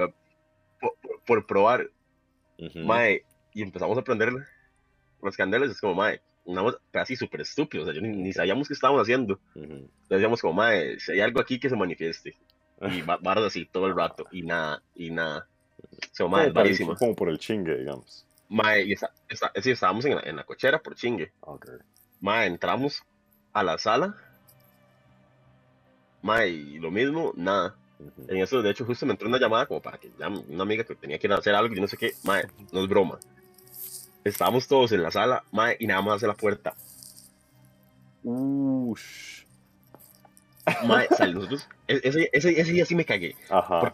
por, 1.25 1.45
probar, 1.45 1.89
mae, 2.75 3.23
y 3.53 3.61
empezamos 3.61 3.97
a 3.97 4.03
prender 4.03 4.31
las 5.21 5.37
candelas, 5.37 5.71
es 5.71 5.79
como, 5.79 5.95
mae, 5.95 6.21
una 6.45 6.63
casi 6.91 7.15
súper 7.15 7.41
estúpido, 7.41 7.83
o 7.83 7.85
sea, 7.85 7.93
yo 7.93 8.01
ni, 8.01 8.33
sabíamos 8.33 8.67
qué 8.67 8.73
estábamos 8.73 9.03
haciendo. 9.03 9.39
Decíamos 10.09 10.41
como, 10.41 10.53
mae, 10.53 10.99
si 10.99 11.13
hay 11.13 11.21
algo 11.21 11.39
aquí 11.39 11.59
que 11.59 11.69
se 11.69 11.75
manifieste. 11.75 12.35
Y 12.81 13.01
barras 13.21 13.45
así 13.45 13.65
todo 13.65 13.87
el 13.87 13.95
rato, 13.95 14.25
y 14.31 14.41
nada, 14.43 14.81
y 14.95 15.11
nada. 15.11 15.47
So, 16.11 16.27
mae, 16.27 16.51
como, 16.53 16.95
como 16.95 17.15
por 17.15 17.29
el 17.29 17.39
chingue, 17.39 17.77
digamos. 17.77 18.25
Mae, 18.49 18.83
y 18.83 18.93
está, 18.93 19.11
estábamos 19.55 20.05
en 20.05 20.15
la, 20.15 20.21
en 20.21 20.35
la, 20.35 20.43
cochera 20.43 20.79
por 20.79 20.95
chingue. 20.95 21.31
Okay. 21.39 21.75
Mae, 22.19 22.47
entramos 22.47 23.01
a 23.53 23.63
la 23.63 23.77
sala. 23.77 24.15
Mae, 26.21 26.49
y 26.49 26.79
lo 26.79 26.91
mismo, 26.91 27.33
nada. 27.35 27.75
En 28.27 28.37
eso, 28.37 28.61
de 28.61 28.69
hecho, 28.69 28.85
justo 28.85 29.05
me 29.05 29.13
entró 29.13 29.27
una 29.27 29.39
llamada 29.39 29.65
como 29.65 29.81
para 29.81 29.97
que 29.97 30.11
llame 30.17 30.39
una 30.49 30.63
amiga 30.63 30.83
que 30.83 30.95
tenía 30.95 31.19
que 31.19 31.27
ir 31.27 31.33
a 31.33 31.37
hacer 31.37 31.55
algo 31.55 31.73
y 31.73 31.81
no 31.81 31.87
sé 31.87 31.97
qué. 31.97 32.13
Mae, 32.23 32.43
no 32.71 32.81
es 32.81 32.87
broma. 32.87 33.19
Estábamos 34.23 34.67
todos 34.67 34.91
en 34.91 35.03
la 35.03 35.11
sala, 35.11 35.43
mae, 35.51 35.77
y 35.79 35.87
nada 35.87 36.01
más 36.01 36.17
hace 36.17 36.27
la 36.27 36.35
puerta. 36.35 36.73
Ush. 38.23 39.45
Mae, 40.85 41.07
nosotros, 41.33 41.67
e-, 41.87 42.01
ese, 42.03 42.29
ese, 42.31 42.61
ese, 42.61 42.71
día 42.71 42.85
sí 42.85 42.95
me 42.95 43.05
cagué. 43.05 43.35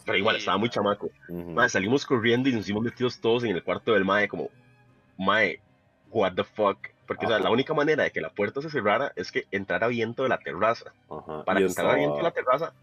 Pero, 0.06 0.17
igual, 0.17 0.36
estaba 0.36 0.58
muy 0.58 0.70
chamaco. 0.70 1.10
salimos 1.70 2.06
corriendo 2.06 2.50
y 2.50 2.52
nos 2.52 2.62
hicimos 2.62 2.84
metidos 2.84 3.20
todos 3.20 3.43
en 3.43 3.52
el 3.52 3.63
cuarto 3.63 3.93
del 3.93 4.06
Mae, 4.06 4.28
como, 4.28 4.50
Mae, 5.17 5.60
what 6.12 6.34
the 6.34 6.43
fuck. 6.43 6.78
Porque 7.08 7.26
o 7.26 7.30
sea, 7.30 7.39
la 7.39 7.50
única 7.50 7.74
manera 7.74 8.04
de 8.04 8.12
que 8.12 8.20
la 8.20 8.30
puerta 8.30 8.62
se 8.62 8.70
cerrara 8.70 9.13
es 9.15 9.32
que 9.32 9.46
entrara 9.52 9.88
viento 9.88 10.24
de 10.24 10.30
la 10.30 10.38
terraza. 10.39 10.91
Para 11.46 11.60
que 11.60 11.65
entrara 11.65 11.96
viento 11.96 12.17
de 12.17 12.24
la 12.24 12.32
terraza 12.32 12.74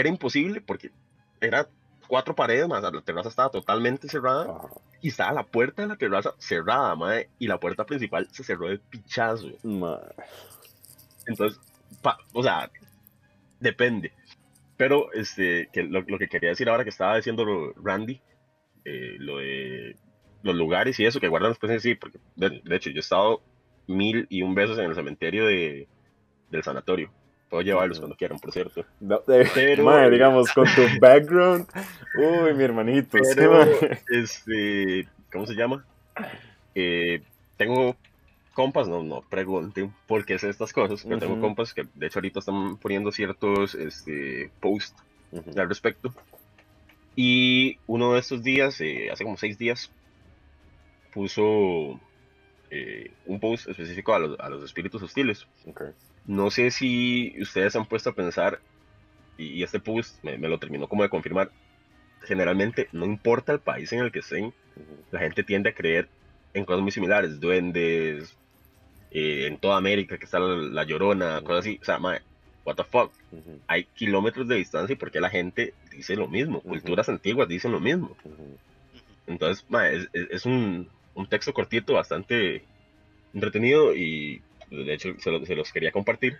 era 0.00 0.08
imposible 0.08 0.60
porque 0.60 0.90
era 1.40 1.68
cuatro 2.08 2.34
paredes 2.34 2.66
más, 2.66 2.82
la 2.82 3.00
terraza 3.02 3.28
estaba 3.28 3.50
totalmente 3.50 4.08
cerrada 4.08 4.60
y 5.00 5.08
estaba 5.08 5.32
la 5.32 5.44
puerta 5.44 5.82
de 5.82 5.88
la 5.88 5.96
terraza 5.96 6.34
cerrada, 6.38 6.96
mae, 6.96 7.30
y 7.38 7.46
la 7.46 7.60
puerta 7.60 7.86
principal 7.86 8.28
se 8.32 8.42
cerró 8.42 8.68
de 8.68 8.78
pichazo. 8.78 9.48
Entonces, 11.26 11.60
o 12.32 12.42
sea, 12.42 12.70
depende. 13.60 14.12
Pero 14.76 15.12
este, 15.12 15.68
que 15.72 15.84
lo, 15.84 16.04
que 16.04 16.28
quería 16.28 16.50
decir 16.50 16.68
ahora 16.68 16.84
que 16.84 16.90
estaba 16.90 17.16
diciendo 17.16 17.44
Randy, 17.76 18.20
eh, 18.84 19.16
lo 19.18 19.38
de 19.38 19.96
los 20.42 20.56
lugares 20.56 20.98
y 20.98 21.04
eso 21.04 21.20
que 21.20 21.28
guardan 21.28 21.50
después 21.50 21.82
sí, 21.82 21.94
porque 21.94 22.18
de, 22.36 22.62
hecho 22.74 22.90
yo 22.90 22.96
he 22.96 23.00
estado 23.00 23.42
mil 23.86 24.26
y 24.30 24.42
un 24.42 24.54
veces 24.54 24.78
en 24.78 24.86
el 24.86 24.94
cementerio 24.94 25.46
de, 25.46 25.86
del 26.50 26.62
sanatorio. 26.62 27.12
Puedo 27.50 27.62
llevarlos 27.62 27.98
cuando 27.98 28.16
quieran, 28.16 28.38
por 28.38 28.52
cierto. 28.52 28.86
pero, 29.26 30.10
digamos, 30.10 30.52
con 30.52 30.66
tu 30.66 30.82
background. 31.00 31.66
Uy, 32.16 32.54
mi 32.54 32.64
hermanito. 32.64 33.18
este, 34.08 35.08
¿cómo 35.32 35.46
se 35.46 35.54
llama? 35.54 35.84
Eh, 36.76 37.22
tengo 37.56 37.96
compas, 38.54 38.88
no, 38.88 39.02
no 39.02 39.22
pregunten 39.22 39.92
por 40.06 40.24
qué 40.24 40.38
sé 40.38 40.48
estas 40.48 40.72
cosas, 40.72 41.02
pero 41.02 41.18
tengo 41.18 41.40
compas 41.40 41.74
que 41.74 41.86
de 41.94 42.06
hecho 42.06 42.20
ahorita 42.20 42.38
están 42.38 42.76
poniendo 42.76 43.10
ciertos 43.10 43.74
este, 43.74 44.50
posts 44.60 45.02
al 45.56 45.68
respecto. 45.68 46.14
Y 47.16 47.78
uno 47.88 48.14
de 48.14 48.20
estos 48.20 48.42
días, 48.44 48.80
eh, 48.80 49.10
hace 49.10 49.24
como 49.24 49.36
seis 49.36 49.58
días, 49.58 49.90
puso 51.12 51.98
eh, 52.70 53.10
un 53.26 53.40
post 53.40 53.68
específico 53.68 54.14
a 54.14 54.18
los, 54.18 54.40
a 54.40 54.48
los 54.48 54.64
espíritus 54.64 55.02
hostiles. 55.02 55.46
No 56.26 56.50
sé 56.50 56.70
si 56.70 57.34
ustedes 57.40 57.74
han 57.76 57.86
puesto 57.86 58.10
a 58.10 58.14
pensar, 58.14 58.60
y, 59.36 59.62
este 59.62 59.80
post 59.80 60.22
me, 60.22 60.36
lo 60.36 60.58
terminó 60.58 60.88
como 60.88 61.02
de 61.02 61.08
confirmar, 61.08 61.50
generalmente 62.22 62.88
no 62.92 63.06
importa 63.06 63.52
el 63.52 63.60
país 63.60 63.92
en 63.92 64.00
el 64.00 64.12
que 64.12 64.20
estén, 64.20 64.52
la 65.10 65.20
gente 65.20 65.42
tiende 65.42 65.70
a 65.70 65.74
creer 65.74 66.08
en 66.54 66.64
cosas 66.64 66.82
muy 66.82 66.92
similares, 66.92 67.40
duendes, 67.40 68.36
eh, 69.10 69.46
en 69.46 69.58
toda 69.58 69.76
América, 69.76 70.18
que 70.18 70.24
está 70.24 70.38
la, 70.38 70.84
Llorona, 70.84 71.40
cosas 71.42 71.60
así. 71.60 71.78
O 71.82 71.84
sea, 71.84 71.98
mae, 71.98 72.20
what 72.64 72.76
the 72.76 72.84
fuck. 72.84 73.12
Hay 73.66 73.84
kilómetros 73.84 74.46
de 74.48 74.56
distancia 74.56 74.92
y 74.94 74.96
porque 74.96 75.20
la 75.20 75.30
gente 75.30 75.74
dice 75.90 76.16
lo 76.16 76.28
mismo. 76.28 76.60
Culturas 76.60 77.08
antiguas 77.08 77.48
dicen 77.48 77.72
lo 77.72 77.80
mismo. 77.80 78.16
Entonces, 79.26 79.64
mae, 79.68 80.06
es, 80.12 80.46
un, 80.46 80.88
un, 81.14 81.28
texto 81.28 81.52
cortito, 81.52 81.94
bastante 81.94 82.64
entretenido 83.34 83.94
y 83.94 84.42
de 84.70 84.94
hecho 84.94 85.14
se, 85.18 85.30
los 85.30 85.72
quería 85.72 85.92
compartir. 85.92 86.38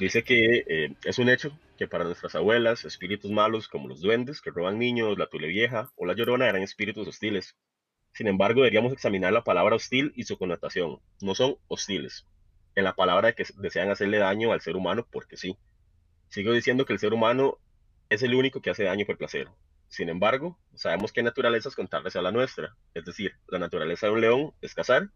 Dice 0.00 0.24
que 0.24 0.64
eh, 0.66 0.94
es 1.04 1.18
un 1.18 1.28
hecho 1.28 1.56
que 1.78 1.86
para 1.86 2.04
nuestras 2.04 2.34
abuelas, 2.34 2.84
espíritus 2.84 3.30
malos 3.30 3.68
como 3.68 3.88
los 3.88 4.00
duendes 4.00 4.40
que 4.40 4.50
roban 4.50 4.78
niños, 4.78 5.18
la 5.18 5.28
tule 5.28 5.48
vieja 5.48 5.90
o 5.96 6.06
la 6.06 6.14
llorona 6.14 6.48
eran 6.48 6.62
espíritus 6.62 7.06
hostiles 7.06 7.56
sin 8.14 8.28
embargo, 8.28 8.60
deberíamos 8.60 8.92
examinar 8.92 9.32
la 9.32 9.42
palabra 9.42 9.74
hostil 9.74 10.12
y 10.14 10.22
su 10.22 10.38
connotación. 10.38 11.00
No 11.20 11.34
son 11.34 11.56
hostiles. 11.66 12.26
En 12.76 12.84
la 12.84 12.94
palabra 12.94 13.28
de 13.28 13.34
que 13.34 13.44
desean 13.56 13.90
hacerle 13.90 14.18
daño 14.18 14.52
al 14.52 14.60
ser 14.60 14.76
humano 14.76 15.04
porque 15.10 15.36
sí. 15.36 15.58
Sigo 16.28 16.52
diciendo 16.52 16.84
que 16.86 16.92
el 16.92 17.00
ser 17.00 17.12
humano 17.12 17.58
es 18.08 18.22
el 18.22 18.36
único 18.36 18.62
que 18.62 18.70
hace 18.70 18.84
daño 18.84 19.04
por 19.04 19.18
placer. 19.18 19.48
Sin 19.94 20.08
embargo, 20.08 20.58
sabemos 20.74 21.12
que 21.12 21.20
hay 21.20 21.24
naturalezas 21.24 21.76
contrarias 21.76 22.16
a 22.16 22.20
la 22.20 22.32
nuestra, 22.32 22.74
es 22.94 23.04
decir, 23.04 23.36
la 23.46 23.60
naturaleza 23.60 24.08
de 24.08 24.12
un 24.12 24.20
león 24.20 24.52
es 24.60 24.74
cazar, 24.74 25.08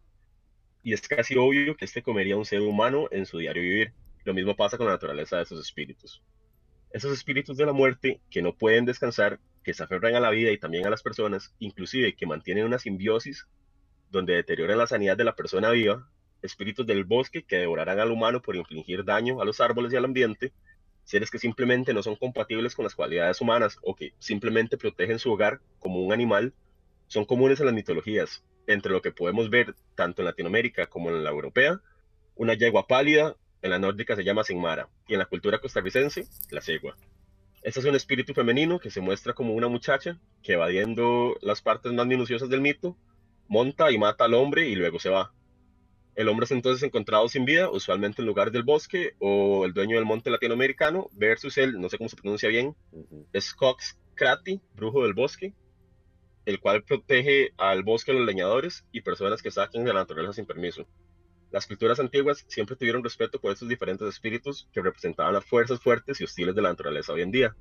y 0.85 0.93
es 0.93 1.01
casi 1.09 1.35
obvio 1.37 1.77
que 1.77 1.85
este 1.85 2.01
comería 2.01 2.37
un 2.37 2.45
ser 2.45 2.61
humano 2.61 3.09
en 3.11 3.27
su 3.27 3.39
diario 3.39 3.61
vivir. 3.61 3.93
Lo 4.23 4.35
mismo 4.35 4.55
pasa 4.55 4.77
con 4.77 4.87
la 4.87 4.93
naturaleza 4.93 5.37
de 5.37 5.43
esos 5.43 5.59
espíritus. 5.59 6.23
Esos 6.93 7.13
espíritus 7.13 7.57
de 7.57 7.67
la 7.67 7.73
muerte 7.73 8.21
que 8.31 8.41
no 8.41 8.55
pueden 8.57 8.85
descansar, 8.85 9.41
que 9.65 9.75
se 9.75 9.83
aferran 9.83 10.15
a 10.15 10.21
la 10.21 10.31
vida 10.31 10.53
y 10.53 10.59
también 10.59 10.87
a 10.87 10.91
las 10.91 11.03
personas, 11.03 11.53
inclusive 11.59 12.15
que 12.15 12.27
mantienen 12.29 12.65
una 12.65 12.79
simbiosis 12.79 13.49
donde 14.13 14.35
deterioran 14.35 14.79
la 14.79 14.87
sanidad 14.87 15.17
de 15.17 15.25
la 15.25 15.35
persona 15.35 15.71
viva, 15.71 16.09
espíritus 16.41 16.87
del 16.87 17.03
bosque 17.03 17.43
que 17.43 17.57
devorarán 17.57 17.99
al 17.99 18.13
humano 18.13 18.41
por 18.41 18.55
infligir 18.55 19.05
daño 19.05 19.43
a 19.43 19.45
los 19.45 19.61
árboles 19.61 19.93
y 19.93 19.97
al 19.97 20.05
ambiente, 20.05 20.53
seres 21.09 21.31
que 21.31 21.39
simplemente 21.39 21.95
no 21.95 22.03
son 22.03 22.17
compatibles 22.17 22.75
con 22.75 22.85
las 22.85 22.95
cualidades 22.95 23.41
humanas 23.41 23.79
o 23.81 23.97
que 23.97 24.13
simplemente 24.19 24.77
protegen 24.77 25.19
su 25.19 25.33
hogar 25.33 25.63
como 25.79 26.03
un 26.03 26.13
animal, 26.13 26.53
son 27.07 27.25
comunes 27.25 27.59
en 27.61 27.67
las 27.67 27.75
mitologías, 27.75 28.45
entre 28.67 28.93
lo 28.93 29.01
que 29.01 29.11
podemos 29.11 29.49
ver 29.49 29.75
tanto 29.95 30.21
en 30.21 30.27
Latinoamérica 30.27 30.87
como 30.89 31.09
en 31.09 31.25
la 31.25 31.31
europea, 31.31 31.81
una 32.35 32.53
yegua 32.53 32.87
pálida, 32.87 33.37
en 33.63 33.71
la 33.71 33.79
nórdica 33.79 34.17
se 34.17 34.23
llama 34.23 34.45
Sinmara, 34.45 34.91
y 35.07 35.15
en 35.15 35.21
la 35.21 35.25
cultura 35.25 35.61
costarricense, 35.61 36.29
la 36.51 36.61
cegua. 36.61 36.95
Este 37.63 37.81
es 37.81 37.87
un 37.87 37.95
espíritu 37.95 38.35
femenino 38.35 38.79
que 38.79 38.91
se 38.91 39.01
muestra 39.01 39.33
como 39.33 39.55
una 39.55 39.69
muchacha 39.69 40.21
que 40.43 40.53
evadiendo 40.53 41.39
las 41.41 41.63
partes 41.63 41.91
más 41.95 42.07
minuciosas 42.07 42.51
del 42.51 42.61
mito, 42.61 42.99
monta 43.49 43.91
y 43.91 43.97
mata 43.97 44.27
al 44.27 44.35
hombre 44.35 44.69
y 44.69 44.75
luego 44.75 44.99
se 44.99 45.09
va. 45.09 45.33
El 46.19 46.27
hombre 46.27 46.47
es 46.47 46.51
entonces 46.51 46.83
encontrado 46.83 47.29
sin 47.29 47.45
vida, 47.45 47.71
usualmente 47.71 48.23
en 48.23 48.27
lugar 48.27 48.51
del 48.51 48.65
bosque 48.65 49.15
o 49.21 49.65
el 49.65 49.73
dueño 49.73 49.95
del 49.95 50.05
monte 50.05 50.31
latinoamericano, 50.31 51.09
versus 51.13 51.57
el, 51.59 51.81
no 51.81 51.89
sé 51.89 51.97
cómo 51.97 52.09
se 52.09 52.17
pronuncia 52.17 52.49
bien, 52.49 52.75
Skox 53.39 53.97
Krati, 54.17 54.61
brujo 54.75 55.05
del 55.05 55.15
bosque, 55.15 55.55
el 56.45 56.59
cual 56.59 56.83
protege 56.83 57.53
al 57.57 57.85
bosque, 57.85 58.11
a 58.11 58.15
los 58.15 58.27
leñadores 58.27 58.85
y 58.91 59.03
personas 59.03 59.41
que 59.43 59.53
saquen 59.53 59.85
de 59.85 59.93
la 59.93 60.01
naturaleza 60.01 60.33
sin 60.33 60.45
permiso. 60.45 60.89
Las 61.53 61.69
culturas 61.69 62.01
antiguas 62.01 62.45
siempre 62.49 62.75
tuvieron 62.75 63.05
respeto 63.05 63.41
por 63.41 63.53
estos 63.53 63.69
diferentes 63.69 64.09
espíritus 64.09 64.69
que 64.73 64.83
representaban 64.83 65.35
las 65.35 65.45
fuerzas 65.45 65.79
fuertes 65.79 66.21
y 66.21 66.25
hostiles 66.25 66.57
de 66.57 66.63
la 66.63 66.71
naturaleza 66.71 67.13
hoy 67.13 67.23
en 67.23 67.31
día. 67.31 67.55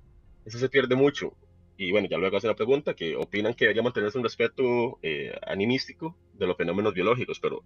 Eso 0.46 0.58
se 0.58 0.68
pierde 0.68 0.96
mucho. 0.96 1.38
Y 1.78 1.92
bueno, 1.92 2.08
ya 2.10 2.18
luego 2.18 2.38
hace 2.38 2.48
la 2.48 2.56
pregunta, 2.56 2.96
que 2.96 3.16
opinan 3.16 3.54
que 3.54 3.66
debería 3.66 3.84
mantenerse 3.84 4.18
un 4.18 4.24
respeto 4.24 4.98
eh, 5.04 5.38
animístico 5.46 6.18
de 6.34 6.48
los 6.48 6.58
fenómenos 6.58 6.94
biológicos, 6.94 7.40
pero, 7.40 7.58
o 7.58 7.64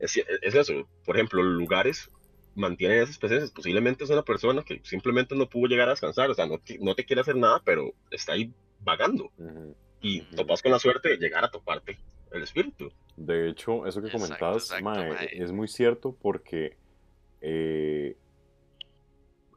es, 0.00 0.16
eso. 0.42 0.88
Por 1.04 1.16
ejemplo, 1.16 1.42
lugares 1.42 2.10
mantienen 2.54 2.98
esas 2.98 3.18
presencias. 3.18 3.52
Posiblemente 3.52 4.04
es 4.04 4.10
una 4.10 4.24
persona 4.24 4.62
que 4.62 4.80
simplemente 4.82 5.36
no 5.36 5.48
pudo 5.48 5.68
llegar 5.68 5.88
a 5.88 5.92
descansar, 5.92 6.30
o 6.30 6.34
sea, 6.34 6.46
no, 6.46 6.60
no 6.80 6.94
te 6.94 7.04
quiere 7.04 7.20
hacer 7.20 7.36
nada, 7.36 7.62
pero 7.64 7.92
está 8.10 8.32
ahí 8.32 8.52
vagando. 8.80 9.30
Y 10.00 10.22
topas 10.22 10.62
con 10.62 10.72
la 10.72 10.78
suerte 10.78 11.10
de 11.10 11.16
llegar 11.18 11.44
a 11.44 11.50
toparte 11.50 11.98
el 12.32 12.42
espíritu. 12.42 12.90
De 13.16 13.50
hecho, 13.50 13.86
eso 13.86 14.02
que 14.02 14.10
comentabas, 14.10 14.72
es 15.32 15.52
muy 15.52 15.68
cierto 15.68 16.16
porque 16.20 16.76
eh, 17.40 18.16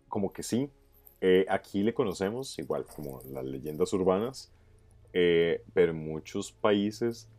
como 0.08 0.34
que 0.34 0.44
sí, 0.44 0.70
eh, 1.24 1.46
aquí 1.48 1.84
le 1.84 1.94
conocemos 1.94 2.60
igual 2.60 2.86
como 2.86 3.22
las 3.32 3.46
leyendas 3.46 3.94
urbanas, 3.94 4.52
eh, 5.14 5.64
pero 5.74 5.92
en 5.92 6.04
muchos 6.04 6.52
países 6.52 7.30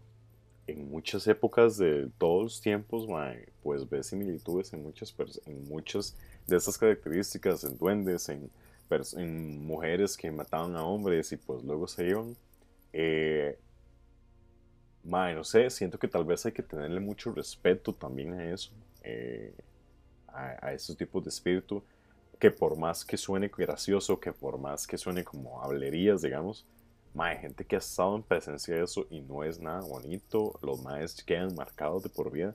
en 0.67 0.91
muchas 0.91 1.27
épocas 1.27 1.77
de 1.77 2.09
todos 2.19 2.43
los 2.43 2.61
tiempos, 2.61 3.07
pues 3.63 3.89
ves 3.89 4.07
similitudes 4.07 4.73
en 4.73 4.83
muchas, 4.83 5.15
en 5.47 5.69
muchas 5.69 6.17
de 6.47 6.57
esas 6.57 6.79
características, 6.79 7.65
en 7.65 7.77
duendes, 7.77 8.29
en, 8.29 8.51
mujeres 9.67 10.17
que 10.17 10.31
mataban 10.31 10.77
a 10.77 10.85
hombres 10.85 11.33
y 11.33 11.37
pues 11.37 11.63
luego 11.65 11.87
se 11.89 12.07
iban. 12.07 12.37
Eh, 12.93 13.59
no 15.03 15.45
sé, 15.45 15.69
siento 15.69 15.99
que 15.99 16.09
tal 16.09 16.25
vez 16.25 16.47
hay 16.47 16.53
que 16.53 16.63
tenerle 16.63 17.01
mucho 17.01 17.33
respeto 17.33 17.93
también 17.93 18.33
a 18.33 18.51
eso, 18.51 18.71
eh, 19.03 19.53
a, 20.29 20.67
a 20.67 20.73
esos 20.73 20.97
tipos 20.97 21.23
de 21.25 21.31
espíritu, 21.31 21.83
que 22.39 22.51
por 22.51 22.77
más 22.77 23.05
que 23.05 23.17
suene 23.17 23.49
gracioso, 23.49 24.21
que 24.21 24.33
por 24.33 24.59
más 24.59 24.87
que 24.87 24.99
suene 24.99 25.25
como 25.25 25.63
hablerías, 25.63 26.23
digamos, 26.23 26.67
hay 27.17 27.39
gente 27.39 27.65
que 27.65 27.77
ha 27.77 27.79
estado 27.79 28.17
en 28.17 28.23
presencia 28.23 28.75
de 28.75 28.83
eso 28.83 29.07
y 29.11 29.21
no 29.21 29.45
es 29.45 29.61
nada 29.61 29.83
bonito, 29.83 30.59
los 30.63 30.83
maes 30.83 31.23
quedan 31.23 31.55
marcados 31.55 32.03
de 32.03 32.09
por 32.09 32.31
vida. 32.31 32.55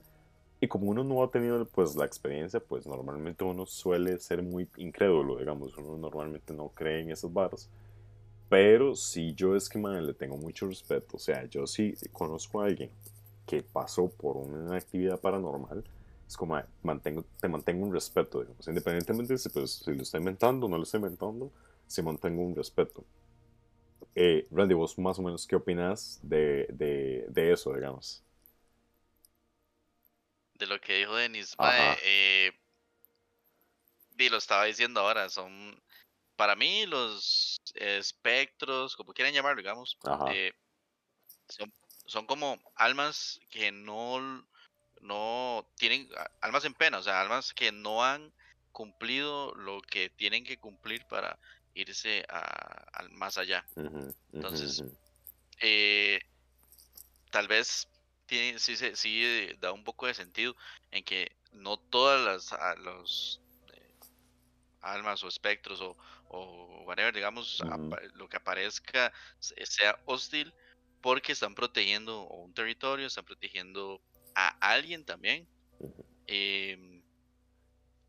Y 0.60 0.68
como 0.68 0.90
uno 0.90 1.02
no 1.02 1.22
ha 1.22 1.30
tenido 1.30 1.64
pues 1.64 1.96
la 1.96 2.04
experiencia, 2.04 2.60
pues 2.60 2.86
normalmente 2.86 3.42
uno 3.44 3.64
suele 3.64 4.18
ser 4.18 4.42
muy 4.42 4.68
incrédulo, 4.76 5.38
digamos, 5.38 5.76
uno 5.78 5.96
normalmente 5.96 6.52
no 6.52 6.68
cree 6.68 7.00
en 7.00 7.10
esos 7.10 7.32
barros. 7.32 7.70
Pero 8.50 8.94
si 8.94 9.32
yo 9.34 9.56
es 9.56 9.68
que 9.68 9.78
man, 9.78 10.06
le 10.06 10.12
tengo 10.12 10.36
mucho 10.36 10.66
respeto, 10.66 11.16
o 11.16 11.20
sea, 11.20 11.46
yo 11.46 11.66
sí 11.66 11.94
conozco 12.12 12.60
a 12.60 12.66
alguien 12.66 12.90
que 13.46 13.62
pasó 13.62 14.08
por 14.10 14.36
una 14.36 14.76
actividad 14.76 15.18
paranormal, 15.18 15.82
es 16.30 16.36
como, 16.36 16.62
mantengo, 16.84 17.24
te 17.40 17.48
mantengo 17.48 17.84
un 17.84 17.92
respeto, 17.92 18.42
digamos, 18.42 18.68
independientemente 18.68 19.32
de 19.32 19.38
si, 19.38 19.48
pues, 19.48 19.82
si 19.84 19.92
lo 19.92 20.04
está 20.04 20.18
inventando 20.18 20.66
o 20.66 20.68
no 20.68 20.76
lo 20.76 20.84
está 20.84 20.98
inventando, 20.98 21.52
si 21.88 22.02
mantengo 22.02 22.40
un 22.42 22.54
respeto. 22.54 23.04
Eh, 24.14 24.46
Randy, 24.52 24.74
vos 24.74 24.96
más 24.96 25.18
o 25.18 25.22
menos 25.22 25.44
qué 25.44 25.56
opinas 25.56 26.20
de, 26.22 26.68
de, 26.70 27.52
eso, 27.52 27.74
digamos. 27.74 28.22
De 30.54 30.66
lo 30.66 30.80
que 30.80 30.98
dijo 30.98 31.16
Denis. 31.16 31.56
Eh, 32.04 32.52
y 34.16 34.28
lo 34.28 34.36
estaba 34.36 34.66
diciendo 34.66 35.00
ahora, 35.00 35.28
son 35.28 35.82
para 36.36 36.54
mí 36.54 36.86
los 36.86 37.60
espectros, 37.74 38.94
como 38.94 39.12
quieran 39.12 39.34
llamarlo, 39.34 39.60
digamos, 39.60 39.98
eh, 40.32 40.52
son, 41.48 41.72
son, 42.06 42.24
como 42.26 42.56
almas 42.76 43.40
que 43.50 43.72
no, 43.72 44.46
no 45.00 45.66
tienen, 45.76 46.08
almas 46.40 46.64
en 46.64 46.74
pena, 46.74 46.98
o 46.98 47.02
sea, 47.02 47.20
almas 47.20 47.52
que 47.52 47.72
no 47.72 48.04
han 48.04 48.32
cumplido 48.72 49.54
lo 49.54 49.80
que 49.82 50.10
tienen 50.10 50.44
que 50.44 50.58
cumplir 50.58 51.04
para 51.06 51.38
irse 51.74 52.24
al 52.28 53.10
más 53.10 53.38
allá. 53.38 53.64
Entonces, 54.32 54.84
eh, 55.60 56.20
tal 57.30 57.48
vez 57.48 57.88
tiene, 58.26 58.58
sí, 58.58 58.76
sí, 58.76 59.48
da 59.60 59.72
un 59.72 59.84
poco 59.84 60.06
de 60.06 60.14
sentido 60.14 60.56
en 60.90 61.04
que 61.04 61.36
no 61.52 61.78
todas 61.78 62.20
las 62.20 62.78
los, 62.78 63.40
eh, 63.72 63.94
almas 64.80 65.22
o 65.24 65.28
espectros 65.28 65.80
o, 65.80 65.96
o 66.28 66.84
whatever, 66.84 67.14
digamos, 67.14 67.60
lo 68.14 68.28
que 68.28 68.36
aparezca 68.36 69.12
sea 69.38 70.00
hostil 70.06 70.52
porque 71.00 71.32
están 71.32 71.54
protegiendo 71.54 72.26
un 72.26 72.52
territorio, 72.52 73.06
están 73.06 73.24
protegiendo 73.24 74.00
a 74.48 74.72
alguien 74.72 75.04
también. 75.04 75.46
Em, 76.26 77.02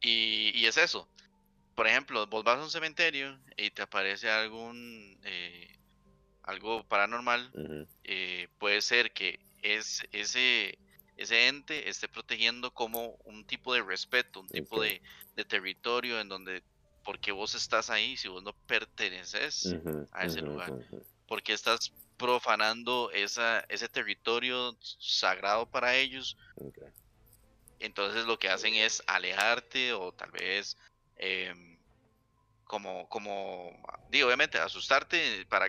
y, 0.01 0.51
y, 0.59 0.65
es 0.65 0.77
eso 0.77 1.07
por 1.75 1.87
ejemplo, 1.87 2.27
vos 2.27 2.43
vas 2.43 2.59
a 2.59 2.63
un 2.63 2.69
cementerio 2.69 3.39
y 3.57 3.71
te 3.71 3.81
aparece 3.81 4.29
algún 4.29 5.17
eh, 5.23 5.67
algo 6.43 6.83
paranormal, 6.87 7.51
eh, 8.03 8.47
puede 8.57 8.81
ser 8.81 9.11
que 9.13 9.39
es, 9.61 10.03
ese, 10.11 10.77
ese 11.17 11.47
ente 11.47 11.89
esté 11.89 12.07
protegiendo 12.07 12.71
como 12.71 13.15
un 13.23 13.45
tipo 13.45 13.73
de 13.73 13.81
respeto, 13.81 14.41
un 14.41 14.47
tipo 14.47 14.81
de, 14.81 15.01
territorio 15.47 16.19
en 16.19 16.29
donde, 16.29 16.61
porque 17.03 17.31
vos 17.31 17.55
estás 17.55 17.89
ahí 17.89 18.15
si 18.15 18.27
vos 18.27 18.43
no 18.43 18.53
perteneces 18.67 19.75
a 20.11 20.25
ese 20.25 20.41
lugar? 20.41 20.71
porque 21.25 21.53
estás 21.53 21.91
profanando 22.21 23.09
esa, 23.11 23.61
ese 23.67 23.89
territorio 23.89 24.77
sagrado 24.79 25.69
para 25.69 25.95
ellos? 25.95 26.37
Entonces 27.79 28.25
lo 28.25 28.37
que 28.37 28.49
hacen 28.49 28.75
es 28.75 29.01
alejarte 29.07 29.93
o 29.93 30.13
tal 30.13 30.29
vez 30.31 30.77
em, 31.15 31.79
como, 32.63 33.09
como, 33.09 33.71
digo, 34.09 34.27
obviamente, 34.27 34.59
asustarte 34.59 35.45
para, 35.49 35.67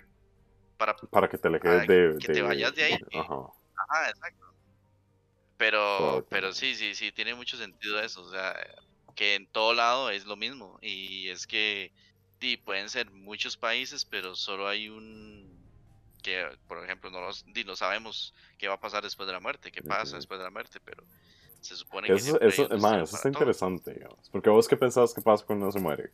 para, 0.76 0.94
para 1.10 1.28
que 1.28 1.38
te 1.38 1.48
alejes 1.48 1.86
de, 1.88 2.16
que 2.20 2.28
te 2.28 2.42
vayas 2.42 2.74
de 2.74 2.84
ahí. 2.84 2.98
Ajá, 3.12 4.10
exacto. 4.10 4.46
Pero, 5.56 6.26
pero 6.28 6.52
sí, 6.52 6.74
sí, 6.74 6.94
sí, 6.94 7.12
tiene 7.12 7.34
mucho 7.34 7.56
sentido 7.56 8.00
eso, 8.00 8.22
o 8.22 8.30
sea, 8.30 8.54
que 9.14 9.36
en 9.36 9.46
todo 9.46 9.74
lado 9.74 10.10
es 10.10 10.26
lo 10.26 10.36
mismo, 10.36 10.78
y 10.82 11.28
es 11.28 11.46
que, 11.46 11.92
sí, 12.40 12.56
pueden 12.56 12.88
ser 12.88 13.10
muchos 13.10 13.56
países, 13.56 14.04
pero 14.04 14.34
solo 14.34 14.66
hay 14.66 14.88
un, 14.88 15.41
que, 16.22 16.46
por 16.68 16.82
ejemplo, 16.82 17.10
no, 17.10 17.20
los, 17.20 17.44
no 17.46 17.76
sabemos 17.76 18.32
qué 18.56 18.68
va 18.68 18.74
a 18.74 18.80
pasar 18.80 19.02
después 19.02 19.26
de 19.26 19.32
la 19.32 19.40
muerte, 19.40 19.72
qué 19.72 19.82
pasa 19.82 20.16
después 20.16 20.38
de 20.38 20.44
la 20.44 20.50
muerte, 20.50 20.80
pero 20.82 21.04
se 21.60 21.76
supone 21.76 22.08
que... 22.08 22.14
Eso, 22.14 22.40
eso, 22.40 22.72
eso 22.72 23.16
está 23.16 23.28
interesante, 23.28 23.92
digamos, 23.92 24.30
porque 24.30 24.48
vos 24.48 24.66
qué 24.66 24.76
pensabas 24.76 25.12
que 25.12 25.20
pasa 25.20 25.44
cuando 25.44 25.66
uno 25.66 25.72
se 25.72 25.80
muere. 25.80 26.10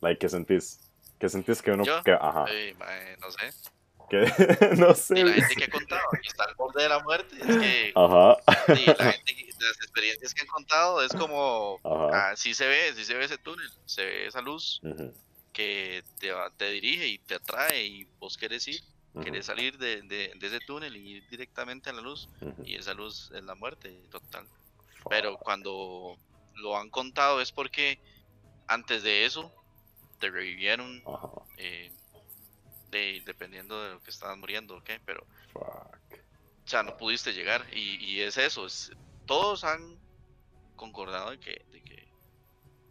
Like, 0.00 0.18
¿qué 0.18 0.28
sentís? 0.28 0.80
¿Qué 1.18 1.28
sentís 1.28 1.62
que 1.62 1.72
uno... 1.72 1.84
Que, 2.04 2.12
ajá. 2.12 2.44
no 3.20 3.30
sé. 3.30 3.50
¿Qué? 4.08 4.76
no 4.76 4.94
sé. 4.94 5.18
Y 5.18 5.24
la 5.24 5.32
gente 5.32 5.56
que 5.56 5.64
ha 5.64 5.70
contado 5.70 6.02
que 6.22 6.28
está 6.28 6.44
al 6.44 6.54
borde 6.54 6.82
de 6.82 6.88
la 6.88 6.98
muerte 7.00 7.36
es 7.36 7.56
que... 7.56 7.92
Ajá. 7.94 8.36
Sí, 8.76 8.84
la 8.86 9.12
gente, 9.12 9.46
las 9.58 9.76
experiencias 9.82 10.34
que 10.34 10.42
han 10.42 10.48
contado 10.48 11.02
es 11.02 11.12
como... 11.12 11.80
Ajá. 11.82 12.30
Ah, 12.30 12.36
sí 12.36 12.54
se 12.54 12.68
ve, 12.68 12.92
sí 12.94 13.04
se 13.04 13.14
ve 13.14 13.24
ese 13.24 13.38
túnel, 13.38 13.70
se 13.86 14.04
ve 14.04 14.26
esa 14.26 14.42
luz. 14.42 14.80
que 15.52 16.04
te, 16.20 16.30
te 16.58 16.70
dirige 16.70 17.06
y 17.06 17.18
te 17.18 17.36
atrae 17.36 17.86
y 17.86 18.04
vos 18.18 18.36
querés 18.36 18.68
ir, 18.68 18.82
querés 19.22 19.46
salir 19.46 19.78
de, 19.78 20.02
de, 20.02 20.32
ese 20.40 20.60
túnel 20.60 20.96
y 20.96 21.16
ir 21.16 21.28
directamente 21.28 21.90
a 21.90 21.92
la 21.92 22.02
luz 22.02 22.28
y 22.64 22.76
esa 22.76 22.94
luz 22.94 23.30
es 23.34 23.42
la 23.42 23.54
muerte 23.54 24.02
total. 24.10 24.46
Pero 25.08 25.36
cuando 25.38 26.16
lo 26.54 26.76
han 26.76 26.90
contado 26.90 27.40
es 27.40 27.52
porque 27.52 27.98
antes 28.66 29.02
de 29.02 29.24
eso 29.24 29.52
te 30.18 30.30
revivieron 30.30 31.02
eh, 31.58 31.90
de, 32.90 33.22
dependiendo 33.24 33.82
de 33.82 33.94
lo 33.94 34.02
que 34.02 34.10
estabas 34.10 34.38
muriendo, 34.38 34.76
¿ok? 34.76 34.90
Pero 35.04 35.26
o 35.54 36.68
sea, 36.68 36.82
no 36.82 36.96
pudiste 36.96 37.32
llegar 37.32 37.64
y, 37.72 38.04
y 38.04 38.20
es 38.20 38.36
eso, 38.38 38.66
es, 38.66 38.90
todos 39.26 39.64
han 39.64 39.98
concordado 40.74 41.30
de 41.30 41.38
que, 41.38 41.64
de 41.70 41.80
que 41.82 41.96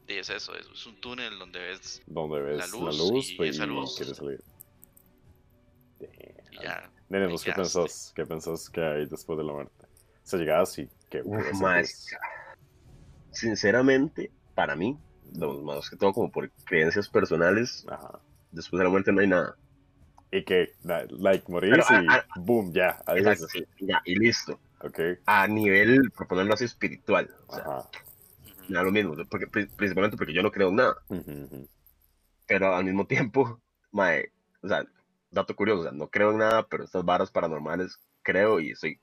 es 0.07 0.29
eso, 0.29 0.55
es, 0.55 0.85
un 0.85 0.99
túnel 1.01 1.37
donde 1.39 1.59
ves, 1.59 2.01
donde 2.05 2.41
ves 2.41 2.57
la 2.57 2.67
luz, 2.67 3.31
y, 3.31 3.35
pues, 3.35 3.55
esa 3.55 3.65
luz. 3.65 3.95
quieres 3.97 4.21
Ya, 6.61 6.89
Nene, 7.09 7.33
¿qué 7.43 7.51
pensás? 7.53 8.13
¿Qué 8.15 8.25
pensás 8.25 8.69
que 8.69 8.81
hay 8.81 9.05
después 9.05 9.37
de 9.37 9.43
la 9.43 9.53
muerte? 9.53 9.85
O 9.85 10.27
sea, 10.27 10.39
llegas 10.39 10.79
y 10.79 10.89
que... 11.09 11.23
Más, 11.59 12.07
sinceramente, 13.31 14.31
para 14.55 14.75
mí, 14.75 14.97
más 15.63 15.89
que 15.89 15.97
todo 15.97 16.13
como 16.13 16.31
por 16.31 16.49
creencias 16.65 17.09
personales, 17.09 17.85
después 18.51 18.79
de 18.79 18.83
la 18.85 18.89
muerte 18.89 19.11
no 19.11 19.21
hay 19.21 19.27
nada. 19.27 19.55
Y 20.31 20.43
que, 20.43 20.73
like, 20.83 21.49
morir 21.49 21.77
y 21.77 22.39
boom, 22.39 22.73
ya, 22.73 23.01
exacto, 23.07 23.47
sí, 23.47 23.65
ya, 23.79 24.01
y 24.05 24.15
listo. 24.15 24.59
Okay. 24.81 25.17
A 25.25 25.47
nivel, 25.47 26.11
por 26.11 26.27
ponerlo 26.27 26.53
así, 26.53 26.65
espiritual. 26.65 27.33
O 27.47 27.55
sea, 27.55 28.83
lo 28.83 28.91
mismo, 28.91 29.15
porque, 29.29 29.47
principalmente 29.47 30.17
porque 30.17 30.33
yo 30.33 30.43
no 30.43 30.51
creo 30.51 30.69
en 30.69 30.75
nada. 30.75 30.95
Pero 32.47 32.75
al 32.75 32.83
mismo 32.83 33.07
tiempo, 33.07 33.61
mae, 33.91 34.31
o 34.61 34.67
sea, 34.67 34.85
dato 35.35 35.55
curioso, 35.55 35.81
o 35.81 35.83
sea, 35.83 35.91
no 35.91 36.07
creo 36.07 36.31
en 36.31 36.39
nada, 36.39 36.65
pero 36.67 36.83
estas 36.83 37.05
varas 37.05 37.29
paranormales 37.29 37.99
creo 38.23 38.59
y 38.59 38.71
estoy 38.71 38.99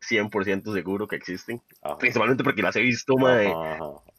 100% 0.00 0.72
seguro 0.72 1.06
que 1.06 1.16
existen. 1.16 1.60
Principalmente 1.98 2.42
porque 2.42 2.62
las 2.62 2.76
he 2.76 2.80
visto, 2.80 3.16
mae. 3.16 3.52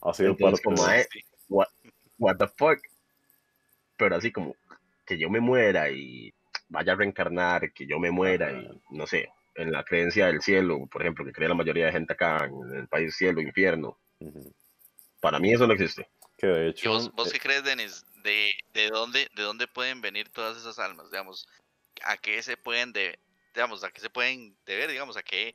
Ha 0.02 0.14
sido 0.14 0.38
como, 0.38 0.78
mae, 0.78 1.08
what, 1.50 1.68
what 2.20 2.38
the 2.38 2.48
fuck. 2.48 2.80
Pero 3.98 4.16
así 4.16 4.32
como 4.32 4.56
que 5.06 5.18
yo 5.18 5.30
me 5.30 5.40
muera 5.40 5.90
y 5.90 6.34
vaya 6.70 6.94
a 6.94 6.96
reencarnar, 6.96 7.72
que 7.74 7.86
yo 7.88 8.00
me 8.00 8.12
muera 8.12 8.52
y 8.52 8.82
no 8.92 9.08
sé, 9.08 9.30
en 9.56 9.72
la 9.72 9.84
creencia 9.84 10.28
del 10.28 10.42
cielo, 10.42 10.88
por 10.92 11.02
ejemplo, 11.02 11.26
que 11.26 11.32
cree 11.32 11.50
la 11.50 11.56
mayoría 11.56 11.86
de 11.86 11.92
gente 11.92 12.14
acá 12.14 12.46
en 12.46 12.76
el 12.76 12.88
país 12.88 13.16
cielo, 13.16 13.42
infierno. 13.42 13.98
Para 15.22 15.40
mí 15.40 15.54
eso 15.54 15.68
no 15.68 15.74
existe. 15.74 16.10
Que 16.38 16.48
de 16.48 16.70
hecho, 16.70 16.92
vos, 16.92 17.28
eh 17.28 17.32
qué 17.34 17.40
crees, 17.40 17.64
Denis? 17.64 18.06
De, 18.24 18.52
de, 18.74 18.90
dónde, 18.90 19.30
¿De 19.36 19.44
dónde 19.44 19.68
pueden 19.68 20.02
venir 20.02 20.30
todas 20.30 20.58
esas 20.58 20.80
almas? 20.80 21.12
Digamos, 21.12 21.48
¿a 22.06 22.18
qué 22.18 22.42
se 22.42 22.58
pueden 22.58 22.94
de, 22.94 23.20
digamos, 23.54 23.84
a 23.84 23.92
qué 23.92 24.00
se 24.00 24.10
pueden 24.10 24.56
deber, 24.66 24.90
digamos, 24.90 25.18
a 25.18 25.24
qué 25.24 25.54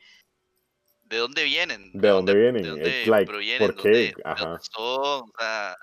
¿De 1.09 1.16
dónde 1.16 1.45
vienen? 1.45 1.91
¿De, 1.95 2.09
dónde, 2.09 2.35
vienen? 2.35 2.62
¿De 2.62 2.69
dónde 2.69 3.07
like, 3.07 3.27
provienen? 3.27 3.66
¿Por 3.66 3.83
qué? 3.83 4.12
Ajá. 4.25 4.59
son? 4.61 5.31
O 5.31 5.33
sea, 5.39 5.75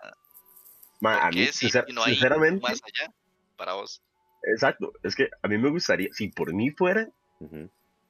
a 1.01 1.31
mí, 1.31 1.47
si, 1.47 1.67
no 1.93 2.03
hay 2.03 2.13
sinceramente, 2.13 2.61
más 2.61 2.79
allá 2.83 3.11
para 3.57 3.73
vos? 3.73 4.01
Exacto, 4.43 4.93
es 5.01 5.15
que 5.15 5.29
a 5.41 5.47
mí 5.47 5.57
me 5.57 5.69
gustaría, 5.69 6.09
si 6.11 6.27
por 6.27 6.53
mí 6.53 6.69
fuera, 6.71 7.09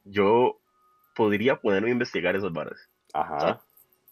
yo 0.03 0.59
podría 1.15 1.55
ponerme 1.55 1.89
a 1.89 1.93
investigar 1.93 2.36
esas 2.36 2.51
barras. 2.51 2.89
Ajá. 3.13 3.61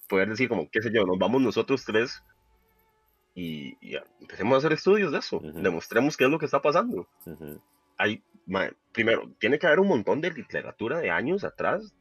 poder 0.08 0.30
decir 0.30 0.48
como, 0.48 0.70
qué 0.72 0.82
sé 0.82 0.90
yo, 0.94 1.06
nos 1.06 1.18
vamos 1.20 1.42
nosotros 1.42 1.84
tres 1.84 2.24
y, 3.36 3.78
empecemos 4.22 4.54
a 4.54 4.58
hacer 4.58 4.74
estudios 4.74 5.12
de 5.12 5.20
eso, 5.20 5.40
demostremos 5.40 6.18
qué 6.18 6.26
es 6.26 6.30
lo 6.30 6.40
que 6.40 6.46
está 6.46 6.62
pasando. 6.62 7.08
Hay, 7.98 8.22
primero, 8.92 9.30
tiene 9.40 9.60
que 9.60 9.68
haber 9.68 9.80
un 9.80 9.88
montón 9.88 10.22
de 10.22 10.32
literatura 10.32 11.00
de 11.00 11.10
años 11.10 11.44
atrás 11.44 11.94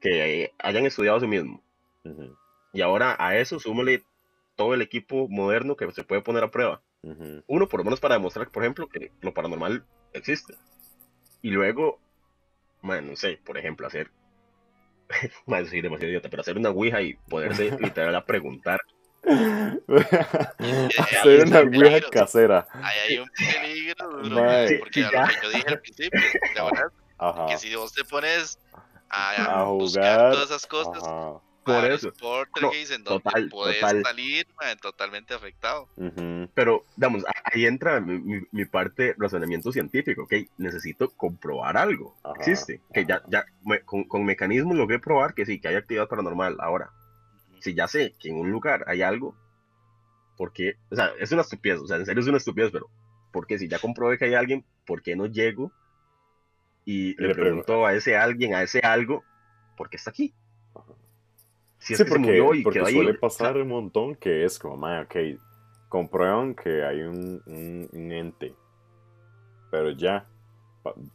que 0.00 0.52
hayan 0.58 0.86
estudiado 0.86 1.18
eso 1.18 1.28
mismo. 1.28 1.62
Y 2.72 2.82
ahora 2.82 3.16
a 3.18 3.36
eso 3.36 3.58
súmale 3.58 4.02
todo 4.56 4.74
el 4.74 4.82
equipo 4.82 5.28
moderno 5.28 5.76
que 5.76 5.90
se 5.92 6.04
puede 6.04 6.22
poner 6.22 6.44
a 6.44 6.50
prueba. 6.50 6.82
Uno, 7.46 7.68
por 7.68 7.80
lo 7.80 7.84
menos 7.84 8.00
para 8.00 8.14
demostrar, 8.14 8.50
por 8.50 8.62
ejemplo, 8.62 8.88
que 8.88 9.10
lo 9.20 9.34
paranormal 9.34 9.84
existe. 10.12 10.54
Y 11.42 11.50
luego, 11.50 12.00
bueno, 12.80 13.08
no 13.08 13.16
sé, 13.16 13.38
por 13.44 13.58
ejemplo, 13.58 13.86
hacer, 13.86 14.10
más 15.46 15.68
sí, 15.68 15.82
demasiado 15.82 16.10
idiota, 16.10 16.30
pero 16.30 16.40
hacer 16.40 16.56
una 16.56 16.70
ouija 16.70 17.02
y 17.02 17.14
poderse 17.28 17.70
literal 17.80 18.14
a 18.14 18.24
preguntar. 18.24 18.80
hacer 20.98 21.46
una 21.46 21.60
ouija 21.60 22.00
casera. 22.10 22.66
Ahí 22.72 22.98
hay 23.08 23.18
un 23.18 23.30
peligro, 23.30 24.10
porque 24.80 25.00
lo 25.00 25.10
que 25.10 25.34
yo 25.42 25.50
dije 25.50 25.68
al 25.68 25.80
principio, 25.80 26.20
la 26.54 26.64
verdad, 26.64 26.92
que 27.48 27.58
si 27.58 27.74
vos 27.74 27.92
te 27.92 28.04
pones 28.04 28.58
a, 29.08 29.64
buscar 29.64 30.32
todas 30.32 30.50
esas 30.50 30.66
cosas. 30.66 31.02
Por 31.64 31.90
eso. 31.90 32.12
No, 32.60 32.70
que 32.70 32.76
dicen 32.76 33.04
total, 33.04 33.48
puedes 33.48 33.80
salir 33.80 34.46
totalmente 34.82 35.32
afectado. 35.32 35.88
Pero, 36.54 36.84
digamos, 36.96 37.24
ahí 37.44 37.64
entra 37.64 38.00
mi, 38.00 38.42
mi, 38.50 38.64
parte 38.66 39.14
razonamiento 39.16 39.72
científico, 39.72 40.24
¿ok? 40.24 40.34
Necesito 40.58 41.10
comprobar 41.10 41.78
algo. 41.78 42.14
Existe. 42.36 42.82
Que 42.92 43.06
ya, 43.06 43.22
ya 43.28 43.46
con, 43.86 44.04
con 44.04 44.24
mecanismos 44.24 44.76
logré 44.76 44.98
probar 44.98 45.32
que 45.32 45.46
sí, 45.46 45.58
que 45.58 45.68
hay 45.68 45.76
actividad 45.76 46.06
paranormal. 46.06 46.58
Ahora, 46.60 46.90
si 47.64 47.74
ya 47.74 47.88
sé 47.88 48.14
que 48.18 48.28
en 48.28 48.36
un 48.36 48.50
lugar 48.50 48.84
hay 48.86 49.00
algo, 49.00 49.34
porque, 50.36 50.74
o 50.90 50.96
sea, 50.96 51.12
es 51.18 51.32
una 51.32 51.40
estupidez, 51.40 51.80
o 51.80 51.86
sea, 51.86 51.96
en 51.96 52.04
serio 52.04 52.20
es 52.20 52.28
una 52.28 52.36
estupidez, 52.36 52.70
pero, 52.70 52.90
porque 53.32 53.58
si 53.58 53.68
ya 53.68 53.78
comprobé 53.78 54.18
que 54.18 54.26
hay 54.26 54.34
alguien, 54.34 54.66
¿por 54.86 55.00
qué 55.00 55.16
no 55.16 55.24
llego 55.24 55.72
y 56.84 57.18
le, 57.20 57.34
pregunto. 57.34 57.86
a 57.86 57.94
ese 57.94 58.18
alguien, 58.18 58.54
a 58.54 58.62
ese 58.62 58.80
algo, 58.80 59.24
¿por 59.78 59.88
qué 59.88 59.96
está 59.96 60.10
aquí? 60.10 60.34
Si 61.78 61.94
sí, 61.94 62.04
porque, 62.04 62.38
y 62.54 62.62
porque 62.62 62.84
suele 62.84 63.14
pasar 63.14 63.56
un 63.56 63.68
montón 63.68 64.14
que 64.14 64.44
es 64.44 64.58
como, 64.58 64.76
man, 64.76 65.04
ok, 65.04 65.16
comprueban 65.88 66.54
que 66.54 66.84
hay 66.84 67.00
un, 67.00 67.42
un, 67.46 68.12
ente, 68.12 68.54
pero 69.70 69.90
ya 69.90 70.26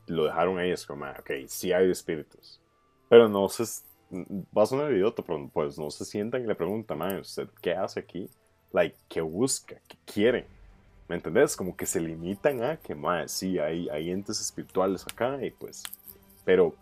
lo 0.07 0.25
dejaron 0.25 0.57
ahí, 0.57 0.71
es 0.71 0.83
como, 0.83 1.05
ok, 1.05 1.31
sí 1.45 1.71
hay 1.71 1.91
espíritus, 1.91 2.59
pero 3.07 3.29
no 3.29 3.47
se, 3.49 3.65
va 4.11 4.63
a 4.63 4.65
sonar 4.65 4.91
idiota, 4.91 5.21
pero 5.21 5.49
pues 5.53 5.77
no 5.77 5.89
se 5.91 6.05
sientan 6.05 6.43
y 6.43 6.47
le 6.47 6.55
preguntan, 6.55 6.97
man, 6.97 7.19
¿usted 7.19 7.47
qué 7.61 7.73
hace 7.73 7.99
aquí? 7.99 8.29
Like, 8.71 8.95
¿qué 9.07 9.21
busca? 9.21 9.75
¿Qué 9.87 9.97
quiere? 10.05 10.47
¿Me 11.07 11.15
entendés? 11.15 11.55
Como 11.55 11.75
que 11.75 11.85
se 11.85 11.99
limitan 11.99 12.63
a 12.63 12.77
que, 12.77 12.93
más 12.95 13.31
sí, 13.31 13.57
hay, 13.57 13.89
hay 13.89 14.11
entes 14.11 14.39
espirituales 14.39 15.05
acá 15.07 15.43
y 15.43 15.51
pues, 15.51 15.83
pero 16.45 16.75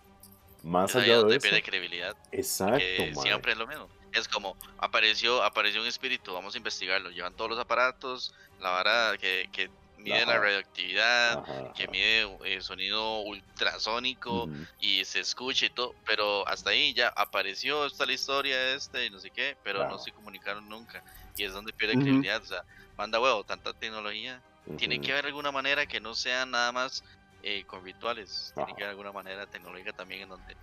más 0.64 0.96
allá 0.96 1.24
de 1.24 1.36
eso. 1.38 1.48
credibilidad. 1.64 2.16
Exacto, 2.32 3.22
Siempre 3.22 3.54
es 3.54 3.58
lo 3.58 3.68
mismo. 3.68 3.88
Es 4.14 4.28
como, 4.28 4.56
apareció, 4.78 5.44
apareció 5.44 5.82
un 5.82 5.88
espíritu, 5.88 6.34
vamos 6.34 6.56
a 6.56 6.58
investigarlo. 6.58 7.10
Llevan 7.10 7.34
todos 7.36 7.52
los 7.52 7.60
aparatos, 7.60 8.34
la 8.60 8.72
vara 8.72 9.18
que, 9.18 9.50
que 9.52 9.70
mide 9.98 10.26
la 10.26 10.40
radioactividad, 10.40 11.74
que 11.74 11.88
mide 11.88 12.38
eh, 12.46 12.62
sonido 12.62 13.22
ultrasónico 13.22 14.50
y 14.80 15.04
se 15.06 15.20
escucha 15.20 15.66
y 15.66 15.70
todo, 15.70 15.96
pero 16.06 16.48
hasta 16.48 16.70
ahí 16.70 16.94
ya 16.94 17.10
apareció, 17.10 17.86
esta 17.86 18.06
la 18.06 18.14
historia 18.14 18.74
este 18.74 19.06
y 19.06 19.10
no 19.10 19.20
sé 19.20 19.32
qué, 19.32 19.58
pero 19.64 19.88
no 19.88 19.98
se 20.00 20.12
comunicaron 20.12 20.68
nunca. 20.70 21.04
Y 21.36 21.44
es 21.44 21.54
donde 21.54 21.74
pierde 21.74 21.96
credibilidad. 21.96 22.42
O 22.42 22.46
sea, 22.46 22.64
manda 22.98 23.20
huevo, 23.20 23.44
tanta 23.44 23.74
tecnología. 23.74 24.42
Tiene 24.78 25.00
que 25.00 25.12
haber 25.12 25.28
alguna 25.28 25.52
manera 25.52 25.86
que 25.86 26.00
no 26.00 26.14
sea 26.16 26.46
nada 26.46 26.72
más 26.72 27.04
eh, 27.44 27.64
con 27.66 27.84
rituales. 27.84 28.54
Tiene 28.56 28.74
que 28.76 28.84
haber 28.84 28.90
alguna 28.90 29.12
manera 29.12 29.46
tecnológica 29.46 29.94
también 29.94 30.24
en 30.24 30.30
donde 30.30 30.58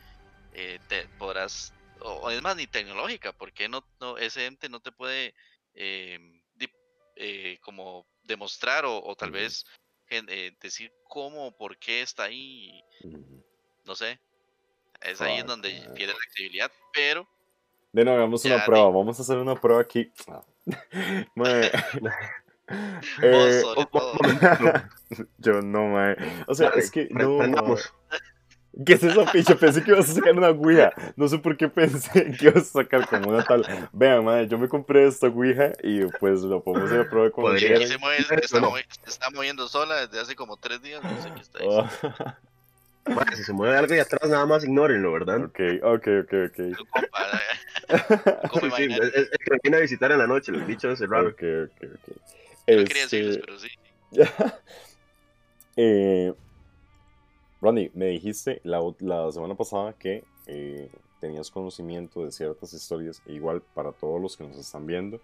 eh, 0.52 0.78
te 0.88 1.06
podrás, 1.18 1.72
o, 2.00 2.30
es 2.30 2.42
más, 2.42 2.56
ni 2.56 2.66
tecnológica, 2.66 3.32
porque 3.32 3.68
no, 3.68 3.84
no 4.00 4.18
ese 4.18 4.46
ente 4.46 4.68
no 4.68 4.80
te 4.80 4.92
puede 4.92 5.34
eh, 7.16 7.58
como 7.60 8.06
demostrar 8.24 8.84
o, 8.86 9.14
tal 9.16 9.30
vez 9.30 9.64
decir 10.60 10.92
cómo 11.08 11.48
o 11.48 11.56
por 11.56 11.76
qué 11.78 12.02
está 12.02 12.24
ahí. 12.24 12.82
No 13.84 13.94
sé. 13.94 14.18
Es 15.00 15.20
ahí 15.20 15.40
en 15.40 15.46
donde 15.46 15.70
pierde 15.94 16.14
la 16.14 16.18
credibilidad, 16.34 16.72
pero. 16.92 17.28
De 17.92 18.04
nuevo, 18.04 18.18
hagamos 18.18 18.44
una 18.44 18.64
prueba. 18.64 18.90
Vamos 18.90 19.18
a 19.18 19.22
hacer 19.22 19.38
una 19.38 19.60
prueba 19.60 19.80
aquí. 19.80 20.10
Eh, 23.22 23.62
yo 25.38 25.60
no, 25.60 25.88
mae. 25.88 26.16
O 26.46 26.54
sea, 26.54 26.70
es 26.70 26.90
que 26.90 27.08
no. 27.10 27.38
¿Qué 28.84 28.94
es 28.94 29.04
eso, 29.04 29.24
picho? 29.32 29.56
Pensé 29.56 29.84
que 29.84 29.92
ibas 29.92 30.10
a 30.10 30.14
sacar 30.14 30.36
una 30.36 30.50
ouija. 30.50 30.92
No 31.16 31.28
sé 31.28 31.38
por 31.38 31.56
qué 31.56 31.68
pensé 31.68 32.32
que 32.38 32.46
ibas 32.46 32.70
a 32.70 32.82
sacar 32.82 33.06
como 33.06 33.30
una 33.30 33.44
tal. 33.44 33.64
Vean, 33.92 34.24
madre, 34.24 34.48
yo 34.48 34.58
me 34.58 34.68
compré 34.68 35.06
esta 35.06 35.28
ouija 35.28 35.70
y 35.82 36.04
pues 36.18 36.42
lo 36.42 36.60
podemos 36.62 36.90
ir 36.90 36.98
a 37.00 37.08
probar 37.08 37.30
con 37.30 37.56
se, 37.58 37.86
se, 37.86 37.98
mueve, 37.98 38.24
se, 38.24 38.34
está, 38.34 38.60
moviendo 39.30 39.68
sola 39.68 40.06
desde 40.06 40.20
hace 40.20 40.34
como 40.34 40.56
tres 40.56 40.82
días. 40.82 41.04
No 41.04 41.22
sé 41.22 41.30
qué 41.34 41.40
está 41.40 41.60
diciendo. 41.60 41.88
Bueno, 43.06 43.36
si 43.36 43.44
se 43.44 43.52
mueve 43.52 43.76
algo 43.76 43.94
y 43.94 43.98
atrás, 43.98 44.30
nada 44.30 44.46
más 44.46 44.64
ignórenlo, 44.64 45.12
¿verdad? 45.12 45.44
Ok, 45.44 45.60
ok, 45.82 46.08
ok, 46.22 46.32
ok. 46.48 46.56
sí, 48.76 48.88
es, 48.90 49.28
que 49.28 49.58
viene 49.62 49.76
a 49.76 49.80
visitar 49.80 50.10
en 50.10 50.16
la 50.16 50.26
noche, 50.26 50.52
el 50.52 50.64
bicho 50.64 50.90
ese 50.90 51.06
raro. 51.06 51.28
Ok, 51.28 51.42
ok, 51.66 51.82
ok. 51.82 52.16
Yo 52.66 52.78
no 52.78 52.84
quería 52.84 53.02
decirles, 53.02 53.36
este, 53.36 53.44
pero 53.44 53.58
sí. 53.58 53.68
eh, 55.76 56.32
Ronnie, 57.64 57.90
me 57.94 58.08
dijiste 58.08 58.60
la, 58.62 58.78
la 58.98 59.32
semana 59.32 59.54
pasada 59.54 59.94
que 59.94 60.22
eh, 60.46 60.90
tenías 61.18 61.50
conocimiento 61.50 62.22
de 62.22 62.30
ciertas 62.30 62.74
historias, 62.74 63.22
igual 63.24 63.62
para 63.72 63.90
todos 63.92 64.20
los 64.20 64.36
que 64.36 64.44
nos 64.44 64.58
están 64.58 64.86
viendo. 64.86 65.18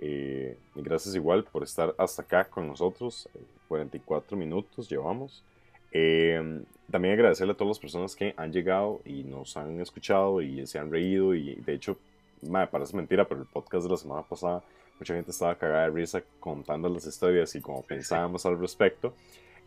Eh, 0.00 0.58
gracias 0.74 1.14
igual 1.14 1.44
por 1.44 1.62
estar 1.62 1.94
hasta 1.96 2.22
acá 2.22 2.46
con 2.46 2.66
nosotros. 2.66 3.28
44 3.68 4.36
minutos 4.36 4.88
llevamos. 4.88 5.44
Eh, 5.92 6.64
también 6.90 7.14
agradecerle 7.14 7.52
a 7.52 7.56
todas 7.56 7.76
las 7.76 7.78
personas 7.78 8.16
que 8.16 8.34
han 8.36 8.52
llegado 8.52 9.00
y 9.04 9.22
nos 9.22 9.56
han 9.56 9.80
escuchado 9.80 10.42
y 10.42 10.66
se 10.66 10.80
han 10.80 10.90
reído. 10.90 11.32
Y 11.32 11.54
de 11.54 11.74
hecho, 11.74 11.96
me 12.42 12.66
parece 12.66 12.96
mentira, 12.96 13.24
pero 13.28 13.42
el 13.42 13.46
podcast 13.46 13.84
de 13.84 13.90
la 13.90 13.96
semana 13.96 14.22
pasada, 14.22 14.64
mucha 14.98 15.14
gente 15.14 15.30
estaba 15.30 15.54
cagada 15.54 15.84
de 15.84 15.90
risa 15.90 16.24
contando 16.40 16.88
las 16.88 17.06
historias 17.06 17.54
y 17.54 17.60
como 17.60 17.82
pensábamos 17.82 18.44
al 18.46 18.58
respecto. 18.58 19.14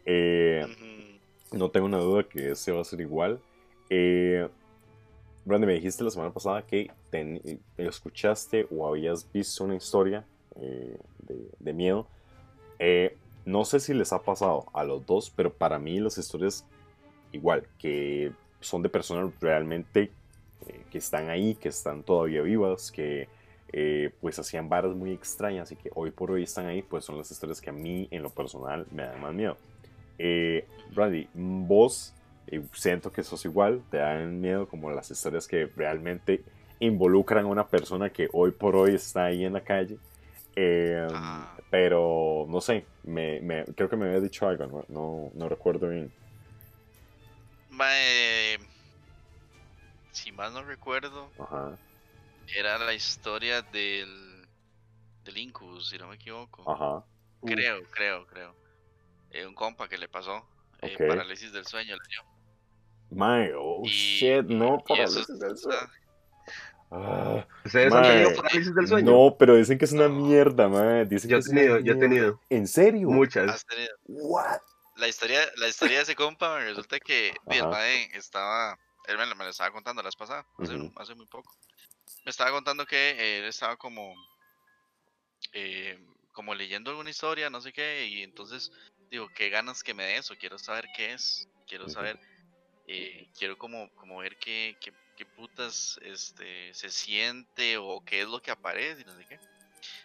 Eh, 0.05 0.65
no 1.51 1.69
tengo 1.69 1.85
una 1.85 1.99
duda 1.99 2.23
que 2.23 2.51
ese 2.51 2.71
va 2.71 2.81
a 2.81 2.85
ser 2.85 3.01
igual. 3.01 3.39
Eh, 3.89 4.47
Brandy, 5.47 5.65
me 5.65 5.73
dijiste 5.73 6.03
la 6.03 6.09
semana 6.09 6.33
pasada 6.33 6.61
que 6.61 6.91
escuchaste 7.77 8.67
o 8.69 8.85
habías 8.85 9.31
visto 9.31 9.63
una 9.63 9.75
historia 9.75 10.25
eh, 10.59 10.97
de, 11.19 11.49
de, 11.57 11.73
miedo. 11.73 12.05
Eh, 12.79 13.15
no 13.45 13.63
sé 13.63 13.79
si 13.79 13.93
les 13.93 14.11
ha 14.11 14.21
pasado 14.23 14.65
a 14.73 14.83
los 14.83 15.05
dos, 15.05 15.31
pero 15.33 15.53
para 15.53 15.79
mí 15.79 16.01
las 16.01 16.17
historias 16.17 16.65
igual, 17.31 17.63
que 17.77 18.33
son 18.59 18.81
de 18.81 18.89
personas 18.89 19.31
realmente 19.39 20.11
eh, 20.67 20.83
que 20.91 20.97
están 20.97 21.29
ahí, 21.29 21.55
que 21.55 21.69
están 21.69 22.03
todavía 22.03 22.41
vivas, 22.41 22.91
que 22.91 23.29
pues 24.19 24.39
hacían 24.39 24.67
varas 24.67 24.95
muy 24.95 25.11
extrañas 25.11 25.71
y 25.71 25.75
que 25.77 25.91
hoy 25.93 26.11
por 26.11 26.31
hoy 26.31 26.43
están 26.43 26.65
ahí, 26.65 26.81
pues 26.81 27.05
son 27.05 27.17
las 27.17 27.31
historias 27.31 27.61
que 27.61 27.69
a 27.69 27.73
mí 27.73 28.07
en 28.11 28.21
lo 28.23 28.31
personal 28.31 28.85
me 28.91 29.03
dan 29.03 29.21
más 29.21 29.33
miedo. 29.33 29.57
Brandy, 30.97 31.29
vos 31.33 32.15
siento 32.73 33.11
que 33.11 33.21
eso 33.21 33.35
es 33.35 33.45
igual, 33.45 33.83
te 33.91 33.97
dan 33.97 34.41
miedo 34.41 34.67
como 34.67 34.89
las 34.91 35.11
historias 35.11 35.47
que 35.47 35.71
realmente 35.75 36.43
involucran 36.79 37.45
a 37.45 37.47
una 37.47 37.67
persona 37.67 38.09
que 38.09 38.29
hoy 38.33 38.51
por 38.51 38.75
hoy 38.75 38.95
está 38.95 39.25
ahí 39.25 39.45
en 39.45 39.53
la 39.53 39.63
calle. 39.63 39.99
Em, 40.55 41.07
pero 41.69 42.45
no 42.49 42.61
sé, 42.61 42.85
me, 43.03 43.39
me, 43.41 43.65
creo 43.65 43.89
que 43.89 43.95
me 43.95 44.07
había 44.07 44.19
dicho 44.19 44.47
algo, 44.47 44.85
no, 44.87 45.31
no, 45.33 45.49
recuerdo 45.49 45.89
bien. 45.89 46.11
si 50.11 50.31
más 50.31 50.51
no 50.51 50.63
recuerdo, 50.63 51.29
era 52.55 52.79
la 52.79 52.93
historia 52.95 53.61
del, 53.61 54.47
del 55.23 55.37
Incubus, 55.37 55.89
si 55.89 55.99
no 55.99 56.07
me 56.07 56.15
equivoco. 56.15 56.63
Creo, 57.45 57.83
creo, 57.91 58.25
creo. 58.25 58.55
Eh, 59.29 59.45
un 59.45 59.53
compa 59.53 59.87
que 59.87 59.99
le 59.99 60.07
pasó 60.07 60.43
eh, 60.81 61.07
parálisis 61.07 61.51
del 61.51 61.65
sueño 61.65 61.95
le 61.95 62.01
dio. 62.09 62.23
My, 63.09 63.51
oh 63.57 63.83
shit, 63.85 64.45
no, 64.45 64.83
parálisis 64.85 65.39
del 65.39 65.57
sueño. 65.57 65.89
Ah, 66.89 67.45
¿Ustedes 67.65 67.93
han 67.93 68.03
tenido 68.03 68.35
parálisis 68.35 68.75
del 68.75 68.87
sueño? 68.87 69.11
No, 69.11 69.35
pero 69.37 69.55
dicen 69.55 69.77
que 69.77 69.85
es 69.85 69.91
una 69.91 70.07
mierda, 70.07 70.67
man. 70.67 71.07
Dicen 71.07 71.29
yo 71.29 71.37
he 71.37 71.41
tenido, 71.41 71.79
yo 71.79 71.93
he 71.93 71.97
tenido. 71.97 72.41
¿En 72.49 72.67
serio? 72.67 73.09
Muchas. 73.09 73.49
¿Has 73.49 73.65
tenido? 73.65 73.93
What? 74.07 74.59
La 74.97 75.07
historia, 75.07 75.39
la 75.57 75.67
historia 75.67 75.97
de 75.97 76.03
ese 76.03 76.15
compa, 76.15 76.57
me 76.57 76.65
resulta 76.65 76.99
que 76.99 77.33
el 77.47 77.67
mae 77.67 78.09
estaba, 78.13 78.79
él 79.05 79.17
me, 79.17 79.25
me, 79.35 79.43
lo 79.43 79.49
estaba 79.51 79.71
contando 79.71 80.01
la 80.01 80.07
vez 80.07 80.15
pasada, 80.15 80.45
hace, 80.57 80.91
hace, 80.95 81.13
muy 81.13 81.27
poco. 81.27 81.55
Me 82.25 82.31
estaba 82.31 82.49
contando 82.49 82.83
que 82.85 83.37
él 83.37 83.45
estaba 83.45 83.77
como, 83.77 84.15
eh, 85.53 85.99
como 86.31 86.55
leyendo 86.55 86.89
alguna 86.89 87.11
historia, 87.11 87.51
no 87.51 87.61
sé 87.61 87.71
qué, 87.73 88.07
y 88.07 88.23
entonces 88.23 88.71
digo, 89.09 89.29
qué 89.33 89.49
ganas 89.49 89.83
que 89.83 89.93
me 89.93 90.03
dé 90.03 90.17
eso, 90.17 90.35
quiero 90.37 90.57
saber 90.57 90.87
qué 90.95 91.13
es, 91.13 91.47
quiero 91.67 91.89
saber 91.89 92.19
eh, 92.87 93.27
quiero 93.37 93.57
como, 93.57 93.89
como 93.95 94.19
ver 94.19 94.37
qué, 94.37 94.77
qué, 94.79 94.93
qué, 95.17 95.25
putas 95.25 95.99
este, 96.03 96.73
se 96.73 96.89
siente 96.89 97.77
o 97.77 98.01
qué 98.05 98.21
es 98.21 98.27
lo 98.27 98.41
que 98.41 98.51
aparece 98.51 99.01
y 99.01 99.05
no 99.05 99.15
sé 99.15 99.25
qué. 99.25 99.39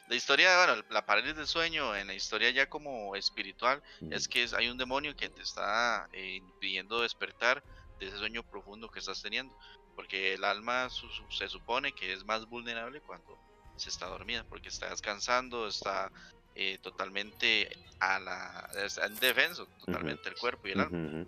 La 0.08 0.16
historia, 0.16 0.56
bueno, 0.66 0.84
la 0.90 1.06
parálisis 1.06 1.36
del 1.36 1.46
sueño, 1.46 1.94
en 1.96 2.08
la 2.08 2.14
historia 2.14 2.50
ya 2.50 2.68
como 2.68 3.14
espiritual, 3.14 3.82
es 4.10 4.28
que 4.28 4.46
hay 4.56 4.68
un 4.68 4.76
demonio 4.76 5.16
que 5.16 5.28
te 5.28 5.42
está 5.42 6.08
eh, 6.12 6.34
impidiendo 6.34 7.00
despertar 7.00 7.62
de 7.98 8.08
ese 8.08 8.18
sueño 8.18 8.42
profundo 8.42 8.90
que 8.90 8.98
estás 8.98 9.22
teniendo. 9.22 9.56
Porque 9.94 10.34
el 10.34 10.44
alma 10.44 10.88
se 11.30 11.48
supone 11.48 11.92
que 11.92 12.12
es 12.12 12.24
más 12.24 12.46
vulnerable 12.46 13.00
cuando 13.00 13.38
se 13.76 13.90
está 13.90 14.06
dormida, 14.06 14.44
porque 14.48 14.68
está 14.68 14.90
descansando, 14.90 15.68
está 15.68 16.10
eh, 16.54 16.78
totalmente 16.82 17.68
a 18.00 18.18
la, 18.18 18.70
en 19.04 19.16
defensa, 19.16 19.64
totalmente 19.84 20.28
el 20.28 20.36
cuerpo 20.36 20.68
y 20.68 20.72
el 20.72 20.80
alma. 20.80 21.26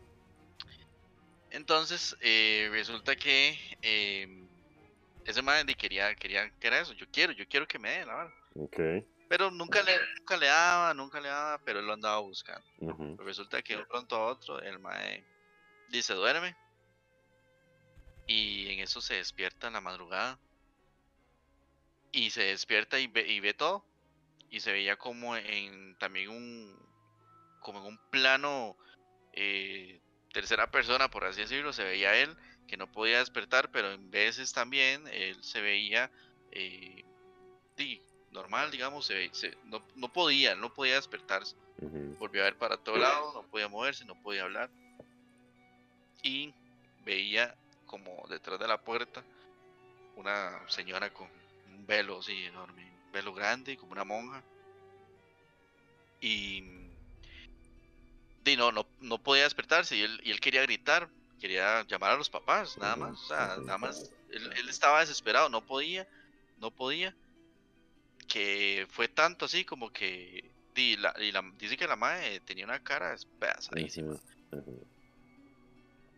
Entonces, 1.50 2.16
eh, 2.20 2.68
resulta 2.72 3.14
que 3.14 3.58
eh, 3.80 4.44
ese 5.24 5.40
man 5.40 5.66
quería, 5.66 6.14
quería 6.16 6.50
que 6.50 6.66
era 6.66 6.80
eso. 6.80 6.92
Yo 6.94 7.06
quiero, 7.12 7.32
yo 7.32 7.46
quiero 7.48 7.66
que 7.66 7.78
me 7.78 7.90
dé, 7.90 8.06
la 8.06 8.16
verdad. 8.16 8.34
Okay. 8.56 9.06
Pero 9.28 9.50
nunca 9.50 9.82
le, 9.82 9.92
nunca 10.18 10.36
le 10.36 10.46
daba, 10.46 10.94
nunca 10.94 11.20
le 11.20 11.28
daba, 11.28 11.58
pero 11.64 11.80
él 11.80 11.86
lo 11.86 11.92
andaba 11.92 12.18
buscando. 12.18 12.66
Resulta 13.18 13.62
que 13.62 13.76
de 13.76 13.86
pronto 13.86 14.16
a 14.16 14.26
otro, 14.26 14.60
el 14.60 14.78
mae 14.78 15.24
dice 15.90 16.14
duerme. 16.14 16.56
Y 18.26 18.72
en 18.72 18.80
eso 18.80 19.00
se 19.00 19.14
despierta 19.14 19.68
en 19.68 19.74
la 19.74 19.80
madrugada. 19.80 20.38
Y 22.12 22.30
se 22.30 22.42
despierta 22.42 22.98
y 22.98 23.06
ve, 23.06 23.26
y 23.26 23.40
ve 23.40 23.54
todo. 23.54 23.84
Y 24.50 24.60
se 24.60 24.72
veía 24.72 24.96
como 24.96 25.36
en 25.36 25.96
también 25.98 26.30
un, 26.30 26.78
como 27.60 27.80
en 27.80 27.86
un 27.86 27.98
plano 28.10 28.76
eh, 29.32 30.00
tercera 30.32 30.70
persona, 30.70 31.10
por 31.10 31.24
así 31.24 31.40
decirlo, 31.40 31.72
se 31.72 31.84
veía 31.84 32.16
él, 32.16 32.36
que 32.66 32.76
no 32.76 32.90
podía 32.90 33.18
despertar, 33.18 33.70
pero 33.70 33.92
en 33.92 34.10
veces 34.10 34.52
también 34.52 35.06
él 35.08 35.42
se 35.42 35.60
veía 35.60 36.10
eh, 36.52 37.04
normal, 38.34 38.70
digamos, 38.70 39.06
se, 39.06 39.30
no, 39.64 39.80
no, 39.94 40.12
podía, 40.12 40.54
no 40.54 40.74
podía 40.74 40.96
despertarse. 40.96 41.56
Volvió 42.18 42.42
a 42.42 42.44
ver 42.44 42.56
para 42.56 42.76
todo 42.76 42.98
lado, 42.98 43.32
no 43.32 43.42
podía 43.48 43.68
moverse, 43.68 44.04
no 44.04 44.20
podía 44.20 44.42
hablar. 44.42 44.70
Y 46.22 46.52
veía 47.04 47.54
como 47.86 48.26
detrás 48.28 48.58
de 48.58 48.68
la 48.68 48.80
puerta 48.80 49.24
una 50.16 50.68
señora 50.68 51.12
con 51.12 51.28
un 51.68 51.86
velo 51.86 52.18
así 52.18 52.44
enorme, 52.44 52.86
velo 53.14 53.32
grande, 53.32 53.78
como 53.78 53.92
una 53.92 54.04
monja. 54.04 54.42
Y 56.20 56.84
y 58.52 58.56
no, 58.56 58.72
no, 58.72 58.86
no 59.00 59.18
podía 59.18 59.44
despertarse 59.44 59.96
y 59.96 60.02
él, 60.02 60.20
y 60.22 60.30
él 60.30 60.40
quería 60.40 60.62
gritar, 60.62 61.08
quería 61.40 61.82
llamar 61.86 62.12
a 62.12 62.16
los 62.16 62.28
papás, 62.28 62.76
nada 62.78 62.96
más, 62.96 63.22
o 63.22 63.26
sea, 63.28 63.56
nada 63.64 63.78
más, 63.78 64.10
él, 64.30 64.68
estaba 64.68 65.00
desesperado, 65.00 65.48
no 65.48 65.64
podía, 65.64 66.06
no 66.58 66.70
podía, 66.70 67.14
que 68.28 68.86
fue 68.90 69.08
tanto 69.08 69.46
así 69.46 69.64
como 69.64 69.90
que, 69.90 70.50
y 70.76 70.96
la, 70.96 71.14
y 71.20 71.32
la, 71.32 71.42
dice 71.58 71.76
que 71.76 71.86
la 71.86 71.96
madre 71.96 72.40
tenía 72.40 72.64
una 72.64 72.82
cara 72.82 73.12
despedazadísima. 73.12 74.16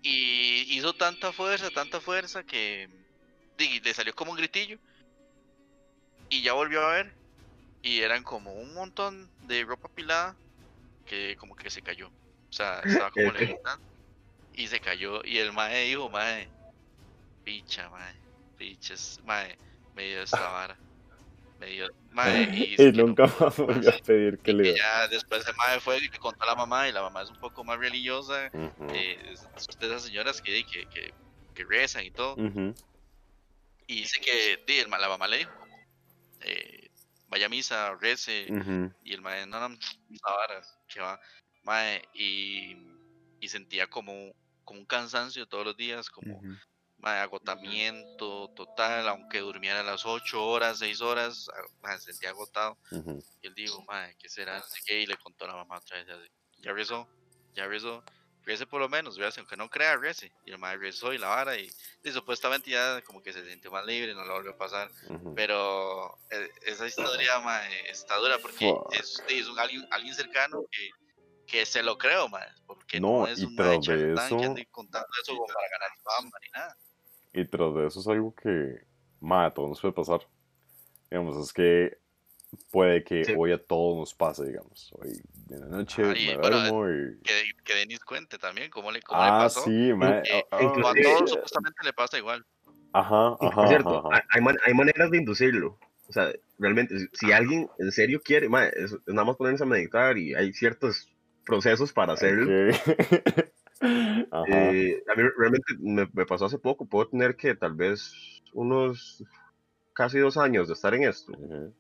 Y 0.03 0.77
hizo 0.77 0.95
tanta 0.95 1.33
fuerza, 1.33 1.71
tanta 1.71 2.01
fuerza 2.01 2.45
que 2.45 2.89
le 3.59 3.95
salió 3.95 4.15
como 4.15 4.33
un 4.33 4.37
gritillo. 4.37 4.79
Y 6.29 6.43
ya 6.43 6.53
volvió 6.53 6.83
a 6.87 6.93
ver. 6.93 7.13
Y 7.83 8.01
eran 8.01 8.23
como 8.23 8.53
un 8.53 8.75
montón 8.75 9.31
de 9.43 9.65
ropa 9.65 9.89
pilada 9.89 10.35
que 11.07 11.37
como 11.37 11.55
que 11.55 11.71
se 11.71 11.83
cayó. 11.83 12.09
O 12.09 12.53
sea, 12.53 12.81
estaba 12.81 13.11
como 13.11 13.33
levitando 13.33 13.85
y 14.55 14.67
se 14.67 14.81
cayó. 14.81 15.25
Y 15.25 15.39
el 15.39 15.53
mae 15.53 15.85
dijo, 15.85 16.09
mae, 16.09 16.49
picha, 17.45 17.89
mae, 17.91 18.15
piches, 18.57 19.21
mae, 19.25 19.57
me 19.95 20.05
dio 20.09 20.23
esta 20.23 20.41
vara. 20.41 20.77
Me 21.61 21.67
dio, 21.67 21.89
mae, 22.11 22.43
y, 22.79 22.83
y 22.83 22.93
nunca 22.93 23.27
más 23.39 23.57
volvió 23.57 23.91
a 23.91 23.99
pedir 23.99 24.39
que 24.39 24.53
le. 24.53 24.77
ya 24.77 25.09
después 25.09 25.47
el 25.47 25.55
mae 25.57 25.81
fue 25.81 25.99
y 25.99 26.09
le 26.09 26.19
contó 26.19 26.43
a 26.45 26.47
la 26.49 26.55
mamá, 26.55 26.89
y 26.89 26.93
la 26.93 27.03
mamá 27.03 27.23
es 27.23 27.31
un 27.31 27.39
poco 27.39 27.63
más 27.65 27.79
religiosa. 27.79 28.51
eh, 28.93 29.33
es 29.33 29.49
de 29.79 29.87
esas 29.87 30.03
señoras 30.03 30.43
que, 30.43 30.65
que, 30.67 30.87
que, 30.89 31.15
que 31.55 31.65
rezan 31.65 32.05
y 32.05 32.11
todo. 32.11 32.37
Y 33.87 34.01
dice 34.01 34.21
que 34.21 34.85
la 34.89 35.09
mamá 35.09 35.29
le 35.29 35.39
dijo, 35.39 35.53
eh, 36.47 36.91
vaya 37.29 37.47
a 37.47 37.49
misa, 37.49 37.95
rece. 37.97 38.47
Y 39.03 39.13
el 39.13 39.21
mae, 39.21 39.47
no, 39.47 39.69
no, 39.69 39.75
esta 40.11 40.31
vara, 40.31 40.63
que 40.89 41.01
va. 41.01 41.21
Mae, 41.63 42.03
y, 42.15 42.77
y, 43.41 43.49
sentía 43.49 43.89
como, 43.89 44.33
como 44.65 44.81
un 44.81 44.87
cansancio 44.87 45.47
todos 45.47 45.65
los 45.65 45.77
días, 45.77 46.09
como 46.11 46.41
agotamiento 47.03 48.49
total, 48.57 49.09
aunque 49.09 49.41
durmiera 49.41 49.83
las 49.83 50.07
8 50.07 50.45
horas, 50.45 50.79
6 50.79 51.01
horas, 51.01 51.49
mae, 51.83 51.99
sentía 51.99 52.31
agotado. 52.31 52.79
Y 53.43 53.47
él 53.47 53.55
dijo, 53.55 53.85
mae, 53.85 54.17
¿qué 54.19 54.29
será? 54.29 54.63
y 54.89 55.07
le 55.07 55.17
contó 55.17 55.45
a 55.45 55.49
la 55.49 55.55
mamá 55.55 55.79
otra 55.79 56.03
vez, 56.03 56.31
ya 56.59 56.73
rezó, 56.73 57.09
ya 57.55 57.67
rezó. 57.67 58.03
Rece 58.47 58.65
por 58.65 58.81
lo 58.81 58.89
menos, 58.89 59.17
Rece, 59.17 59.41
aunque 59.41 59.57
no 59.57 59.69
crea, 59.69 59.97
Rece. 59.97 60.33
Y 60.45 60.53
el 60.53 60.59
madre 60.59 60.79
rezó 60.79 61.13
y 61.13 61.19
la 61.19 61.27
vara 61.27 61.59
y, 61.59 61.69
supuestamente 62.05 62.71
ya 62.71 63.03
como 63.03 63.21
que 63.21 63.33
se 63.33 63.45
sintió 63.45 63.73
más 63.73 63.85
libre, 63.85 64.15
no 64.15 64.25
lo 64.25 64.35
volvió 64.35 64.53
a 64.53 64.57
pasar. 64.57 64.89
Pero 65.35 66.17
eh, 66.31 66.49
esa 66.63 66.87
historia, 66.87 67.41
mae, 67.41 67.91
está 67.91 68.17
dura 68.19 68.39
porque 68.41 68.73
es, 68.93 69.21
es, 69.29 69.49
un, 69.49 69.59
alguien, 69.59 69.85
alguien 69.91 70.15
cercano 70.15 70.65
que, 70.71 70.91
que 71.45 71.67
se 71.67 71.83
lo 71.83 71.99
creo, 71.99 72.29
mae, 72.29 72.47
porque 72.69 73.01
no, 73.01 73.27
es 73.27 73.41
un 73.41 73.57
mae 73.57 73.79
eso... 73.79 74.37
que 74.37 74.45
ande 74.45 74.67
contando 74.71 75.09
eso 75.21 75.35
como 75.35 75.47
para 75.49 75.69
ganar 75.69 75.91
fama 76.05 76.39
ni 76.41 76.51
nada. 76.53 76.77
Y 77.33 77.45
tras 77.47 77.75
de 77.75 77.87
eso 77.89 77.99
es 77.99 78.07
algo 78.07 78.33
que, 78.33 78.87
mae, 79.19 79.47
a 79.47 79.51
todos 79.53 79.71
nos 79.71 79.81
puede 79.81 79.93
pasar. 79.93 80.21
Digamos, 81.11 81.37
es 81.45 81.53
que 81.53 81.99
puede 82.71 83.05
que 83.05 83.35
hoy 83.37 83.53
a 83.53 83.59
todos 83.59 83.97
nos 83.97 84.15
pase, 84.15 84.47
digamos. 84.47 84.93
Hoy 84.99 85.21
en 85.51 85.61
la 85.61 85.67
noche 85.67 86.03
me 86.03 86.35
duermo 86.35 86.89
y... 86.89 87.19
Que, 87.23 87.51
que 87.65 87.75
Denis 87.75 88.01
cuente 88.01 88.39
también 88.39 88.71
cómo 88.71 88.91
le, 88.91 89.01
cómo 89.03 89.21
ah, 89.21 89.41
pasó. 89.45 89.63
sí, 89.65 89.93
man. 89.95 90.23
a 90.51 90.59
todos 90.59 91.31
supuestamente 91.31 91.85
le 91.85 91.93
pasa 91.93 92.19
igual. 92.19 92.45
Ajá, 92.93 93.37
ajá. 93.41 93.69
Cierto, 93.69 94.09
Hay, 94.13 94.43
hay, 94.65 94.75
maneras 94.75 95.11
de 95.11 95.19
inducirlo. 95.19 95.79
O 96.09 96.13
sea, 96.13 96.33
realmente, 96.59 96.95
si 97.13 97.33
alguien 97.33 97.69
en 97.79 97.93
serio 97.93 98.21
quiere, 98.25 98.49
man, 98.49 98.71
es, 98.75 98.97
nada 99.07 99.25
más 99.25 99.37
ponerse 99.37 99.65
a 99.65 99.67
meditar 99.67 100.17
y 100.17 100.35
hay 100.35 100.53
ciertos 100.53 101.09
procesos 101.45 101.93
para 101.93 102.15
hacerlo. 102.15 102.73
Eh, 104.49 105.03
a 105.07 105.15
mí 105.15 105.23
realmente 105.37 105.75
me, 105.79 106.09
me 106.11 106.25
pasó 106.25 106.47
hace 106.47 106.59
poco, 106.59 106.87
puedo 106.87 107.09
tener 107.09 107.37
que 107.37 107.55
tal 107.55 107.75
vez 107.75 108.11
unos 108.55 109.23
casi 109.97 110.19
dos 110.19 110.37
años 110.37 110.69
de 110.69 110.75
estar 110.75 110.95
en 110.95 111.05
esto, 111.05 111.33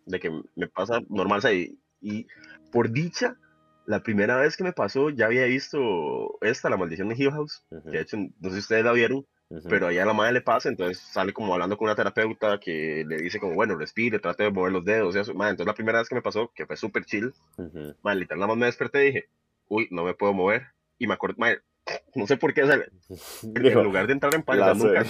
de 0.06 0.18
que 0.18 0.30
me 0.56 0.66
pasa 0.68 1.00
normal, 1.08 1.42
y, 1.52 1.78
y, 2.00 2.26
por 2.72 2.90
dicha, 2.90 3.36
la 3.84 4.02
primera 4.02 4.38
vez 4.38 4.56
que 4.56 4.64
me 4.64 4.72
pasó 4.72 5.10
ya 5.10 5.26
había 5.26 5.44
visto 5.44 6.38
esta, 6.40 6.70
La 6.70 6.78
Maldición 6.78 7.10
de 7.10 7.14
Hill 7.14 7.30
House, 7.30 7.62
que 7.84 7.90
de 7.90 8.00
hecho, 8.00 8.16
no 8.16 8.48
sé 8.48 8.54
si 8.54 8.60
ustedes 8.60 8.84
la 8.84 8.92
vieron, 8.92 9.26
pero 9.68 9.86
allá 9.86 10.02
a 10.02 10.06
la 10.06 10.14
madre 10.14 10.32
le 10.32 10.40
pasa, 10.40 10.70
entonces 10.70 10.98
sale 10.98 11.34
como 11.34 11.52
hablando 11.52 11.76
con 11.76 11.86
una 11.86 11.94
terapeuta 11.94 12.58
que 12.58 13.04
le 13.06 13.18
dice 13.18 13.38
como, 13.38 13.54
bueno, 13.54 13.76
respire, 13.76 14.18
trate 14.18 14.44
de 14.44 14.50
mover 14.50 14.72
los 14.72 14.84
dedos, 14.84 15.14
y 15.14 15.18
eso, 15.18 15.32
entonces 15.32 15.66
la 15.66 15.74
primera 15.74 15.98
vez 15.98 16.08
que 16.08 16.14
me 16.14 16.22
pasó, 16.22 16.50
que 16.54 16.66
fue 16.66 16.76
súper 16.78 17.04
chill, 17.04 17.34
man, 18.02 18.18
literal, 18.18 18.40
nada 18.40 18.48
más 18.48 18.56
me 18.56 18.66
desperté 18.66 19.02
y 19.02 19.06
dije, 19.08 19.28
uy, 19.68 19.88
no 19.90 20.04
me 20.04 20.14
puedo 20.14 20.32
mover, 20.32 20.68
y 20.98 21.06
me 21.06 21.14
acuerdo, 21.14 21.36
no 22.14 22.26
sé 22.26 22.36
por 22.36 22.52
qué, 22.54 22.62
en 23.42 23.82
lugar 23.82 24.06
de 24.06 24.12
entrar 24.12 24.34
en 24.34 24.42
pánico, 24.42 24.74
nunca, 24.74 25.04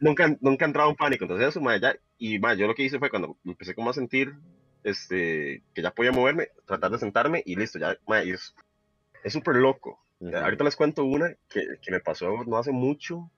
nunca, 0.00 0.36
nunca, 0.40 0.64
he 0.64 0.68
entrado 0.68 0.90
en 0.90 0.96
pánico, 0.96 1.24
entonces 1.24 1.48
eso, 1.48 1.60
ya, 1.80 1.96
y 2.18 2.40
yo 2.40 2.66
lo 2.66 2.74
que 2.74 2.84
hice 2.84 2.98
fue 2.98 3.10
cuando 3.10 3.36
empecé 3.44 3.74
como 3.74 3.90
a 3.90 3.94
sentir 3.94 4.34
este, 4.84 5.62
que 5.74 5.82
ya 5.82 5.90
podía 5.90 6.12
moverme, 6.12 6.48
tratar 6.66 6.90
de 6.90 6.98
sentarme 6.98 7.42
y 7.44 7.56
listo, 7.56 7.78
ya, 7.78 7.96
es 8.24 9.32
súper 9.32 9.56
loco. 9.56 10.00
Ahorita 10.20 10.64
les 10.64 10.74
cuento 10.74 11.04
una 11.04 11.32
que, 11.48 11.64
que, 11.80 11.90
me 11.92 12.00
pasó 12.00 12.44
no 12.44 12.58
hace 12.58 12.72
mucho, 12.72 13.30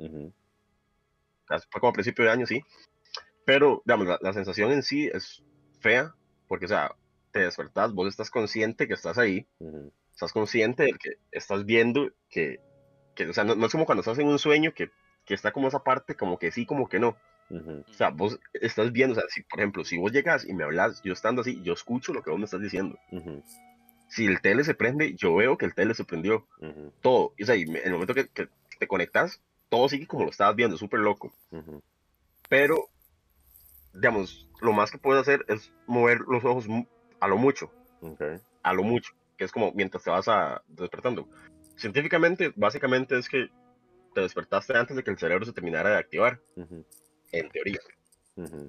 fue 1.46 1.80
como 1.80 1.90
a 1.90 1.92
principio 1.92 2.24
de 2.24 2.30
año, 2.30 2.46
sí, 2.46 2.62
pero, 3.44 3.82
digamos, 3.84 4.18
la, 4.20 4.32
sensación 4.32 4.70
en 4.70 4.82
sí 4.82 5.10
es 5.12 5.42
fea, 5.80 6.14
porque, 6.46 6.66
o 6.66 6.68
sea, 6.68 6.94
te 7.32 7.40
despertás, 7.40 7.92
vos 7.92 8.08
estás 8.08 8.30
consciente 8.30 8.86
que 8.86 8.94
estás 8.94 9.18
ahí, 9.18 9.46
estás 10.12 10.32
consciente 10.32 10.84
de 10.84 10.92
que 10.92 11.10
estás 11.32 11.64
viendo 11.64 12.10
que, 12.28 12.60
que 13.14 13.28
o 13.28 13.32
sea, 13.32 13.44
no, 13.44 13.64
es 13.64 13.72
como 13.72 13.86
cuando 13.86 14.00
estás 14.00 14.18
en 14.18 14.28
un 14.28 14.38
sueño 14.38 14.72
que, 14.74 14.90
que, 15.24 15.34
está 15.34 15.52
como 15.52 15.68
esa 15.68 15.82
parte, 15.82 16.14
como 16.14 16.38
que 16.38 16.50
sí, 16.50 16.66
como 16.66 16.88
que 16.88 17.00
no. 17.00 17.16
O 17.50 17.94
sea, 17.94 18.10
vos 18.10 18.38
estás 18.52 18.92
viendo, 18.92 19.16
o 19.16 19.20
sea, 19.20 19.28
si, 19.28 19.42
por 19.42 19.58
ejemplo, 19.58 19.84
si 19.84 19.98
vos 19.98 20.12
llegas 20.12 20.46
y 20.46 20.54
me 20.54 20.62
hablas, 20.62 21.02
yo 21.02 21.12
estando 21.12 21.40
así, 21.40 21.60
yo 21.62 21.72
escucho 21.72 22.12
lo 22.12 22.22
que 22.22 22.30
vos 22.30 22.38
me 22.38 22.44
estás 22.44 22.60
diciendo. 22.60 22.96
Si 24.08 24.26
el 24.26 24.40
tele 24.40 24.62
se 24.62 24.74
prende, 24.74 25.14
yo 25.14 25.34
veo 25.34 25.58
que 25.58 25.66
el 25.66 25.74
tele 25.74 25.94
se 25.94 26.04
prendió. 26.04 26.46
Todo. 27.00 27.32
O 27.40 27.44
sea, 27.44 27.56
y 27.56 27.62
en 27.62 27.76
el 27.76 27.92
momento 27.92 28.14
que, 28.14 28.28
que, 28.28 28.48
te 28.78 28.86
conectas, 28.86 29.42
todo 29.68 29.88
sigue 29.88 30.06
como 30.06 30.24
lo 30.24 30.30
estabas 30.30 30.54
viendo, 30.54 30.76
súper 30.76 31.00
loco. 31.00 31.32
Pero, 32.48 32.88
digamos, 33.94 34.48
lo 34.60 34.72
más 34.72 34.90
que 34.90 34.98
puedes 34.98 35.22
hacer 35.22 35.44
es 35.48 35.72
mover 35.86 36.20
los 36.28 36.44
ojos 36.44 36.66
a 37.18 37.26
lo 37.26 37.36
mucho. 37.36 37.72
A 38.62 38.72
lo 38.72 38.84
mucho 38.84 39.12
que 39.40 39.46
es 39.46 39.52
como 39.52 39.72
mientras 39.72 40.04
te 40.04 40.10
vas 40.10 40.28
a 40.28 40.62
despertando. 40.68 41.26
Científicamente, 41.74 42.52
básicamente 42.56 43.16
es 43.16 43.26
que 43.26 43.48
te 44.14 44.20
despertaste 44.20 44.76
antes 44.76 44.94
de 44.94 45.02
que 45.02 45.10
el 45.10 45.18
cerebro 45.18 45.46
se 45.46 45.54
terminara 45.54 45.88
de 45.88 45.96
activar, 45.96 46.42
en 47.32 47.48
teoría. 47.48 47.80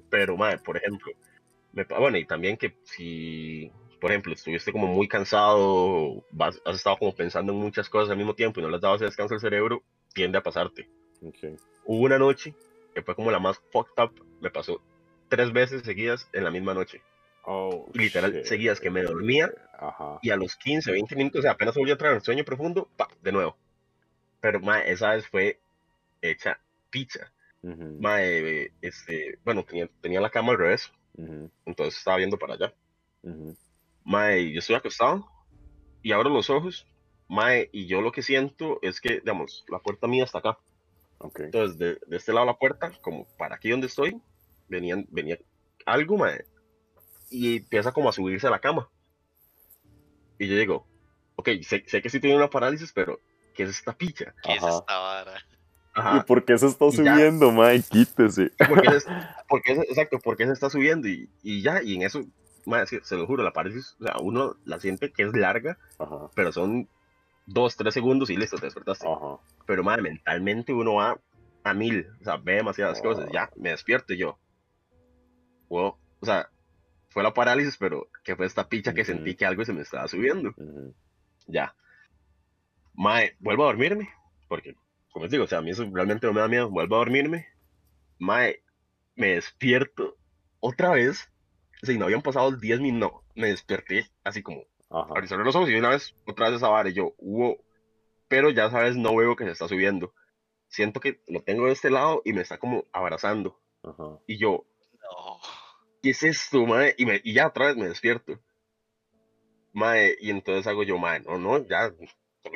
Pero, 0.08 0.38
madre, 0.38 0.60
por 0.64 0.78
ejemplo, 0.78 1.12
me, 1.74 1.84
bueno, 1.84 2.16
y 2.16 2.24
también 2.24 2.56
que 2.56 2.74
si, 2.84 3.70
por 4.00 4.12
ejemplo, 4.12 4.32
estuviste 4.32 4.72
como 4.72 4.86
muy 4.86 5.08
cansado, 5.08 6.24
has 6.40 6.56
estado 6.74 6.96
como 6.96 7.14
pensando 7.14 7.52
en 7.52 7.58
muchas 7.58 7.90
cosas 7.90 8.08
al 8.08 8.16
mismo 8.16 8.34
tiempo 8.34 8.58
y 8.58 8.62
no 8.62 8.70
le 8.70 8.76
has 8.76 8.82
dado 8.82 8.94
ese 8.94 9.04
descanso 9.04 9.34
al 9.34 9.40
cerebro, 9.40 9.82
tiende 10.14 10.38
a 10.38 10.42
pasarte. 10.42 10.88
Hubo 11.84 12.02
una 12.02 12.18
noche 12.18 12.54
que 12.94 13.02
fue 13.02 13.14
como 13.14 13.30
la 13.30 13.40
más 13.40 13.60
fucked 13.70 14.02
up, 14.02 14.26
me 14.40 14.50
pasó 14.50 14.80
tres 15.28 15.52
veces 15.52 15.82
seguidas 15.82 16.30
en 16.32 16.44
la 16.44 16.50
misma 16.50 16.72
noche. 16.72 17.02
Oh, 17.44 17.90
literal, 17.94 18.44
seguías 18.44 18.80
que 18.80 18.90
me 18.90 19.02
dormía. 19.02 19.52
Y 20.22 20.30
a 20.30 20.36
los 20.36 20.54
15, 20.56 20.92
20 20.92 21.16
minutos, 21.16 21.40
o 21.40 21.42
sea, 21.42 21.52
apenas 21.52 21.74
volví 21.74 21.90
a 21.90 21.94
entrar 21.94 22.14
en 22.14 22.20
sueño 22.20 22.44
profundo, 22.44 22.88
pa, 22.96 23.08
de 23.20 23.32
nuevo. 23.32 23.56
Pero, 24.40 24.60
ma, 24.60 24.80
esa 24.80 25.12
vez 25.12 25.26
fue 25.26 25.58
hecha 26.20 26.60
pizza. 26.90 27.32
ma, 27.62 28.22
eh, 28.22 28.72
este, 28.80 29.38
bueno, 29.44 29.64
tenía, 29.64 29.88
tenía, 30.00 30.20
la 30.20 30.30
cama 30.30 30.52
al 30.52 30.58
revés, 30.58 30.92
entonces 31.66 31.98
estaba 31.98 32.18
viendo 32.18 32.38
para 32.38 32.54
allá. 32.54 32.74
ma, 34.04 34.36
yo 34.36 34.58
estoy 34.60 34.76
acostado 34.76 35.26
y 36.00 36.12
abro 36.12 36.30
los 36.30 36.48
ojos, 36.48 36.86
ma, 37.28 37.56
y 37.72 37.86
yo 37.86 38.00
lo 38.02 38.12
que 38.12 38.22
siento 38.22 38.78
es 38.82 39.00
que, 39.00 39.20
digamos, 39.20 39.64
la 39.68 39.80
puerta 39.80 40.06
mía 40.06 40.24
está 40.24 40.38
acá. 40.38 40.58
Entonces, 41.36 41.78
de, 41.78 41.98
de, 42.06 42.16
este 42.16 42.32
lado 42.32 42.46
de 42.46 42.52
la 42.52 42.58
puerta, 42.58 42.92
como 43.00 43.26
para 43.36 43.56
aquí 43.56 43.70
donde 43.70 43.86
estoy, 43.86 44.20
venían, 44.68 45.06
venía 45.10 45.38
algo, 45.86 46.16
ma, 46.18 46.36
y 47.32 47.56
empieza 47.56 47.92
como 47.92 48.08
a 48.08 48.12
subirse 48.12 48.46
a 48.46 48.50
la 48.50 48.60
cama. 48.60 48.88
Y 50.38 50.48
yo 50.48 50.56
digo, 50.56 50.86
ok, 51.36 51.48
sé, 51.62 51.84
sé 51.86 52.02
que 52.02 52.10
sí 52.10 52.20
tiene 52.20 52.36
una 52.36 52.50
parálisis, 52.50 52.92
pero 52.92 53.18
¿qué 53.54 53.64
es 53.64 53.70
esta 53.70 53.96
picha? 53.96 54.34
¿Qué 54.42 54.52
es 54.52 54.62
esta 54.62 54.98
vara? 54.98 55.34
¿Y 56.16 56.20
por 56.24 56.44
qué 56.44 56.56
se 56.56 56.66
está 56.66 56.90
subiendo, 56.90 57.52
Mike? 57.52 57.86
Quítese. 57.90 58.50
Porque 58.68 58.88
porque 59.48 59.72
exacto, 59.72 60.18
porque 60.20 60.46
se 60.46 60.52
está 60.52 60.70
subiendo 60.70 61.08
y, 61.08 61.28
y 61.42 61.62
ya, 61.62 61.82
y 61.82 61.96
en 61.96 62.02
eso, 62.02 62.22
se, 63.02 63.16
lo 63.16 63.26
juro, 63.26 63.42
la 63.42 63.52
parálisis, 63.52 63.96
o 64.00 64.04
sea, 64.04 64.14
uno 64.20 64.56
la 64.64 64.80
siente 64.80 65.12
que 65.12 65.24
es 65.24 65.36
larga, 65.36 65.78
pero 66.34 66.52
son 66.52 66.88
dos, 67.46 67.76
tres 67.76 67.92
segundos 67.92 68.30
y 68.30 68.36
listo, 68.36 68.56
te 68.56 68.66
despertaste. 68.66 69.06
Pero, 69.66 69.84
madre, 69.84 70.02
mentalmente 70.02 70.72
uno 70.72 70.94
va 70.94 71.18
a 71.64 71.74
mil, 71.74 72.08
o 72.20 72.24
sea, 72.24 72.36
ve 72.36 72.54
demasiadas 72.54 73.00
cosas, 73.02 73.28
ya, 73.32 73.50
me 73.56 73.70
despierto 73.70 74.14
y 74.14 74.18
yo, 74.18 74.38
wow, 75.68 75.94
o 76.20 76.26
sea, 76.26 76.48
fue 77.12 77.22
la 77.22 77.34
parálisis, 77.34 77.76
pero 77.76 78.08
que 78.24 78.36
fue 78.36 78.46
esta 78.46 78.68
picha 78.68 78.94
que 78.94 79.04
sentí 79.04 79.34
que 79.34 79.46
algo 79.46 79.64
se 79.64 79.72
me 79.72 79.82
estaba 79.82 80.08
subiendo. 80.08 80.54
Ya. 81.46 81.74
Mae, 82.94 83.36
vuelvo 83.38 83.64
a 83.64 83.66
dormirme, 83.66 84.10
porque, 84.48 84.76
como 85.12 85.24
les 85.24 85.32
digo, 85.32 85.44
o 85.44 85.46
sea, 85.46 85.58
a 85.58 85.62
mí 85.62 85.70
eso 85.70 85.88
realmente 85.92 86.26
no 86.26 86.32
me 86.32 86.40
da 86.40 86.48
miedo. 86.48 86.70
Vuelvo 86.70 86.96
a 86.96 86.98
dormirme. 86.98 87.46
Mae, 88.18 88.62
me 89.14 89.34
despierto 89.34 90.16
otra 90.60 90.90
vez. 90.92 91.30
Sea, 91.82 91.96
no 91.98 92.04
habían 92.04 92.22
pasado 92.22 92.52
10 92.52 92.80
minutos, 92.80 93.10
no, 93.10 93.24
me 93.34 93.48
desperté 93.48 94.08
así 94.22 94.42
como, 94.42 94.64
cerrar 95.26 95.44
los 95.44 95.56
ojos 95.56 95.68
y 95.68 95.74
una 95.74 95.88
vez, 95.88 96.14
otra 96.26 96.48
vez 96.48 96.58
esa 96.58 96.68
vara, 96.68 96.88
y 96.88 96.92
yo, 96.92 97.14
hubo, 97.18 97.58
pero 98.28 98.50
ya 98.50 98.70
sabes, 98.70 98.96
no 98.96 99.16
veo 99.16 99.34
que 99.34 99.44
se 99.44 99.50
está 99.50 99.66
subiendo. 99.66 100.14
Siento 100.68 101.00
que 101.00 101.20
lo 101.26 101.42
tengo 101.42 101.66
de 101.66 101.72
este 101.72 101.90
lado 101.90 102.22
y 102.24 102.32
me 102.32 102.40
está 102.40 102.58
como 102.58 102.84
abrazando. 102.92 103.60
Ajá. 103.82 104.20
Y 104.26 104.38
yo, 104.38 104.64
¿qué 106.02 106.10
es 106.10 106.22
esto, 106.22 106.66
mae? 106.66 106.94
Y, 106.98 107.06
me, 107.06 107.20
y 107.22 107.32
ya 107.32 107.46
otra 107.46 107.68
vez 107.68 107.76
me 107.76 107.88
despierto. 107.88 108.38
Mae, 109.72 110.16
y 110.20 110.30
entonces 110.30 110.66
hago 110.66 110.82
yo, 110.82 110.98
mae, 110.98 111.20
no, 111.20 111.38
no, 111.38 111.66
ya, 111.66 111.90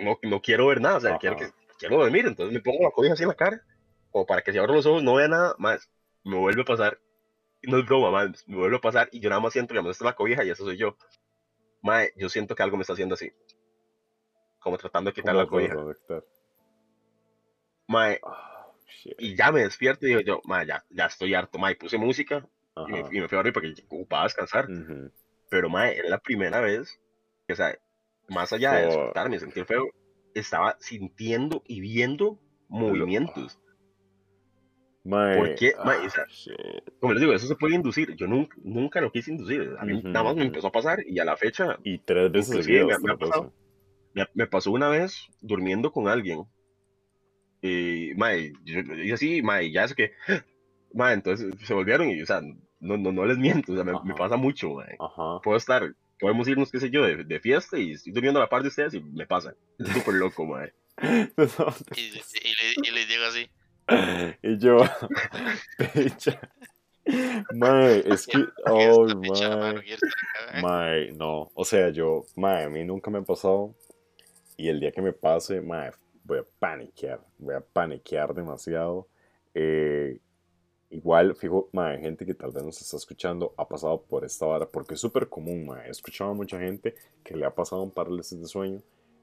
no, 0.02 0.18
no 0.22 0.42
quiero 0.42 0.66
ver 0.66 0.80
nada, 0.80 0.96
o 0.96 1.00
sea, 1.00 1.18
quiero, 1.18 1.36
que, 1.36 1.50
quiero 1.78 1.98
dormir, 1.98 2.26
entonces 2.26 2.52
me 2.52 2.60
pongo 2.60 2.84
la 2.84 2.90
cobija 2.90 3.14
así 3.14 3.22
en 3.22 3.30
la 3.30 3.34
cara, 3.34 3.62
como 4.10 4.26
para 4.26 4.42
que 4.42 4.52
si 4.52 4.58
abro 4.58 4.74
los 4.74 4.84
ojos 4.84 5.02
no 5.02 5.14
vea 5.14 5.28
nada, 5.28 5.54
más 5.58 5.88
me 6.24 6.36
vuelve 6.36 6.60
a 6.62 6.66
pasar, 6.66 7.00
no 7.62 7.78
es 7.78 7.86
broma, 7.86 8.10
mae, 8.10 8.32
me 8.46 8.56
vuelve 8.56 8.76
a 8.76 8.80
pasar 8.80 9.08
y 9.12 9.20
yo 9.20 9.30
nada 9.30 9.40
más 9.40 9.54
siento 9.54 9.72
que 9.72 9.80
me 9.80 9.90
está 9.90 10.04
la 10.04 10.14
cobija 10.14 10.44
y 10.44 10.50
eso 10.50 10.64
soy 10.64 10.76
yo. 10.76 10.96
Mae, 11.80 12.12
yo 12.16 12.28
siento 12.28 12.54
que 12.54 12.62
algo 12.62 12.76
me 12.76 12.82
está 12.82 12.92
haciendo 12.92 13.14
así, 13.14 13.32
como 14.58 14.76
tratando 14.76 15.10
de 15.10 15.14
quitar 15.14 15.34
la 15.34 15.46
cobija. 15.46 15.74
Mae, 17.86 18.20
oh, 18.22 18.74
y 19.18 19.34
ya 19.36 19.52
me 19.52 19.62
despierto 19.62 20.04
y 20.04 20.10
digo 20.10 20.20
yo, 20.20 20.42
mae, 20.44 20.66
ya, 20.66 20.84
ya 20.90 21.06
estoy 21.06 21.32
harto, 21.32 21.58
mae, 21.58 21.76
puse 21.76 21.96
música, 21.96 22.46
y 22.88 22.92
me, 22.92 23.28
fui 23.28 23.36
a 23.36 23.42
dormir 23.42 23.52
porque 23.52 23.74
ocupaba 23.88 24.24
descansar. 24.24 24.68
Pero, 25.48 25.68
mae, 25.68 25.96
era 25.96 26.08
la 26.08 26.18
primera 26.18 26.60
vez 26.60 27.00
que, 27.46 27.52
o 27.52 27.56
sea, 27.56 27.76
más 28.28 28.52
allá 28.52 28.72
de 28.74 28.86
despertarme, 28.86 29.38
sentir 29.38 29.64
feo, 29.64 29.88
estaba 30.34 30.76
sintiendo 30.80 31.62
y 31.66 31.80
viendo 31.80 32.38
movimientos. 32.68 33.58
Mae, 35.04 35.36
¿Por 35.36 35.54
qué? 35.54 35.72
Mae, 35.84 36.06
o 36.06 36.10
sea, 36.10 36.24
ah, 36.24 36.82
como 37.00 37.12
les 37.12 37.20
digo, 37.20 37.32
eso 37.32 37.46
se 37.46 37.54
puede 37.54 37.76
inducir. 37.76 38.16
Yo 38.16 38.26
nunca, 38.26 38.56
nunca 38.62 39.00
lo 39.00 39.12
quise 39.12 39.30
inducir. 39.30 39.76
A 39.78 39.84
mí 39.84 40.02
nada 40.02 40.24
más 40.24 40.36
me 40.36 40.44
empezó 40.44 40.66
a 40.66 40.72
pasar 40.72 40.98
y 41.06 41.20
a 41.20 41.24
la 41.24 41.36
fecha. 41.36 41.78
Y 41.84 41.98
tres 41.98 42.30
veces 42.32 42.64
seguidas. 42.64 42.98
Me, 44.14 44.26
me 44.34 44.46
pasó 44.46 44.72
una 44.72 44.88
vez 44.88 45.28
durmiendo 45.40 45.92
con 45.92 46.08
alguien. 46.08 46.44
Y, 47.62 48.12
mae, 48.16 48.52
yo, 48.64 48.80
yo 48.82 49.14
así, 49.14 49.42
mae, 49.42 49.70
ya 49.70 49.84
es 49.84 49.94
que, 49.94 50.12
mae, 50.92 51.14
entonces 51.14 51.54
se 51.64 51.74
volvieron 51.74 52.10
y, 52.10 52.20
o 52.22 52.26
sea, 52.26 52.40
no, 52.86 52.96
no, 52.96 53.12
no 53.12 53.26
les 53.26 53.38
miento, 53.38 53.72
o 53.72 53.74
sea, 53.74 53.84
me, 53.84 53.92
me 54.04 54.14
pasa 54.14 54.36
mucho, 54.36 54.70
mae. 54.70 54.96
Puedo 55.42 55.56
estar, 55.56 55.94
podemos 56.18 56.48
irnos, 56.48 56.70
qué 56.70 56.80
sé 56.80 56.90
yo, 56.90 57.02
de, 57.02 57.24
de, 57.24 57.40
fiesta 57.40 57.78
y 57.78 57.92
estoy 57.92 58.12
durmiendo 58.12 58.40
a 58.40 58.44
la 58.44 58.48
par 58.48 58.62
de 58.62 58.68
ustedes 58.68 58.94
y 58.94 59.00
me 59.00 59.26
pasa. 59.26 59.54
Es 59.78 59.88
súper 59.88 60.14
loco, 60.14 60.44
mae. 60.46 60.72
y, 61.02 62.00
y, 62.00 62.12
y, 62.82 62.90
le, 62.90 63.06
digo 63.06 63.24
así. 63.24 63.50
y 64.42 64.58
yo, 64.58 64.78
Mae, 67.54 68.02
es 68.06 68.26
que. 68.26 68.44
Oh, 68.66 69.06
mae. 70.62 71.12
no. 71.12 71.50
O 71.54 71.64
sea, 71.64 71.90
yo, 71.90 72.26
mae, 72.34 72.64
a 72.64 72.68
mí 72.68 72.84
nunca 72.84 73.10
me 73.10 73.18
ha 73.18 73.22
pasado. 73.22 73.74
Y 74.56 74.68
el 74.68 74.80
día 74.80 74.90
que 74.90 75.02
me 75.02 75.12
pase, 75.12 75.60
mae, 75.60 75.92
voy 76.24 76.38
a 76.38 76.44
paniquear. 76.58 77.20
Voy 77.38 77.54
a 77.54 77.60
paniquear 77.60 78.34
demasiado. 78.34 79.08
Eh, 79.54 80.18
igual, 80.90 81.34
fijo, 81.36 81.68
mae, 81.72 81.98
gente 82.00 82.24
que 82.26 82.34
tal 82.34 82.52
vez 82.52 82.62
nos 82.64 82.80
está 82.80 82.96
escuchando 82.96 83.54
ha 83.56 83.66
pasado 83.68 84.02
por 84.02 84.24
esta 84.24 84.46
vara. 84.46 84.66
Porque 84.66 84.94
es 84.94 85.00
súper 85.00 85.28
común, 85.28 85.66
mae. 85.66 85.88
He 85.88 85.90
escuchado 85.90 86.30
a 86.30 86.34
mucha 86.34 86.58
gente 86.58 86.94
que 87.24 87.36
le 87.36 87.44
ha 87.46 87.54
pasado 87.54 87.82
un 87.82 87.90
parálisis 87.90 88.40
de 88.40 88.46
sueño. 88.46 88.82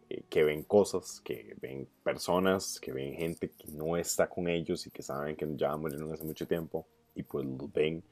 Eh, 0.09 0.23
que 0.29 0.43
ven 0.43 0.63
cosas, 0.63 1.21
que 1.21 1.55
ven 1.61 1.87
personas, 2.03 2.79
que 2.79 2.91
ven 2.91 3.13
gente 3.15 3.49
que 3.49 3.71
no 3.71 3.97
está 3.97 4.27
con 4.27 4.47
ellos 4.47 4.85
y 4.85 4.91
que 4.91 5.01
saben 5.01 5.35
que 5.35 5.47
ya 5.55 5.75
murieron 5.75 6.11
hace 6.11 6.23
mucho 6.23 6.45
tiempo 6.45 6.85
y 7.15 7.23
pues 7.23 7.45
los 7.45 7.71
ven 7.71 8.03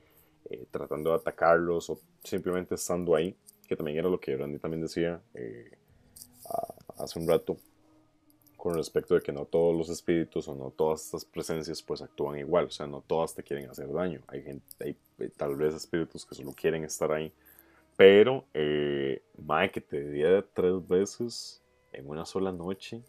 eh, 0.49 0.65
tratando 0.71 1.11
de 1.11 1.17
atacarlos 1.17 1.89
o 1.89 1.99
simplemente 2.23 2.75
estando 2.75 3.15
ahí, 3.15 3.35
que 3.67 3.75
también 3.75 3.97
era 3.97 4.09
lo 4.09 4.19
que 4.19 4.35
Randy 4.35 4.57
también 4.57 4.81
decía 4.81 5.21
eh, 5.33 5.71
hace 6.97 7.19
un 7.19 7.27
rato 7.27 7.57
con 8.61 8.75
respecto 8.75 9.15
de 9.15 9.21
que 9.21 9.31
no 9.31 9.45
todos 9.45 9.75
los 9.75 9.89
espíritus 9.89 10.47
o 10.47 10.53
no 10.53 10.69
todas 10.69 11.03
estas 11.05 11.25
presencias 11.25 11.81
pues 11.81 11.99
actúan 12.03 12.37
igual, 12.37 12.65
o 12.65 12.69
sea, 12.69 12.85
no 12.85 13.01
todas 13.01 13.33
te 13.33 13.41
quieren 13.41 13.67
hacer 13.67 13.91
daño, 13.91 14.21
hay 14.27 14.43
gente, 14.43 14.63
hay 14.79 14.95
eh, 15.17 15.31
tal 15.35 15.55
vez 15.55 15.73
espíritus 15.73 16.23
que 16.23 16.35
solo 16.35 16.53
quieren 16.53 16.83
estar 16.83 17.11
ahí, 17.11 17.33
pero 17.97 18.45
eh, 18.53 19.23
que 19.73 19.81
te 19.81 20.07
diera 20.11 20.45
tres 20.53 20.87
veces 20.87 21.63
en 21.91 22.07
una 22.07 22.23
sola 22.23 22.51
noche, 22.51 23.01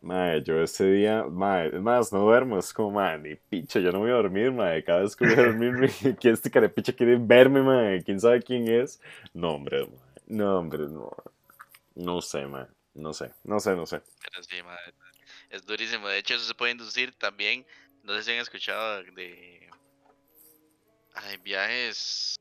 Madre, 0.00 0.42
yo 0.44 0.62
ese 0.62 0.90
día, 0.90 1.24
madre, 1.24 1.76
es 1.76 1.82
más, 1.82 2.10
no 2.10 2.20
duermo, 2.20 2.58
es 2.58 2.72
como, 2.72 2.92
madre, 2.92 3.18
ni 3.18 3.34
picha, 3.34 3.80
yo 3.80 3.92
no 3.92 3.98
voy 3.98 4.10
a 4.10 4.14
dormir, 4.14 4.50
madre, 4.50 4.82
cada 4.82 5.00
vez 5.00 5.14
que 5.14 5.26
voy 5.26 5.34
a 5.34 5.46
dormir, 5.48 5.90
que 6.20 6.30
este 6.30 6.50
carepicha 6.50 6.94
quiere 6.94 7.16
verme, 7.20 7.60
madre, 7.60 8.02
quién 8.02 8.18
sabe 8.18 8.40
quién 8.40 8.66
es. 8.66 8.98
No, 9.34 9.54
hombre, 9.56 9.86
no, 10.26 10.58
hombre, 10.58 10.86
no, 10.88 11.10
no 11.96 12.22
sé, 12.22 12.46
madre, 12.46 12.70
no 12.96 13.12
sé, 13.12 13.32
no 13.44 13.60
sé, 13.60 13.76
no 13.76 13.86
sé. 13.86 14.02
Pero 14.20 14.42
sí, 14.42 14.62
madre, 14.62 14.94
es 15.50 15.64
durísimo, 15.64 16.08
de 16.08 16.18
hecho 16.18 16.34
eso 16.34 16.44
se 16.44 16.54
puede 16.54 16.72
inducir 16.72 17.14
también, 17.14 17.66
no 18.02 18.14
sé 18.14 18.22
si 18.22 18.32
han 18.32 18.38
escuchado 18.38 19.02
de... 19.02 19.70
Ay, 21.14 21.36
viajes... 21.38 22.36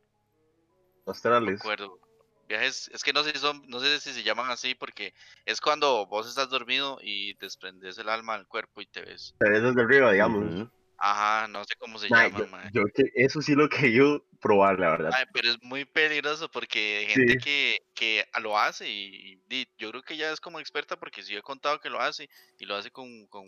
Astrales. 1.05 1.53
No 1.53 1.71
acuerdo 1.71 1.99
Viajes, 2.47 2.91
es 2.93 3.03
que 3.03 3.11
no 3.11 3.23
sé 3.23 3.31
si 3.31 3.39
son, 3.39 3.63
no 3.67 3.79
sé 3.79 3.99
si 3.99 4.13
se 4.13 4.23
llaman 4.23 4.51
así 4.51 4.75
porque 4.75 5.13
es 5.45 5.59
cuando 5.59 6.05
vos 6.05 6.27
estás 6.27 6.49
dormido 6.49 6.99
y 7.01 7.33
desprendes 7.35 7.97
el 7.97 8.07
alma 8.07 8.37
del 8.37 8.45
cuerpo 8.45 8.81
y 8.81 8.85
te 8.85 9.01
ves. 9.01 9.35
Te 9.39 9.49
ves 9.49 9.63
desde 9.63 9.81
arriba, 9.81 10.11
digamos. 10.11 10.69
Ajá, 10.97 11.47
no 11.47 11.63
sé 11.65 11.75
cómo 11.77 11.99
se 11.99 12.07
llama, 12.07 12.69
yo, 12.71 12.83
eso 13.15 13.41
sí 13.41 13.53
lo 13.53 13.67
que 13.69 13.91
yo 13.91 14.23
probar, 14.39 14.79
la 14.79 14.91
verdad. 14.91 15.11
pero 15.33 15.49
es 15.49 15.61
muy 15.61 15.85
peligroso 15.85 16.49
porque 16.49 16.97
hay 16.97 17.05
gente 17.07 17.37
que, 17.37 17.85
que 17.93 18.25
lo 18.41 18.57
hace 18.57 18.89
y, 18.89 19.41
yo 19.77 19.91
creo 19.91 20.03
que 20.03 20.17
ya 20.17 20.31
es 20.31 20.39
como 20.39 20.59
experta 20.59 20.97
porque 20.97 21.23
si 21.23 21.33
yo 21.33 21.39
he 21.39 21.43
contado 21.43 21.79
que 21.79 21.89
lo 21.89 21.99
hace 21.99 22.29
y 22.59 22.65
lo 22.65 22.75
hace 22.75 22.91
con, 22.91 23.27
con 23.27 23.45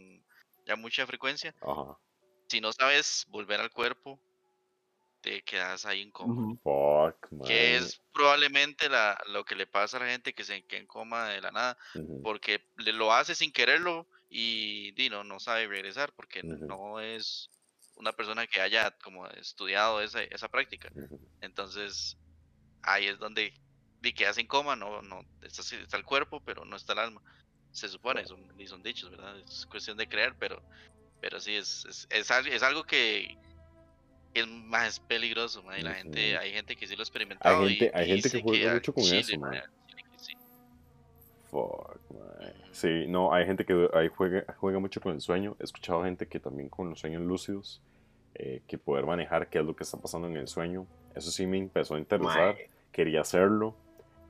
ya 0.65 0.75
mucha 0.75 1.05
frecuencia. 1.05 1.55
Ajá. 1.61 1.97
Si 2.47 2.61
no 2.61 2.71
sabes 2.71 3.25
volver 3.29 3.59
al 3.59 3.71
cuerpo, 3.71 4.19
te 5.21 5.41
quedas 5.43 5.85
ahí 5.85 6.01
en 6.01 6.11
coma. 6.11 6.57
Que 7.45 7.75
es 7.75 8.01
probablemente 8.13 8.89
la, 8.89 9.17
lo 9.27 9.43
que 9.43 9.55
le 9.55 9.67
pasa 9.67 9.97
a 9.97 9.99
la 10.01 10.11
gente 10.11 10.33
que 10.33 10.43
se 10.43 10.63
queda 10.63 10.79
en 10.79 10.87
coma 10.87 11.29
de 11.29 11.41
la 11.41 11.51
nada, 11.51 11.77
porque 12.23 12.61
le 12.77 12.93
lo 12.93 13.11
hace 13.13 13.35
sin 13.35 13.51
quererlo 13.51 14.07
y, 14.30 14.91
Dino 14.91 15.23
no, 15.23 15.39
sabe 15.39 15.67
regresar, 15.67 16.13
porque 16.13 16.43
no 16.43 16.99
es 16.99 17.49
una 17.95 18.13
persona 18.13 18.47
que 18.47 18.61
haya 18.61 18.91
como 19.03 19.28
estudiado 19.28 20.01
esa, 20.01 20.23
esa 20.23 20.47
práctica. 20.47 20.91
Entonces, 21.41 22.17
ahí 22.84 23.07
es 23.07 23.17
donde 23.19 23.53
di 24.01 24.13
quedas 24.13 24.38
en 24.38 24.47
coma, 24.47 24.75
no, 24.75 25.01
no, 25.01 25.21
está, 25.41 25.61
está, 25.61 25.97
el 25.97 26.03
cuerpo, 26.03 26.41
pero 26.43 26.65
no 26.65 26.75
está 26.75 26.93
el 26.93 26.99
alma. 26.99 27.21
Se 27.71 27.89
supone, 27.89 28.25
son, 28.25 28.47
son 28.67 28.84
dichos, 28.84 29.11
¿verdad? 29.11 29.39
Es 29.39 29.65
cuestión 29.65 29.97
de 29.97 30.07
creer, 30.07 30.36
pero, 30.39 30.61
pero 31.21 31.39
sí, 31.39 31.55
es, 31.55 32.07
es, 32.09 32.30
es 32.30 32.63
algo 32.63 32.84
que, 32.84 33.38
es 34.34 34.47
más 34.47 34.99
peligroso, 34.99 35.63
man, 35.63 35.80
y 35.80 35.84
la 35.84 35.95
gente, 35.95 36.38
hay 36.38 36.53
gente 36.53 36.75
que 36.75 36.88
sí 36.88 36.95
lo 36.95 37.01
ha 37.01 37.03
experimentado. 37.03 37.63
Hay 37.63 37.75
gente, 37.75 37.91
hay 37.93 38.07
gente 38.07 38.30
que 38.30 38.41
juega 38.41 38.73
mucho 38.75 38.93
con 38.93 39.03
eso, 39.03 39.39
man. 39.39 39.63
Fuck, 41.49 41.99
man. 42.11 42.53
Sí, 42.71 43.05
no, 43.07 43.33
hay 43.33 43.45
gente 43.45 43.65
que 43.65 43.89
ahí 43.93 44.09
juega, 44.09 44.45
juega 44.57 44.79
mucho 44.79 45.01
con 45.01 45.13
el 45.13 45.21
sueño. 45.21 45.55
He 45.59 45.63
escuchado 45.63 46.03
gente 46.03 46.27
que 46.27 46.39
también 46.39 46.69
con 46.69 46.89
los 46.89 46.99
sueños 46.99 47.21
lúcidos, 47.21 47.81
eh, 48.35 48.61
que 48.67 48.77
poder 48.77 49.05
manejar 49.05 49.49
qué 49.49 49.59
es 49.59 49.65
lo 49.65 49.75
que 49.75 49.83
está 49.83 49.97
pasando 49.97 50.27
en 50.27 50.37
el 50.37 50.47
sueño. 50.47 50.85
Eso 51.15 51.31
sí 51.31 51.47
me 51.47 51.57
empezó 51.57 51.95
a 51.95 51.99
interesar. 51.99 52.55
Quería 52.91 53.21
hacerlo. 53.21 53.75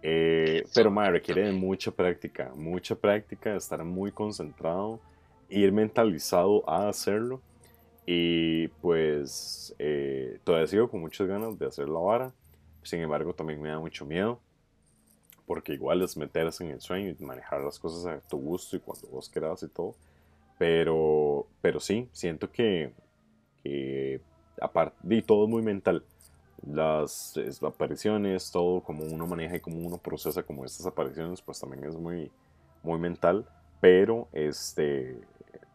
Eh, 0.01 0.63
pero, 0.74 0.91
man, 0.91 1.11
requiere 1.11 1.45
de 1.45 1.51
mucha 1.51 1.91
práctica, 1.91 2.51
mucha 2.55 2.95
práctica, 2.95 3.55
estar 3.55 3.84
muy 3.84 4.11
concentrado, 4.11 4.99
ir 5.49 5.72
mentalizado 5.72 6.68
a 6.70 6.88
hacerlo 6.88 7.41
y 8.09 8.70
pues 8.70 9.76
eh, 9.80 10.39
todavía 10.45 10.68
sigo 10.68 10.89
con 10.89 11.01
muchas 11.01 11.28
ganas 11.28 11.59
de 11.59 11.65
hacer 11.65 11.89
la 11.89 11.99
vara. 11.99 12.34
Sin 12.82 13.01
embargo, 13.01 13.34
también 13.34 13.61
me 13.61 13.68
da 13.68 13.80
mucho 13.80 14.05
miedo. 14.05 14.39
Porque 15.48 15.74
igual 15.74 16.04
es 16.04 16.16
meterse 16.18 16.64
en 16.64 16.72
el 16.72 16.82
sueño 16.82 17.16
y 17.18 17.24
manejar 17.24 17.62
las 17.62 17.80
cosas 17.80 18.06
a 18.06 18.20
tu 18.20 18.38
gusto 18.38 18.76
y 18.76 18.80
cuando 18.80 19.08
vos 19.08 19.30
quieras 19.30 19.64
y 19.64 19.70
todo. 19.70 19.95
Pero, 20.60 21.48
pero 21.62 21.80
sí, 21.80 22.08
siento 22.12 22.52
que, 22.52 22.91
que 23.64 24.22
aparte, 24.62 24.98
y 25.10 25.22
todo 25.24 25.45
es 25.45 25.50
muy 25.50 25.64
mental. 25.64 26.04
Las, 26.66 27.39
apariciones, 27.62 28.52
todo 28.52 28.82
como 28.82 29.06
uno 29.06 29.26
maneja 29.26 29.56
y 29.56 29.60
como 29.60 29.80
uno 29.80 29.98
procesa 29.98 30.43
como 30.43 30.66
estas 30.66 30.86
apariciones, 30.86 31.41
pues 31.41 31.60
también 31.60 31.86
es 31.86 31.95
muy, 31.95 32.30
muy 32.84 33.00
mental. 33.00 33.45
Pero 33.80 34.28
este, 34.34 35.18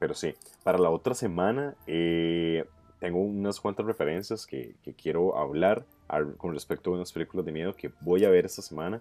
pero 0.02 0.14
sí, 0.14 0.34
para 0.64 0.78
la 0.78 0.90
otra 0.90 1.14
semana 1.14 1.76
eh, 1.86 2.64
tengo 2.98 3.20
unas 3.20 3.60
cuantas 3.60 3.86
referencias 3.86 4.48
que, 4.48 4.74
quiero 5.00 5.38
hablar 5.38 5.84
con 6.38 6.54
respecto 6.54 6.90
a 6.90 6.94
unas 6.94 7.12
películas 7.12 7.46
de 7.46 7.52
miedo 7.52 7.76
que 7.76 7.92
voy 8.00 8.24
a 8.24 8.28
ver 8.28 8.44
esta 8.44 8.62
semana. 8.62 9.00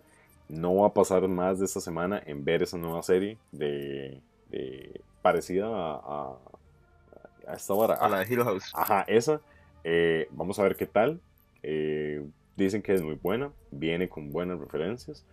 No 0.51 0.75
va 0.75 0.87
a 0.87 0.93
pasar 0.93 1.25
más 1.29 1.59
de 1.59 1.65
esta 1.65 1.79
semana 1.79 2.21
en 2.25 2.43
ver 2.43 2.61
esa 2.61 2.77
nueva 2.77 3.01
serie 3.03 3.37
de, 3.53 4.21
parecida 5.21 5.67
a, 5.67 6.37
a, 7.47 7.55
esta 7.55 7.73
hora. 7.73 7.93
A 7.95 8.09
la 8.09 8.19
de 8.19 8.33
Hero 8.33 8.43
House. 8.43 8.69
Ajá, 8.75 9.05
esa. 9.07 9.39
Eh, 9.85 10.27
vamos 10.31 10.59
a 10.59 10.63
ver 10.63 10.75
qué 10.75 10.85
tal. 10.85 11.21
Eh, 11.63 12.25
dicen 12.57 12.81
que 12.81 12.93
es 12.93 13.01
muy 13.01 13.15
buena, 13.15 13.53
viene 13.71 14.09
con 14.09 14.29
buenas 14.33 14.59
referencias. 14.59 15.25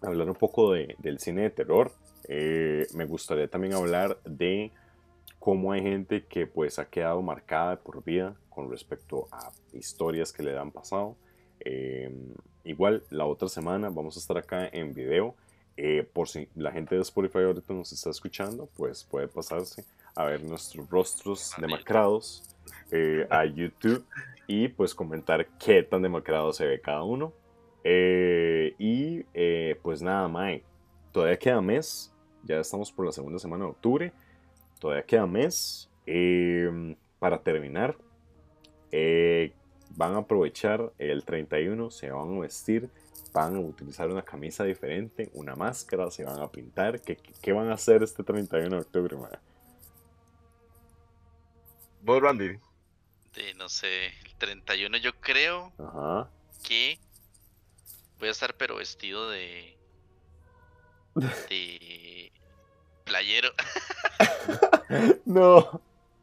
hablar 0.00 0.28
un 0.28 0.34
poco 0.34 0.72
del 0.72 1.18
cine 1.18 1.42
de 1.42 1.50
terror. 1.50 1.92
Eh, 2.26 2.86
me 2.94 3.04
gustaría 3.04 3.48
también 3.48 3.74
hablar 3.74 4.18
de 4.24 4.72
cómo 5.38 5.72
hay 5.72 5.82
gente 5.82 6.24
que 6.24 6.46
pues 6.46 6.78
ha 6.78 6.88
quedado 6.88 7.20
marcada 7.20 7.76
por 7.76 8.02
vida 8.02 8.34
con 8.48 8.70
respecto 8.70 9.28
a 9.30 9.52
historias 9.74 10.32
que 10.32 10.42
le 10.42 10.56
han 10.56 10.70
pasado. 10.70 11.16
Em, 11.64 12.34
igual 12.64 13.02
la 13.10 13.26
otra 13.26 13.48
semana 13.48 13.88
vamos 13.90 14.16
a 14.16 14.20
estar 14.20 14.38
acá 14.38 14.68
en 14.72 14.94
video. 14.94 15.34
Eh, 15.76 16.06
por 16.12 16.28
si 16.28 16.48
la 16.54 16.70
gente 16.70 16.94
de 16.94 17.02
Spotify 17.02 17.38
ahorita 17.38 17.74
nos 17.74 17.92
está 17.92 18.10
escuchando, 18.10 18.68
pues 18.76 19.04
puede 19.04 19.26
pasarse 19.26 19.84
a 20.14 20.24
ver 20.24 20.44
nuestros 20.44 20.88
rostros 20.88 21.52
demacrados 21.58 22.44
eh, 22.92 23.26
a 23.28 23.44
YouTube 23.44 24.04
y 24.46 24.68
pues 24.68 24.94
comentar 24.94 25.46
qué 25.58 25.82
tan 25.82 26.02
demacrado 26.02 26.52
se 26.52 26.66
ve 26.66 26.80
cada 26.80 27.02
uno. 27.02 27.32
y 28.78 29.24
pues 29.82 30.00
nada, 30.00 30.28
Mae, 30.28 30.62
todavía 31.12 31.38
queda 31.38 31.60
mes 31.60 32.14
ya 32.44 32.60
estamos 32.60 32.92
por 32.92 33.06
la 33.06 33.12
segunda 33.12 33.38
semana 33.38 33.64
de 33.64 33.70
octubre. 33.70 34.12
Todavía 34.78 35.04
queda 35.04 35.26
mes. 35.26 35.90
Em, 36.06 36.94
para 37.18 37.38
terminar, 37.38 37.96
eh, 38.92 39.52
van 39.96 40.14
a 40.14 40.18
aprovechar 40.18 40.92
el 40.98 41.24
31, 41.24 41.90
se 41.90 42.10
van 42.10 42.36
a 42.36 42.40
vestir, 42.40 42.90
van 43.32 43.56
a 43.56 43.60
utilizar 43.60 44.08
una 44.08 44.22
camisa 44.22 44.64
diferente, 44.64 45.30
una 45.34 45.54
máscara, 45.54 46.10
se 46.10 46.24
van 46.24 46.40
a 46.40 46.50
pintar. 46.50 47.00
¿Qué, 47.00 47.52
van 47.52 47.68
a 47.68 47.74
hacer 47.74 48.02
este 48.02 48.22
31 48.22 48.68
de 48.76 48.82
octubre, 48.82 49.16
man? 49.16 49.30
¿Vos, 52.02 52.22
Randy? 52.22 52.58
no 53.56 53.68
sé, 53.68 54.06
el 54.06 54.34
31 54.38 54.96
yo 54.98 55.12
creo 55.20 55.72
que 56.62 56.98
voy 58.20 58.28
a 58.28 58.30
estar 58.30 58.54
pero 58.56 58.76
vestido 58.76 59.28
de 59.28 59.76
de 61.48 62.32
playero. 63.04 63.50
no. 65.24 65.80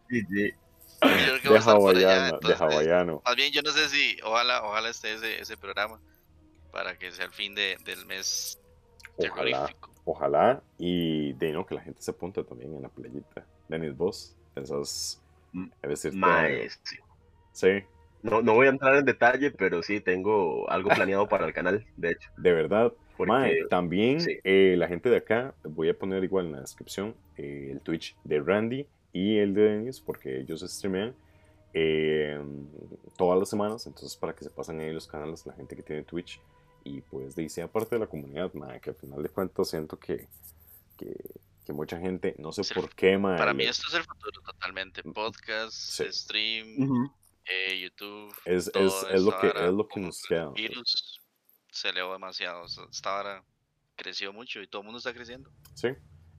Sí, 0.09 0.21
sí. 0.29 0.53
De 1.01 1.59
hawaiano, 1.59 2.39
de 2.39 2.53
hawaiano. 2.53 3.21
Más 3.25 3.35
bien, 3.35 3.51
yo 3.51 3.61
no 3.61 3.71
sé 3.71 3.89
si, 3.89 4.17
ojalá, 4.23 4.63
ojalá 4.63 4.89
esté 4.89 5.13
ese, 5.13 5.39
ese 5.39 5.57
programa 5.57 5.99
para 6.71 6.97
que 6.97 7.11
sea 7.11 7.25
el 7.25 7.31
fin 7.31 7.55
de, 7.55 7.77
del 7.83 8.05
mes 8.05 8.61
Ojalá, 9.17 9.75
ojalá. 10.05 10.63
Y 10.77 11.33
de 11.33 11.51
no, 11.51 11.65
que 11.65 11.75
la 11.75 11.81
gente 11.81 12.01
se 12.01 12.11
apunte 12.11 12.43
también 12.43 12.73
en 12.73 12.81
la 12.81 12.89
playita. 12.89 13.45
Denis, 13.67 13.95
vos, 13.95 14.35
esas. 14.55 15.21
Maestro. 16.13 17.03
Sí. 17.51 17.83
No, 18.23 18.41
no 18.41 18.53
voy 18.53 18.67
a 18.67 18.69
entrar 18.69 18.95
en 18.95 19.05
detalle, 19.05 19.51
pero 19.51 19.81
sí 19.83 19.99
tengo 19.99 20.69
algo 20.69 20.89
planeado 20.95 21.27
para 21.27 21.45
el 21.45 21.53
canal, 21.53 21.85
de 21.97 22.11
hecho. 22.11 22.29
De 22.37 22.53
verdad. 22.53 22.93
también 23.69 24.19
eh, 24.43 24.75
la 24.77 24.87
gente 24.87 25.09
de 25.09 25.17
acá, 25.17 25.53
voy 25.63 25.89
a 25.89 25.97
poner 25.97 26.23
igual 26.23 26.47
en 26.47 26.51
la 26.53 26.61
descripción 26.61 27.15
eh, 27.37 27.69
el 27.71 27.81
Twitch 27.81 28.15
de 28.23 28.39
Randy 28.39 28.87
y 29.13 29.37
el 29.37 29.53
de 29.53 29.61
Denis, 29.61 29.99
porque 29.99 30.39
ellos 30.39 30.61
streamean 30.61 31.15
eh, 31.73 32.39
todas 33.17 33.39
las 33.39 33.49
semanas, 33.49 33.85
entonces 33.87 34.15
para 34.17 34.33
que 34.33 34.43
se 34.43 34.49
pasen 34.49 34.79
ahí 34.79 34.91
los 34.91 35.07
canales, 35.07 35.45
la 35.45 35.53
gente 35.53 35.75
que 35.75 35.83
tiene 35.83 36.03
Twitch, 36.03 36.39
y 36.83 37.01
pues 37.01 37.35
de 37.35 37.47
sea 37.49 37.71
parte 37.71 37.95
de 37.95 37.99
la 37.99 38.07
comunidad, 38.07 38.51
que 38.81 38.89
al 38.89 38.95
final 38.95 39.21
de 39.21 39.29
cuentas 39.29 39.69
siento 39.69 39.97
que, 39.99 40.27
que, 40.97 41.15
mucha 41.73 41.97
gente, 41.97 42.35
no 42.37 42.51
sé 42.51 42.63
por 42.73 42.93
qué, 42.93 43.17
Para 43.17 43.53
mí 43.53 43.63
esto 43.63 43.87
es 43.87 43.93
el 43.93 44.03
futuro 44.03 44.41
totalmente, 44.41 45.03
podcast, 45.03 46.01
stream, 46.01 47.09
eh, 47.45 47.79
YouTube. 47.79 48.35
Es, 48.43 48.69
es, 48.75 48.93
es, 49.09 49.21
lo 49.21 49.39
que, 49.39 49.47
es 49.47 49.71
lo 49.71 49.87
que 49.87 49.99
nos 50.01 50.21
queda. 50.23 50.49
Virus 50.49 51.21
se 51.71 51.87
elevó 51.87 52.11
demasiado, 52.11 52.65
esta 52.65 53.17
hora 53.17 53.45
creció 53.95 54.33
mucho 54.33 54.61
y 54.61 54.67
todo 54.67 54.81
el 54.81 54.87
mundo 54.87 54.97
está 54.97 55.13
creciendo. 55.13 55.49
Sí, 55.75 55.89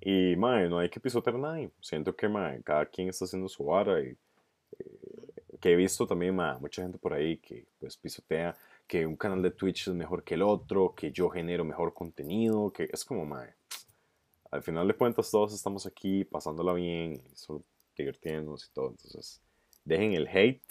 y 0.05 0.34
mae, 0.34 0.68
no 0.68 0.80
hay 0.80 0.88
que 0.90 0.98
pisotear 0.98 1.36
a 1.36 1.38
nadie, 1.38 1.70
siento 1.80 2.14
que 2.16 2.28
mae, 2.28 2.61
cada 2.62 2.86
quien 2.86 3.09
está 3.09 3.24
haciendo 3.24 3.48
su 3.48 3.64
vara 3.64 4.00
y 4.00 4.09
eh, 4.09 4.16
que 5.61 5.72
he 5.72 5.76
visto 5.76 6.09
también 6.09 6.34
mae, 6.34 6.59
mucha 6.59 6.82
gente 6.82 6.98
por 6.98 7.14
ahí 7.14 7.36
que 7.36 7.66
pues 7.78 7.96
pisotea 7.96 8.57
que 8.88 9.07
un 9.07 9.14
canal 9.14 9.40
de 9.42 9.53
Twitch 9.53 9.86
es 9.86 9.94
mejor 9.94 10.24
que 10.24 10.34
el 10.34 10.42
otro, 10.42 10.92
que 10.96 11.12
yo 11.12 11.30
genero 11.30 11.64
mejor 11.64 11.94
contenido, 11.94 12.72
que 12.72 12.88
es 12.92 13.05
como, 13.05 13.24
mae, 13.24 13.55
al 14.50 14.62
final 14.64 14.88
de 14.88 14.94
cuentas 14.94 15.30
todos 15.30 15.55
estamos 15.55 15.86
aquí 15.86 16.24
pasándola 16.24 16.72
bien, 16.72 17.22
solo 17.34 17.62
divirtiéndonos 17.96 18.66
y 18.66 18.72
todo, 18.72 18.88
entonces 18.90 19.40
dejen 19.84 20.14
el 20.14 20.26
hate, 20.26 20.64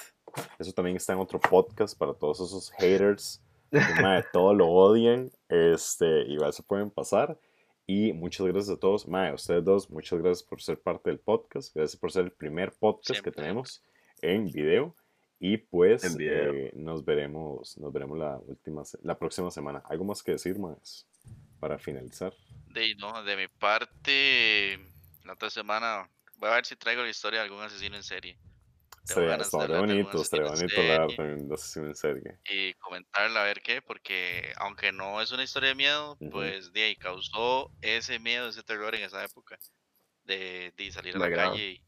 eso 0.60 0.74
también 0.74 0.98
está 0.98 1.14
en 1.14 1.20
otro 1.20 1.40
podcast 1.40 1.98
para 1.98 2.14
todos 2.14 2.42
esos 2.42 2.70
haters, 2.72 3.42
que 3.72 3.80
mae, 4.02 4.26
todo 4.34 4.54
lo 4.54 4.68
odian, 4.68 5.32
este, 5.48 6.24
igual 6.24 6.52
se 6.52 6.64
pueden 6.64 6.90
pasar. 6.92 7.40
Y 7.88 8.14
muchas 8.14 8.48
gracias 8.48 8.76
a 8.76 8.80
todos. 8.80 9.08
Mae, 9.08 9.30
a 9.30 9.34
ustedes 9.34 9.64
dos, 9.64 9.90
muchas 9.90 10.20
gracias 10.20 10.44
por 10.48 10.62
ser 10.62 10.80
parte 10.80 11.10
del 11.10 11.20
podcast. 11.20 11.76
Gracias 11.76 12.00
por 12.00 12.12
ser 12.12 12.26
el 12.26 12.32
primer 12.32 12.72
podcast 12.74 13.22
que 13.22 13.32
tenemos 13.32 13.84
en 14.22 14.46
video. 14.46 14.96
Y 15.40 15.58
pues 15.58 16.16
eh, 16.20 16.72
nos 16.76 17.04
veremos, 17.04 17.76
nos 17.78 17.92
veremos 17.92 18.18
la 18.18 18.38
última, 18.46 18.84
la 19.02 19.18
próxima 19.18 19.50
semana. 19.50 19.82
¿Algo 19.90 20.06
más 20.06 20.22
que 20.22 20.34
decir 20.34 20.60
más 20.60 21.08
para 21.60 21.80
finalizar? 21.80 22.34
De, 22.68 22.94
no, 22.96 23.24
de 23.24 23.36
mi 23.36 23.48
parte, 23.48 24.80
la 25.26 25.34
otra 25.34 25.50
semana 25.50 26.08
voy 26.38 26.50
a 26.50 26.56
ver 26.56 26.66
si 26.66 26.76
traigo 26.76 27.02
la 27.02 27.10
historia 27.10 27.40
de 27.40 27.46
algún 27.46 27.62
asesino 27.62 27.96
en 27.96 28.04
serie. 28.04 28.38
Estaría, 29.04 29.80
bonito, 29.80 30.22
estaría 30.22 30.49
bonito 30.49 30.80
hablar 30.80 31.08
de 31.08 31.54
asesino 31.54 31.88
en 31.88 31.95
serie. 31.95 32.39
Y 32.49 32.74
comentarla 32.76 33.41
a 33.41 33.45
ver 33.45 33.62
qué, 33.62 33.82
porque 33.82 34.54
aunque 34.58 34.91
no 34.91 35.22
es 35.22 35.32
una 35.32 35.43
historia 35.43 35.70
de 35.70 35.76
miedo, 35.76 36.18
pues 36.32 36.72
de 36.72 36.84
ahí 36.84 36.95
causó 36.95 37.72
ese 37.82 38.20
miedo, 38.20 38.47
ese 38.47 38.64
terror 38.64 38.93
en 38.95 39.04
esa 39.04 39.24
época 39.24 39.58
de, 40.24 40.74
de 40.78 40.91
salir 40.91 41.16
a 41.16 41.20
la 41.20 41.32
calle 41.32 41.72
y 41.72 41.84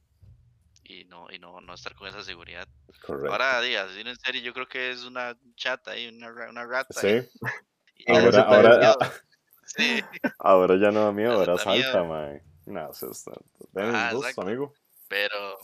y 0.84 1.06
no, 1.06 1.32
y 1.32 1.40
no, 1.40 1.62
no 1.62 1.74
estar 1.74 1.96
con 1.96 2.08
esa 2.08 2.24
seguridad. 2.24 2.68
Ahora, 3.08 3.62
días, 3.62 3.96
en 3.96 4.16
serio, 4.18 4.42
yo 4.42 4.54
creo 4.54 4.68
que 4.68 4.92
es 4.92 5.04
una 5.04 5.38
chata 5.56 5.98
y 5.98 6.08
una, 6.08 6.32
una 6.50 6.66
rata. 6.66 6.94
Sí. 7.00 7.22
ahora, 8.08 8.42
ahora, 8.42 8.98
sí. 9.66 10.04
ahora 10.40 10.76
ya 10.78 10.92
no 10.92 11.06
da 11.06 11.12
miedo, 11.12 11.34
ahora 11.34 11.58
salta, 11.58 12.04
mae. 12.04 12.44
No, 12.66 12.90
o 12.90 12.94
sea, 12.94 13.10
está, 13.10 13.32
ah, 13.76 14.10
dos, 14.12 14.38
amigo. 14.38 14.74
Pero, 15.08 15.58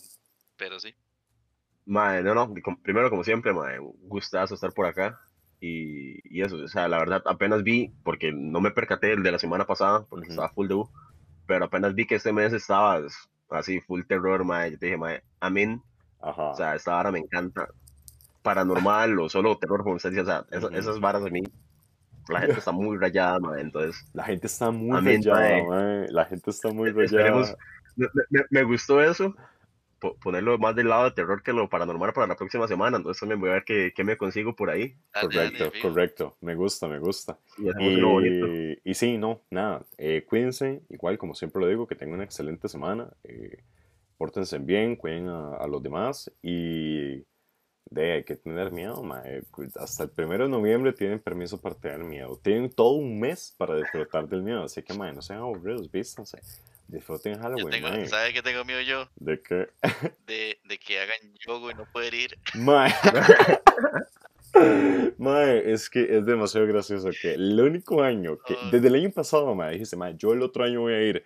pero 0.58 0.80
sí. 0.80 0.96
Mae, 1.90 2.22
no, 2.22 2.36
no, 2.36 2.54
primero 2.84 3.10
como 3.10 3.24
siempre, 3.24 3.52
mae, 3.52 3.80
gustazo 4.04 4.54
estar 4.54 4.72
por 4.74 4.86
acá. 4.86 5.20
Y, 5.60 6.20
y, 6.24 6.44
eso, 6.44 6.56
o 6.58 6.68
sea, 6.68 6.88
la 6.88 7.00
verdad 7.00 7.24
apenas 7.26 7.64
vi, 7.64 7.92
porque 8.04 8.32
no 8.32 8.62
me 8.62 8.70
percaté 8.70 9.12
el 9.12 9.24
de 9.24 9.32
la 9.32 9.40
semana 9.40 9.66
pasada, 9.66 10.06
porque 10.08 10.30
estaba 10.30 10.50
full 10.50 10.68
de 10.68 10.76
U, 10.76 10.90
pero 11.48 11.66
apenas 11.66 11.96
vi 11.96 12.06
que 12.06 12.16
este 12.16 12.32
mes 12.32 12.54
estaba 12.54 13.02
así 13.50 13.82
full 13.82 14.04
terror, 14.04 14.46
mae. 14.46 14.72
Yo 14.72 14.78
te 14.78 14.86
dije, 14.86 14.98
mae, 15.00 15.24
amén. 15.40 15.82
Ajá. 16.22 16.52
O 16.52 16.56
sea, 16.56 16.76
esta 16.76 16.92
vara 16.92 17.12
me 17.12 17.20
encanta. 17.20 17.68
Paranormal 18.44 19.20
o 19.20 19.28
solo 19.28 19.58
terror, 19.58 19.82
como 19.82 19.96
usted 19.96 20.12
dice, 20.12 20.22
o 20.22 20.26
sea, 20.26 20.46
esas, 20.52 21.00
varas 21.00 21.26
a 21.26 21.30
mí, 21.30 21.42
la 22.30 22.42
gente 22.42 22.60
está 22.60 22.72
muy 22.72 22.98
rayada, 23.00 23.40
mae, 23.40 23.62
entonces. 23.62 24.06
La 24.14 24.26
gente 24.26 24.46
está 24.46 24.70
muy 24.70 24.96
rayada, 25.02 25.64
mae. 25.64 26.08
La 26.12 26.26
gente 26.26 26.52
está 26.52 26.72
muy 26.72 26.92
rayada. 26.92 27.58
Me, 27.96 28.08
me, 28.52 28.64
gustó 28.64 29.02
eso, 29.02 29.36
ponerlo 30.00 30.58
más 30.58 30.76
del 30.76 30.90
lado 30.90 31.06
de 31.06 31.12
terror 31.12 31.44
que 31.44 31.54
lo 31.54 31.70
paranormal 31.70 32.14
para 32.14 32.28
la 32.28 32.36
próxima 32.36 32.68
semana. 32.68 32.98
Entonces 32.98 33.20
también 33.20 33.40
voy 33.40 33.50
a 33.50 33.54
ver 33.54 33.64
qué, 33.64 33.92
qué 33.96 34.04
me 34.04 34.18
consigo 34.18 34.56
por 34.56 34.70
ahí. 34.70 34.96
Correcto, 35.20 35.72
correcto. 35.82 36.38
Me 36.42 36.56
gusta, 36.56 36.88
me 36.88 37.00
gusta. 37.00 37.38
Y, 37.58 38.80
y, 38.84 38.94
sí, 38.94 39.18
no, 39.18 39.42
nada. 39.50 39.86
Eh, 39.98 40.26
cuídense, 40.28 40.82
igual 40.90 41.18
como 41.18 41.36
siempre 41.36 41.62
lo 41.62 41.68
digo, 41.68 41.88
que 41.88 41.96
tengan 41.96 42.16
una 42.16 42.24
excelente 42.24 42.68
semana. 42.68 43.10
Eh, 43.24 43.64
pórtense 44.18 44.60
bien, 44.60 44.98
cuiden 44.98 45.30
a, 45.30 45.66
los 45.68 45.82
demás 45.82 46.32
y 46.42 47.24
de 47.90 48.12
hay 48.12 48.24
que 48.24 48.36
tener 48.36 48.72
miedo, 48.72 49.02
pues, 49.56 49.76
hasta 49.78 50.04
el 50.04 50.10
primero 50.10 50.44
de 50.44 50.50
noviembre 50.50 50.94
tienen 50.94 51.20
permiso 51.20 51.60
para 51.60 51.76
tener 51.76 52.04
miedo. 52.04 52.38
Tienen 52.44 52.70
todo 52.70 52.92
un 52.92 53.20
mes 53.20 53.56
para 53.58 53.78
disfrutar 53.78 54.28
del 54.28 54.44
miedo, 54.44 54.64
así 54.64 54.84
que 54.84 54.94
mae, 54.94 55.14
no 55.14 55.22
sean 55.22 55.40
aburridos, 55.40 55.90
vístanse. 55.90 56.40
Disfruten 56.90 57.40
Halloween, 57.40 57.70
tengo, 57.70 58.06
¿Sabes 58.08 58.34
qué 58.34 58.42
tengo 58.42 58.66
miedo 58.66 58.82
yo? 58.82 59.08
¿De 59.16 59.40
qué? 59.40 59.70
De, 60.26 60.60
de 60.64 60.80
que 60.80 61.00
hagan 61.00 61.36
yoga 61.36 61.72
y 61.72 61.76
no 61.76 61.86
poder 61.92 62.16
ir. 62.16 62.38
Mae. 62.56 62.92
mae, 65.20 65.72
es 65.72 65.88
que 65.88 66.18
es 66.18 66.26
demasiado 66.26 66.66
gracioso 66.66 67.10
que 67.22 67.36
el 67.36 67.60
único 67.60 68.02
año 68.02 68.40
que, 68.40 68.58
desde 68.72 68.88
el 68.88 68.96
año 68.96 69.12
pasado, 69.12 69.54
mae, 69.54 69.74
dijiste, 69.74 69.96
mae, 69.96 70.16
yo 70.18 70.34
el 70.34 70.42
otro 70.42 70.64
año 70.64 70.82
voy 70.82 70.94
a 70.94 71.02
ir. 71.04 71.26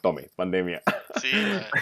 Tome, 0.00 0.30
pandemia. 0.36 0.82
Sí, 1.20 1.32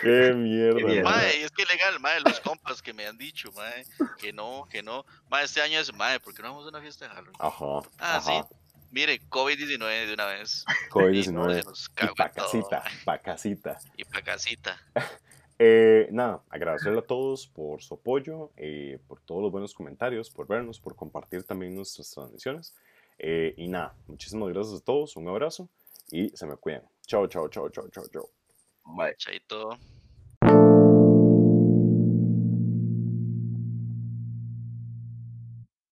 Qué 0.01 0.33
mierda. 0.33 1.03
Mae, 1.03 1.43
es 1.43 1.51
que 1.51 1.65
legal, 1.67 2.01
mae, 2.01 2.21
los 2.21 2.41
compas 2.41 2.81
que 2.81 2.95
me 2.95 3.07
han 3.07 3.19
dicho, 3.19 3.51
mae, 3.53 3.85
que 4.17 4.33
no, 4.33 4.67
que 4.71 4.83
no. 4.83 5.05
Mae, 5.29 5.45
este 5.45 5.61
año 5.61 5.81
es, 5.81 5.93
mae, 5.93 6.19
¿por 6.21 6.33
qué 6.33 6.41
no 6.41 6.51
vamos 6.51 6.65
a 6.65 6.69
una 6.71 6.81
fiesta 6.81 7.09
de 7.09 7.11
Halloween? 7.11 7.37
Ajá. 7.39 7.91
Ah, 7.99 8.21
sí. 8.25 8.57
Mire, 8.93 9.19
COVID-19 9.29 10.07
de 10.07 10.15
una 10.15 10.27
vez. 10.27 10.65
COVID-19. 10.91 11.65
Y, 12.03 12.15
pa' 12.15 12.29
casita, 12.31 12.85
pa' 13.05 13.19
casita. 13.19 13.79
Y 13.97 14.05
pa' 14.05 14.23
casita. 14.23 14.81
Eh, 15.65 16.09
nada, 16.11 16.43
agradecerle 16.51 16.99
a 16.99 17.03
todos 17.03 17.47
por 17.47 17.81
su 17.83 17.95
apoyo, 17.95 18.51
eh, 18.57 18.99
por 19.07 19.21
todos 19.21 19.43
los 19.43 19.53
buenos 19.53 19.75
comentarios, 19.75 20.29
por 20.29 20.49
vernos, 20.49 20.81
por 20.81 20.97
compartir 20.97 21.45
también 21.45 21.77
nuestras 21.77 22.11
transmisiones. 22.11 22.75
Eh, 23.17 23.55
y 23.57 23.69
nada, 23.69 23.95
muchísimas 24.09 24.49
gracias 24.49 24.81
a 24.81 24.85
todos, 24.85 25.15
un 25.15 25.29
abrazo 25.29 25.69
y 26.11 26.31
se 26.31 26.47
me 26.47 26.57
cuidan. 26.57 26.83
Chao, 27.07 27.29
chao, 27.29 27.49
chao, 27.49 27.69
chao, 27.69 27.89
chao, 27.91 28.05
chao. 28.09 28.29
Bye. 28.85 29.15
Chaito. 29.17 29.79